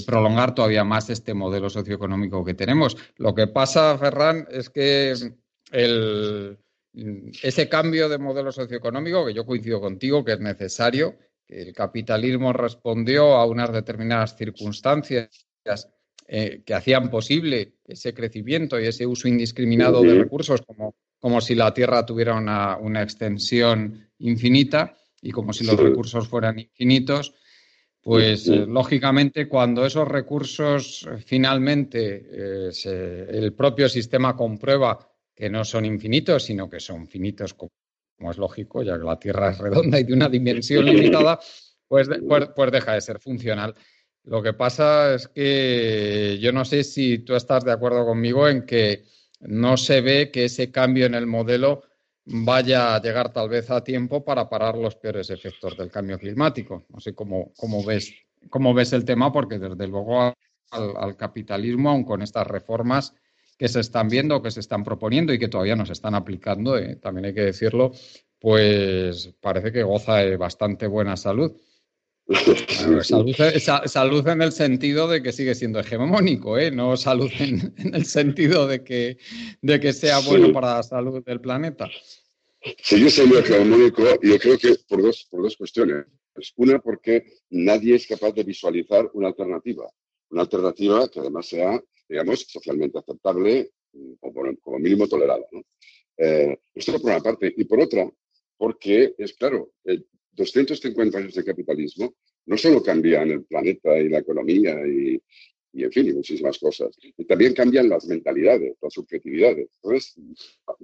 prolongar 0.07 0.55
todavía 0.55 0.85
más 0.85 1.11
este 1.11 1.35
modelo 1.35 1.68
socioeconómico 1.70 2.45
que 2.45 2.55
tenemos. 2.55 2.97
Lo 3.16 3.35
que 3.35 3.47
pasa, 3.47 3.99
Ferran, 3.99 4.47
es 4.51 4.70
que 4.70 5.14
ese 7.43 7.68
cambio 7.68 8.09
de 8.09 8.18
modelo 8.18 8.53
socioeconómico, 8.53 9.26
que 9.26 9.35
yo 9.35 9.47
coincido 9.47 9.80
contigo, 9.80 10.24
que 10.24 10.33
es 10.33 10.41
necesario, 10.41 11.16
que 11.47 11.62
el 11.62 11.72
capitalismo 11.72 12.53
respondió 12.53 13.35
a 13.35 13.47
unas 13.47 13.72
determinadas 13.72 14.37
circunstancias 14.37 15.47
eh, 16.26 16.62
que 16.64 16.74
hacían 16.74 17.10
posible 17.10 17.74
ese 17.86 18.14
crecimiento 18.14 18.80
y 18.80 18.86
ese 18.86 19.06
uso 19.06 19.28
indiscriminado 19.28 20.02
de 20.02 20.14
recursos, 20.14 20.62
como, 20.62 20.94
como 21.18 21.40
si 21.40 21.54
la 21.54 21.72
Tierra 21.74 22.06
tuviera 22.06 22.34
una, 22.34 22.76
una 22.76 23.02
extensión 23.02 24.08
infinita 24.18 24.96
y 25.20 25.30
como 25.30 25.52
si 25.52 25.64
los 25.64 25.78
recursos 25.78 26.28
fueran 26.28 26.58
infinitos 26.58 27.34
pues 28.02 28.48
eh, 28.48 28.66
lógicamente 28.66 29.48
cuando 29.48 29.86
esos 29.86 30.08
recursos 30.08 31.06
eh, 31.08 31.18
finalmente 31.24 32.26
eh, 32.32 33.26
el 33.30 33.54
propio 33.54 33.88
sistema 33.88 34.34
comprueba 34.34 34.98
que 35.34 35.48
no 35.48 35.64
son 35.64 35.84
infinitos, 35.84 36.42
sino 36.42 36.68
que 36.68 36.80
son 36.80 37.06
finitos 37.06 37.54
como, 37.54 37.70
es 38.30 38.38
lógico, 38.38 38.82
ya 38.82 38.98
que 38.98 39.04
la 39.04 39.18
Tierra 39.18 39.50
es 39.50 39.58
redonda 39.58 40.00
y 40.00 40.04
de 40.04 40.12
una 40.12 40.28
dimensión 40.28 40.84
limitada, 40.84 41.38
pues, 41.86 42.08
pues, 42.26 42.50
pues, 42.54 42.72
deja 42.72 42.94
de 42.94 43.00
ser 43.00 43.18
funcional. 43.20 43.74
Lo 44.24 44.42
que 44.42 44.52
pasa 44.52 45.14
es 45.14 45.28
que 45.28 46.38
yo 46.40 46.52
no 46.52 46.64
sé 46.64 46.84
si 46.84 47.18
tú 47.18 47.34
estás 47.34 47.64
de 47.64 47.72
acuerdo 47.72 48.06
conmigo 48.06 48.48
en 48.48 48.64
que 48.64 49.04
no 49.40 49.76
se 49.76 50.00
ve 50.00 50.30
que 50.30 50.44
ese 50.44 50.70
cambio 50.70 51.06
en 51.06 51.14
el 51.14 51.26
modelo 51.26 51.82
vaya 52.24 52.94
a 52.94 53.02
llegar 53.02 53.32
tal 53.32 53.48
vez 53.48 53.70
a 53.70 53.82
tiempo 53.82 54.24
para 54.24 54.48
parar 54.48 54.76
los 54.76 54.94
peores 54.94 55.30
efectos 55.30 55.76
del 55.76 55.90
cambio 55.90 56.18
climático. 56.18 56.84
No 56.88 57.00
sé 57.00 57.14
cómo, 57.14 57.52
cómo, 57.56 57.84
ves, 57.84 58.14
cómo 58.48 58.72
ves 58.72 58.92
el 58.92 59.04
tema, 59.04 59.32
porque 59.32 59.58
desde 59.58 59.88
luego 59.88 60.32
al, 60.70 61.16
capitalismo, 61.16 61.90
aun 61.90 62.04
con 62.04 62.22
estas 62.22 62.46
reformas 62.46 63.14
que 63.58 63.68
se 63.68 63.80
están 63.80 64.08
viendo, 64.08 64.42
que 64.42 64.50
se 64.50 64.60
están 64.60 64.84
proponiendo 64.84 65.32
y 65.32 65.38
que 65.38 65.48
todavía 65.48 65.76
no 65.76 65.86
se 65.86 65.92
están 65.92 66.14
aplicando, 66.14 66.78
eh, 66.78 66.96
también 66.96 67.26
hay 67.26 67.34
que 67.34 67.42
decirlo, 67.42 67.92
pues 68.38 69.34
parece 69.40 69.72
que 69.72 69.82
goza 69.82 70.16
de 70.16 70.36
bastante 70.36 70.86
buena 70.86 71.16
salud. 71.16 71.52
Salud, 73.86 74.28
en 74.28 74.42
el 74.42 74.52
sentido 74.52 75.08
de 75.08 75.22
que 75.22 75.32
sigue 75.32 75.54
siendo 75.54 75.80
hegemónico, 75.80 76.56
¿eh? 76.56 76.70
no 76.70 76.96
salud 76.96 77.30
en, 77.38 77.74
el 77.94 78.06
sentido 78.06 78.66
de 78.66 78.84
que, 78.84 79.18
de 79.60 79.80
que 79.80 79.92
sea 79.92 80.20
bueno 80.20 80.52
para 80.52 80.76
la 80.76 80.82
salud 80.82 81.22
del 81.24 81.40
planeta. 81.40 81.90
Sigue 82.82 83.10
siendo 83.10 83.38
hegemónico, 83.38 84.04
yo 84.22 84.38
creo 84.38 84.56
que 84.56 84.76
por 84.88 85.02
dos, 85.02 85.26
por 85.30 85.42
dos 85.42 85.56
cuestiones. 85.56 86.06
Una, 86.56 86.78
porque 86.78 87.26
nadie 87.50 87.96
es 87.96 88.06
capaz 88.06 88.32
de 88.32 88.44
visualizar 88.44 89.10
una 89.14 89.28
alternativa. 89.28 89.90
Una 90.30 90.42
alternativa 90.42 91.08
que 91.08 91.20
además 91.20 91.46
sea, 91.46 91.82
digamos, 92.08 92.46
socialmente 92.48 92.98
aceptable 92.98 93.72
o 94.20 94.32
como 94.62 94.78
mínimo 94.78 95.06
tolerada. 95.06 95.44
Eh, 96.16 96.56
esto 96.74 96.92
por 97.00 97.10
una 97.10 97.20
parte. 97.20 97.52
Y 97.54 97.64
por 97.64 97.80
otra, 97.80 98.08
porque 98.56 99.14
es 99.18 99.34
claro, 99.34 99.72
250 100.33 101.18
años 101.18 101.35
de 101.35 101.45
capitalismo 101.45 102.14
no 102.47 102.57
solo 102.57 102.83
cambian 102.83 103.30
el 103.30 103.45
planeta 103.45 103.99
y 103.99 104.09
la 104.09 104.18
economía 104.18 104.74
y, 104.87 105.20
en 105.74 105.93
fin, 105.93 106.09
y 106.09 106.12
muchísimas 106.12 106.59
cosas. 106.59 106.97
Y 107.16 107.24
también 107.24 107.55
cambian 107.55 107.89
las 107.89 108.07
mentalidades, 108.07 108.76
las 108.80 108.93
subjetividades. 108.93 109.68
Entonces, 109.83 110.14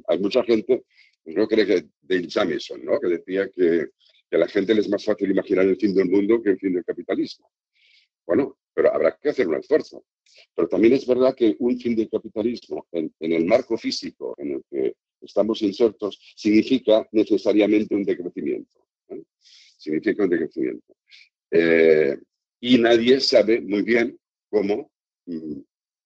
hay 0.06 0.18
mucha 0.18 0.42
gente, 0.44 0.84
pues 1.24 1.36
no 1.36 1.46
creo 1.48 1.66
que 1.66 1.86
Dale 2.02 2.28
Jamison, 2.30 2.84
¿no? 2.84 2.98
que 3.00 3.08
decía 3.08 3.50
que, 3.50 3.86
que, 4.30 4.36
a 4.36 4.38
la 4.38 4.48
gente 4.48 4.74
le 4.74 4.80
es 4.80 4.88
más 4.88 5.04
fácil 5.04 5.30
imaginar 5.30 5.66
el 5.66 5.76
fin 5.76 5.94
del 5.94 6.08
mundo 6.08 6.42
que 6.42 6.50
el 6.50 6.58
fin 6.58 6.74
del 6.74 6.84
capitalismo. 6.84 7.50
Bueno, 8.26 8.58
pero 8.74 8.94
habrá 8.94 9.18
que 9.20 9.30
hacer 9.30 9.48
un 9.48 9.56
esfuerzo. 9.56 10.04
Pero 10.54 10.68
también 10.68 10.92
es 10.92 11.06
verdad 11.06 11.34
que 11.34 11.56
un 11.58 11.78
fin 11.80 11.96
del 11.96 12.08
capitalismo 12.08 12.86
en 12.92 13.12
el 13.20 13.44
marco 13.46 13.76
físico 13.76 14.34
en 14.38 14.52
el 14.52 14.62
que 14.70 14.94
estamos 15.20 15.62
insertos 15.62 16.18
significa 16.36 17.08
necesariamente 17.10 17.94
un 17.94 18.04
decrecimiento 18.04 18.87
significa 19.78 20.24
un 20.24 20.30
decrecimiento. 20.30 20.96
Eh, 21.50 22.18
y 22.60 22.78
nadie 22.78 23.20
sabe 23.20 23.60
muy 23.60 23.82
bien 23.82 24.18
cómo 24.50 24.90
mm, 25.26 25.60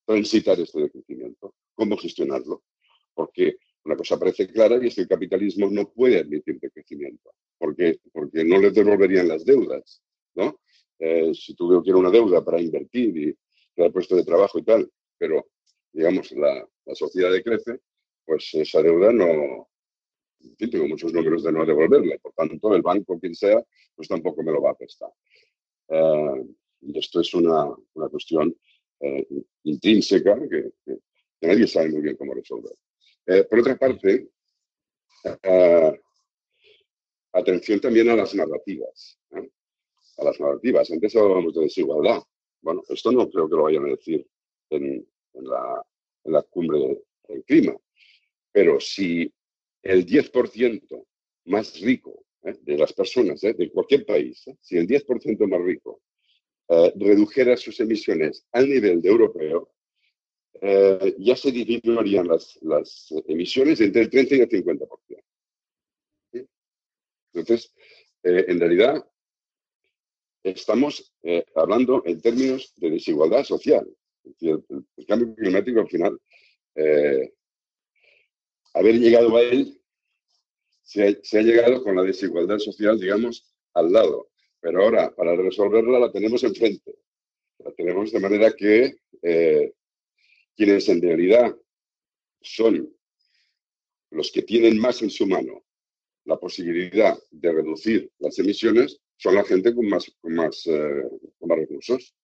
transitar 0.05 0.61
este 0.61 0.82
decrecimiento, 0.82 1.55
cómo 1.74 1.96
gestionarlo, 1.96 2.62
porque 3.14 3.57
una 3.84 3.96
cosa 3.96 4.18
parece 4.18 4.48
clara 4.48 4.78
y 4.82 4.88
es 4.88 4.94
que 4.94 5.03
el 5.03 5.09
capitalismo 5.09 5.68
no 5.70 5.90
puede 5.90 6.20
admitir 6.20 6.59
decrecimiento, 6.61 7.32
porque, 7.59 7.98
porque 8.12 8.44
no 8.44 8.59
le 8.59 8.70
devolverían 8.70 9.28
las 9.28 9.44
deudas, 9.44 10.03
¿no? 10.34 10.61
Eh, 10.98 11.32
si 11.34 11.55
tú 11.55 11.82
una 11.96 12.11
deuda 12.11 12.44
para 12.44 12.61
invertir 12.61 13.16
y 13.16 13.36
crear 13.74 13.92
puesto 13.92 14.14
de 14.14 14.24
trabajo 14.24 14.59
y 14.59 14.62
tal, 14.62 14.88
pero 15.18 15.48
digamos 15.92 16.30
la, 16.32 16.66
la 16.84 16.94
sociedad 16.94 17.32
decrece, 17.32 17.80
pues 18.24 18.50
esa 18.55 18.82
deuda 18.82 19.12
no, 19.12 19.68
tengo 20.57 20.88
muchos 20.88 21.12
números 21.12 21.43
de 21.43 21.53
no 21.53 21.64
devolverle, 21.64 22.18
por 22.18 22.32
tanto, 22.32 22.74
el 22.74 22.82
banco, 22.82 23.18
quien 23.18 23.34
sea, 23.34 23.62
pues 23.95 24.09
tampoco 24.09 24.43
me 24.43 24.53
lo 24.53 24.62
va 24.62 24.70
a 24.70 24.76
prestar. 24.76 25.11
Eh, 25.88 26.45
y 26.82 26.99
esto 26.99 27.20
es 27.20 27.32
una, 27.34 27.66
una 27.95 28.09
cuestión 28.09 28.55
eh, 29.01 29.26
intrínseca 29.64 30.38
que, 30.49 30.72
nadie 31.40 31.66
sabe 31.66 31.90
muy 31.90 32.03
bien 32.03 32.16
cómo 32.16 32.34
resolver. 32.34 32.72
Eh, 33.26 33.45
por 33.45 33.61
otra 33.61 33.76
parte, 33.76 34.28
atención 37.32 37.80
también 37.80 38.09
a 38.11 38.16
las 38.16 38.34
narrativas. 38.34 39.18
A 40.18 40.24
las 40.24 40.40
narrativas. 40.40 40.90
Antes 40.90 41.16
hablábamos 41.16 41.55
de 41.55 41.62
desigualdad. 41.62 42.22
Bueno, 42.61 42.82
esto 42.88 43.11
no 43.12 43.28
creo 43.28 43.49
que 43.49 43.57
lo 43.57 43.64
vayan 43.64 43.86
a 43.86 43.90
decir 43.90 44.26
en, 44.70 45.07
en, 45.34 45.45
la, 45.45 45.82
en 46.24 46.32
la, 46.32 46.43
cumbre 46.43 47.03
del 47.28 47.45
clima. 47.45 47.76
Pero 48.53 48.78
si 48.78 49.32
el 49.82 50.06
10% 50.06 51.06
más 51.46 51.80
rico 51.80 52.24
¿eh? 52.44 52.54
de 52.62 52.78
las 52.78 52.92
personas 52.92 53.42
¿eh? 53.44 53.54
de 53.54 53.70
cualquier 53.70 54.06
país, 54.06 54.46
¿eh? 54.46 54.56
si 54.60 54.76
el 54.76 54.86
10% 54.86 55.48
más 55.48 55.62
rico 55.62 56.02
redujera 56.94 57.54
sus 57.54 57.78
emisiones 57.80 58.46
al 58.50 58.66
nivel 58.66 59.02
de 59.02 59.10
europeo, 59.10 59.72
eh, 60.64 61.16
ya 61.18 61.34
se 61.34 61.50
disminuirían 61.50 62.28
las, 62.28 62.56
las, 62.62 63.12
emisiones 63.26 63.80
entre 63.80 64.02
el 64.02 64.10
30 64.10 64.36
y 64.36 64.40
el 64.40 64.48
50%. 64.48 64.88
Entonces, 67.34 67.74
eh, 68.22 68.44
en 68.46 68.60
realidad, 68.60 69.04
estamos 70.44 71.12
eh, 71.24 71.44
hablando 71.56 72.04
en 72.06 72.20
términos 72.20 72.72
de 72.76 72.90
desigualdad 72.90 73.42
social. 73.42 73.88
el, 74.40 74.64
cambio 75.08 75.34
climático, 75.34 75.80
al 75.80 75.88
final, 75.88 76.20
haber 78.74 78.98
llegado 78.98 79.36
a 79.36 79.42
él, 79.42 79.80
se 80.82 81.04
ha, 81.04 81.42
llegado 81.42 81.82
con 81.82 81.96
la 81.96 82.02
desigualdad 82.02 82.58
social, 82.58 82.98
digamos, 82.98 83.52
al 83.74 83.92
lado. 83.92 84.30
Pero 84.60 84.82
ahora, 84.82 85.14
para 85.14 85.34
resolverla, 85.36 85.98
la 85.98 86.12
tenemos 86.12 86.42
enfrente. 86.44 86.96
La 87.58 87.72
tenemos 87.72 88.12
de 88.12 88.20
manera 88.20 88.52
que 88.52 88.96
quienes 90.56 90.88
en 90.88 91.00
realidad 91.00 91.56
son 92.40 92.94
los 94.10 94.30
que 94.30 94.42
tienen 94.42 94.78
más 94.78 95.00
en 95.02 95.10
su 95.10 95.26
mano 95.26 95.64
la 96.24 96.38
posibilidad 96.38 97.18
de 97.30 97.52
reducir 97.52 98.10
las 98.18 98.38
emisiones, 98.38 99.00
son 99.16 99.34
la 99.34 99.44
gente 99.44 99.74
con 99.74 99.88
más, 99.88 100.10
con 100.20 100.34
más, 100.34 100.66
eh, 100.66 101.02
con 101.38 101.48
más 101.48 101.58
recursos, 101.58 102.14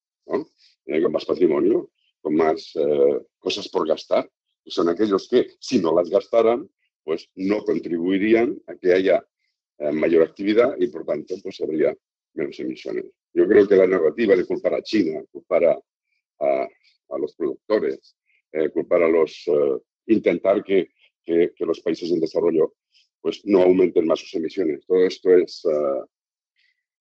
eh, 0.86 1.02
con 1.02 1.12
más 1.12 1.24
patrimonio, 1.24 1.90
con 2.20 2.34
más 2.34 2.72
eh, 2.76 3.20
cosas 3.38 3.68
por 3.68 3.86
gastar. 3.88 4.30
Son 4.68 4.88
aquellos 4.88 5.28
que, 5.28 5.48
si 5.58 5.80
no 5.80 5.94
las 5.94 6.10
gastaran, 6.10 6.68
pues 7.04 7.30
no 7.36 7.64
contribuirían 7.64 8.60
a 8.66 8.74
que 8.76 8.92
haya 8.92 9.26
mayor 9.92 10.24
actividad 10.24 10.74
y, 10.78 10.88
por 10.88 11.04
tanto, 11.06 11.36
pues 11.42 11.60
habría 11.60 11.96
menos 12.34 12.58
emisiones. 12.60 13.06
Yo 13.32 13.46
creo 13.46 13.66
que 13.66 13.76
la 13.76 13.86
narrativa 13.86 14.34
de 14.34 14.44
culpar 14.44 14.74
a 14.74 14.82
China, 14.82 15.22
culpar 15.30 15.64
a, 15.64 15.78
a 17.10 17.18
los 17.18 17.34
productores, 17.34 18.16
eh, 18.52 18.70
culpar 18.70 19.02
a 19.02 19.08
los, 19.08 19.44
eh, 19.46 19.78
intentar 20.06 20.64
que, 20.64 20.90
que, 21.24 21.52
los 21.58 21.80
países 21.80 22.10
en 22.10 22.20
desarrollo 22.20 22.74
pues 23.20 23.44
no 23.44 23.62
aumenten 23.62 24.06
más 24.06 24.20
sus 24.20 24.34
emisiones. 24.34 24.86
Todo 24.86 25.04
esto 25.04 25.34
es, 25.36 25.64
eh, 25.64 26.04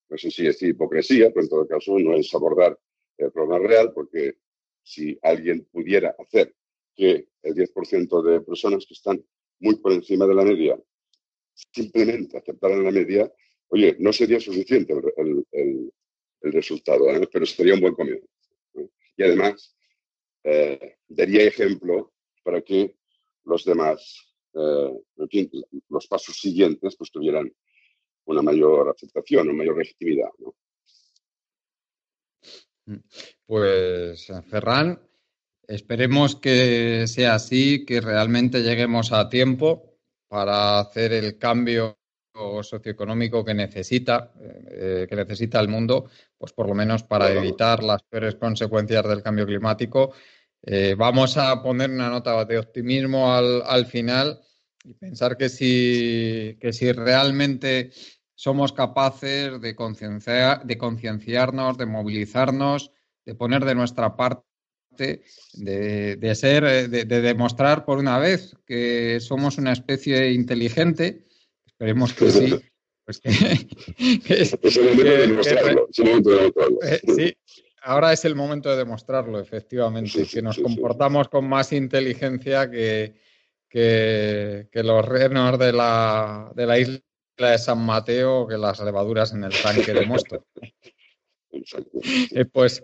no 0.10 0.18
sé 0.18 0.32
si 0.32 0.48
es 0.48 0.62
hipocresía, 0.62 1.30
pero 1.30 1.44
en 1.44 1.50
todo 1.50 1.68
caso 1.68 1.98
no 2.00 2.16
es 2.16 2.34
abordar 2.34 2.78
el 3.18 3.32
problema 3.32 3.66
real, 3.66 3.94
porque 3.94 4.38
si 4.84 5.18
alguien 5.22 5.66
pudiera 5.72 6.16
hacer 6.18 6.54
que 6.96 7.28
el 7.48 7.56
10% 7.56 8.22
de 8.24 8.42
personas 8.42 8.86
que 8.86 8.94
están 8.94 9.24
muy 9.60 9.76
por 9.78 9.94
encima 9.94 10.26
de 10.28 10.36
la 10.36 10.44
media 10.44 10.78
simplemente 11.72 12.38
aceptaran 12.38 12.84
la 12.84 12.92
media, 12.92 13.32
oye, 13.70 13.96
no 14.00 14.14
sería 14.14 14.40
suficiente 14.40 14.94
el, 14.94 15.46
el, 15.52 15.92
resultado, 16.54 17.06
pero 17.32 17.46
sería 17.46 17.74
un 17.74 17.82
buen 17.82 17.94
comienzo. 17.94 18.28
Y 19.18 19.24
además, 19.24 19.76
eh, 20.44 20.98
daría 21.08 21.44
ejemplo 21.44 22.14
para 22.44 22.62
que 22.62 22.96
los 23.44 23.66
demás, 23.66 24.34
eh, 24.54 24.94
los 25.90 26.08
pasos 26.08 26.40
siguientes, 26.40 26.96
pues 26.96 27.12
tuvieran 27.12 27.52
una 28.26 28.42
mayor 28.42 28.90
aceptación, 28.90 29.50
una 29.50 29.58
mayor 29.58 29.78
legitimidad. 29.78 30.30
Pues, 33.46 34.32
Ferran, 34.50 35.07
esperemos 35.68 36.36
que 36.36 37.06
sea 37.08 37.36
así, 37.36 37.86
que 37.86 38.02
realmente 38.02 38.64
lleguemos 38.64 39.12
a 39.12 39.30
tiempo 39.30 39.98
para 40.28 40.80
hacer 40.80 41.14
el 41.14 41.38
cambio 41.38 41.98
socioeconómico 42.62 43.44
que 43.44 43.54
necesita, 43.54 44.32
eh, 44.70 45.08
que 45.10 45.16
necesita 45.16 45.60
el 45.60 45.68
mundo, 45.68 46.10
pues 46.38 46.54
por 46.54 46.68
lo 46.68 46.76
menos 46.76 47.04
para 47.04 47.32
evitar 47.32 47.84
las 47.84 48.04
peores 48.04 48.36
consecuencias 48.36 49.08
del 49.08 49.24
cambio 49.24 49.46
climático. 49.46 50.14
Eh, 50.62 50.96
vamos 50.98 51.38
a 51.38 51.62
poner 51.62 51.90
una 51.90 52.10
nota 52.10 52.46
de 52.46 52.60
optimismo 52.60 53.34
al, 53.34 53.86
final 53.86 54.40
y 54.84 54.94
pensar 54.94 55.38
que 55.38 55.50
si, 55.50 56.58
que 56.60 56.74
si 56.74 56.92
realmente 56.92 57.92
somos 58.36 58.72
capaces 58.72 59.60
de 59.60 59.76
concienciar, 59.76 60.66
de 60.66 60.78
concienciarnos, 60.78 61.78
de 61.78 61.86
movilizarnos, 61.86 62.92
de 63.26 63.36
poner 63.36 63.66
de 63.66 63.76
nuestra 63.76 64.16
parte, 64.16 64.47
de, 64.98 66.36
ser, 66.36 66.64
eh, 66.64 66.88
de, 66.88 67.06
demostrar 67.06 67.86
por 67.86 67.98
una 67.98 68.20
vez 68.20 68.56
que 68.66 69.20
somos 69.20 69.58
una 69.58 69.74
especie 69.74 70.32
inteligente, 70.32 71.26
esperemos 71.66 72.14
que 72.14 72.32
sí. 72.32 72.56
Pues 73.08 73.22
que, 73.22 73.30
es, 74.28 74.58
sí, 77.16 77.38
ahora 77.82 78.12
es 78.12 78.26
el 78.26 78.36
momento 78.36 78.70
de 78.70 78.76
demostrarlo, 78.76 79.40
efectivamente, 79.40 80.28
que 80.30 80.42
nos 80.42 80.60
comportamos 80.60 81.30
con 81.30 81.48
más 81.48 81.72
inteligencia 81.72 82.70
que, 82.70 83.16
que, 83.70 84.68
los 84.74 85.06
renos 85.06 85.58
de 85.58 85.72
la, 85.72 86.52
de 86.54 86.66
la 86.66 86.80
isla 86.80 87.00
de 87.38 87.58
San 87.58 87.86
Mateo 87.86 88.46
que 88.46 88.58
las 88.58 88.80
levaduras 88.82 89.32
en 89.34 89.46
el 89.46 89.54
tanque 89.62 89.94
de 89.94 90.06
Mosto. 90.06 90.46
Eh, 92.32 92.46
pues, 92.46 92.84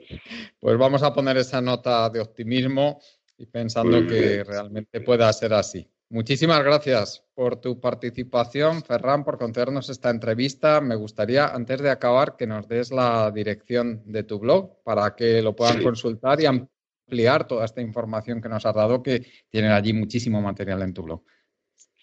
pues 0.59 0.78
vamos 0.78 1.03
a 1.03 1.13
poner 1.13 1.38
esa 1.38 1.61
nota 1.61 2.09
de 2.09 2.19
optimismo 2.19 2.99
y 3.38 3.45
pensando 3.45 4.05
que 4.07 4.43
realmente 4.43 5.01
pueda 5.01 5.32
ser 5.34 5.53
así. 5.53 5.88
Muchísimas 6.09 6.63
gracias 6.63 7.24
por 7.34 7.59
tu 7.59 7.80
participación, 7.80 8.84
Ferran, 8.84 9.24
por 9.24 9.39
concedernos 9.39 9.89
esta 9.89 10.11
entrevista. 10.11 10.80
Me 10.80 10.95
gustaría, 10.95 11.47
antes 11.47 11.82
de 11.82 11.89
acabar, 11.89 12.36
que 12.38 12.45
nos 12.45 12.67
des 12.67 12.91
la 12.91 13.32
dirección 13.32 14.03
de 14.05 14.24
tu 14.24 14.38
blog 14.38 14.84
para 14.84 15.15
que 15.15 15.41
lo 15.41 15.55
puedan 15.55 15.82
consultar 15.82 16.39
y 16.39 16.45
ampliar 16.45 17.47
toda 17.47 17.65
esta 17.65 17.82
información 17.82 18.41
que 18.41 18.49
nos 18.49 18.63
has 18.63 18.76
dado, 18.76 19.01
que 19.01 19.26
tienen 19.49 19.71
allí 19.71 19.91
muchísimo 19.93 20.39
material 20.39 20.84
en 20.84 20.93
tu 20.93 21.01
blog. 21.01 21.24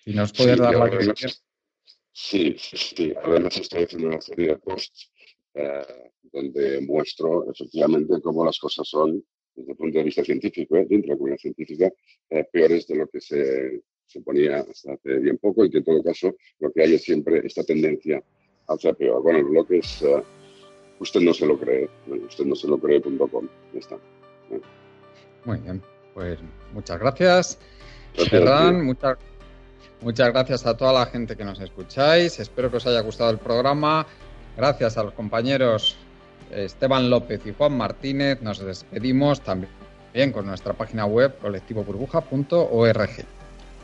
Si 0.05 0.13
nos 0.13 0.33
puedes 0.33 0.59
dar 0.59 0.75
la 0.75 0.87
dirección. 0.87 1.31
Sí, 2.13 2.57
sí, 2.59 3.15
Además 3.23 3.57
estoy 3.57 3.85
haciendo 3.85 4.09
una 4.09 4.21
serie 4.21 4.49
de 4.49 4.57
posts 4.57 5.13
eh, 5.55 6.10
donde 6.33 6.81
muestro 6.81 7.51
efectivamente 7.51 8.21
cómo 8.23 8.45
las 8.45 8.59
cosas 8.59 8.89
son 8.89 9.25
desde 9.55 9.73
el 9.73 9.77
punto 9.77 9.99
de 9.99 10.05
vista 10.05 10.25
científico, 10.25 10.77
¿eh? 10.77 10.87
dentro 10.89 11.09
de 11.09 11.15
la 11.15 11.17
comunidad 11.17 11.39
científica, 11.39 11.93
eh, 12.31 12.45
peores 12.53 12.87
de 12.87 12.97
lo 12.97 13.09
que 13.09 13.21
se 13.21 13.83
se 14.11 14.21
ponía 14.23 14.59
hasta 14.59 14.93
hace 14.93 15.19
bien 15.19 15.39
poco 15.39 15.65
y 15.65 15.71
que 15.71 15.79
en 15.79 15.85
todo 15.85 16.03
caso 16.03 16.35
lo 16.59 16.73
que 16.73 16.83
hay 16.83 16.95
es 16.95 17.03
siempre 17.03 17.43
esta 17.45 17.63
tendencia 17.63 18.21
hacia 18.69 18.93
peor. 18.93 19.23
Bueno, 19.23 19.39
el 19.39 19.45
blog 19.45 19.67
es 19.71 20.03
uh, 20.03 20.21
usted 20.99 21.21
no 21.21 21.33
se 21.33 21.47
lo 21.47 21.59
cree, 21.59 21.89
usted 22.27 22.45
no 22.45 22.57
se 22.57 22.67
lo 22.67 22.79
cree.com. 22.79 23.49
Está. 23.73 23.97
Muy 25.45 25.59
bien, 25.59 25.81
pues 26.13 26.39
muchas 26.73 26.99
gracias. 26.99 27.59
gracias 28.17 28.73
muchas, 28.83 29.19
muchas 30.01 30.29
gracias 30.33 30.67
a 30.67 30.77
toda 30.77 30.93
la 30.93 31.07
gente 31.07 31.37
que 31.37 31.45
nos 31.45 31.61
escucháis. 31.61 32.41
Espero 32.41 32.69
que 32.71 32.79
os 32.79 32.87
haya 32.87 33.01
gustado 33.01 33.31
el 33.31 33.39
programa. 33.39 34.07
Gracias 34.57 34.99
a 34.99 35.05
los 35.05 35.15
compañeros 35.15 35.97
Esteban 36.51 37.11
López 37.11 37.41
y 37.47 37.53
Juan 37.53 37.77
Martínez. 37.77 38.41
Nos 38.43 38.59
despedimos 38.59 39.41
también 39.41 39.71
con 40.33 40.47
nuestra 40.47 40.73
página 40.73 41.07
web 41.07 41.39
colectivoburbuja.org. 41.41 43.11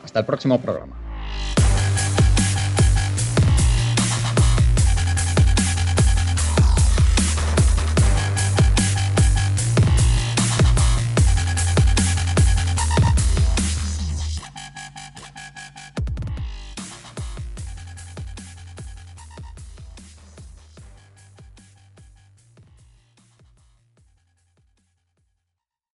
Hasta 0.03 0.19
el 0.19 0.25
próximo 0.25 0.61
programa. 0.61 0.95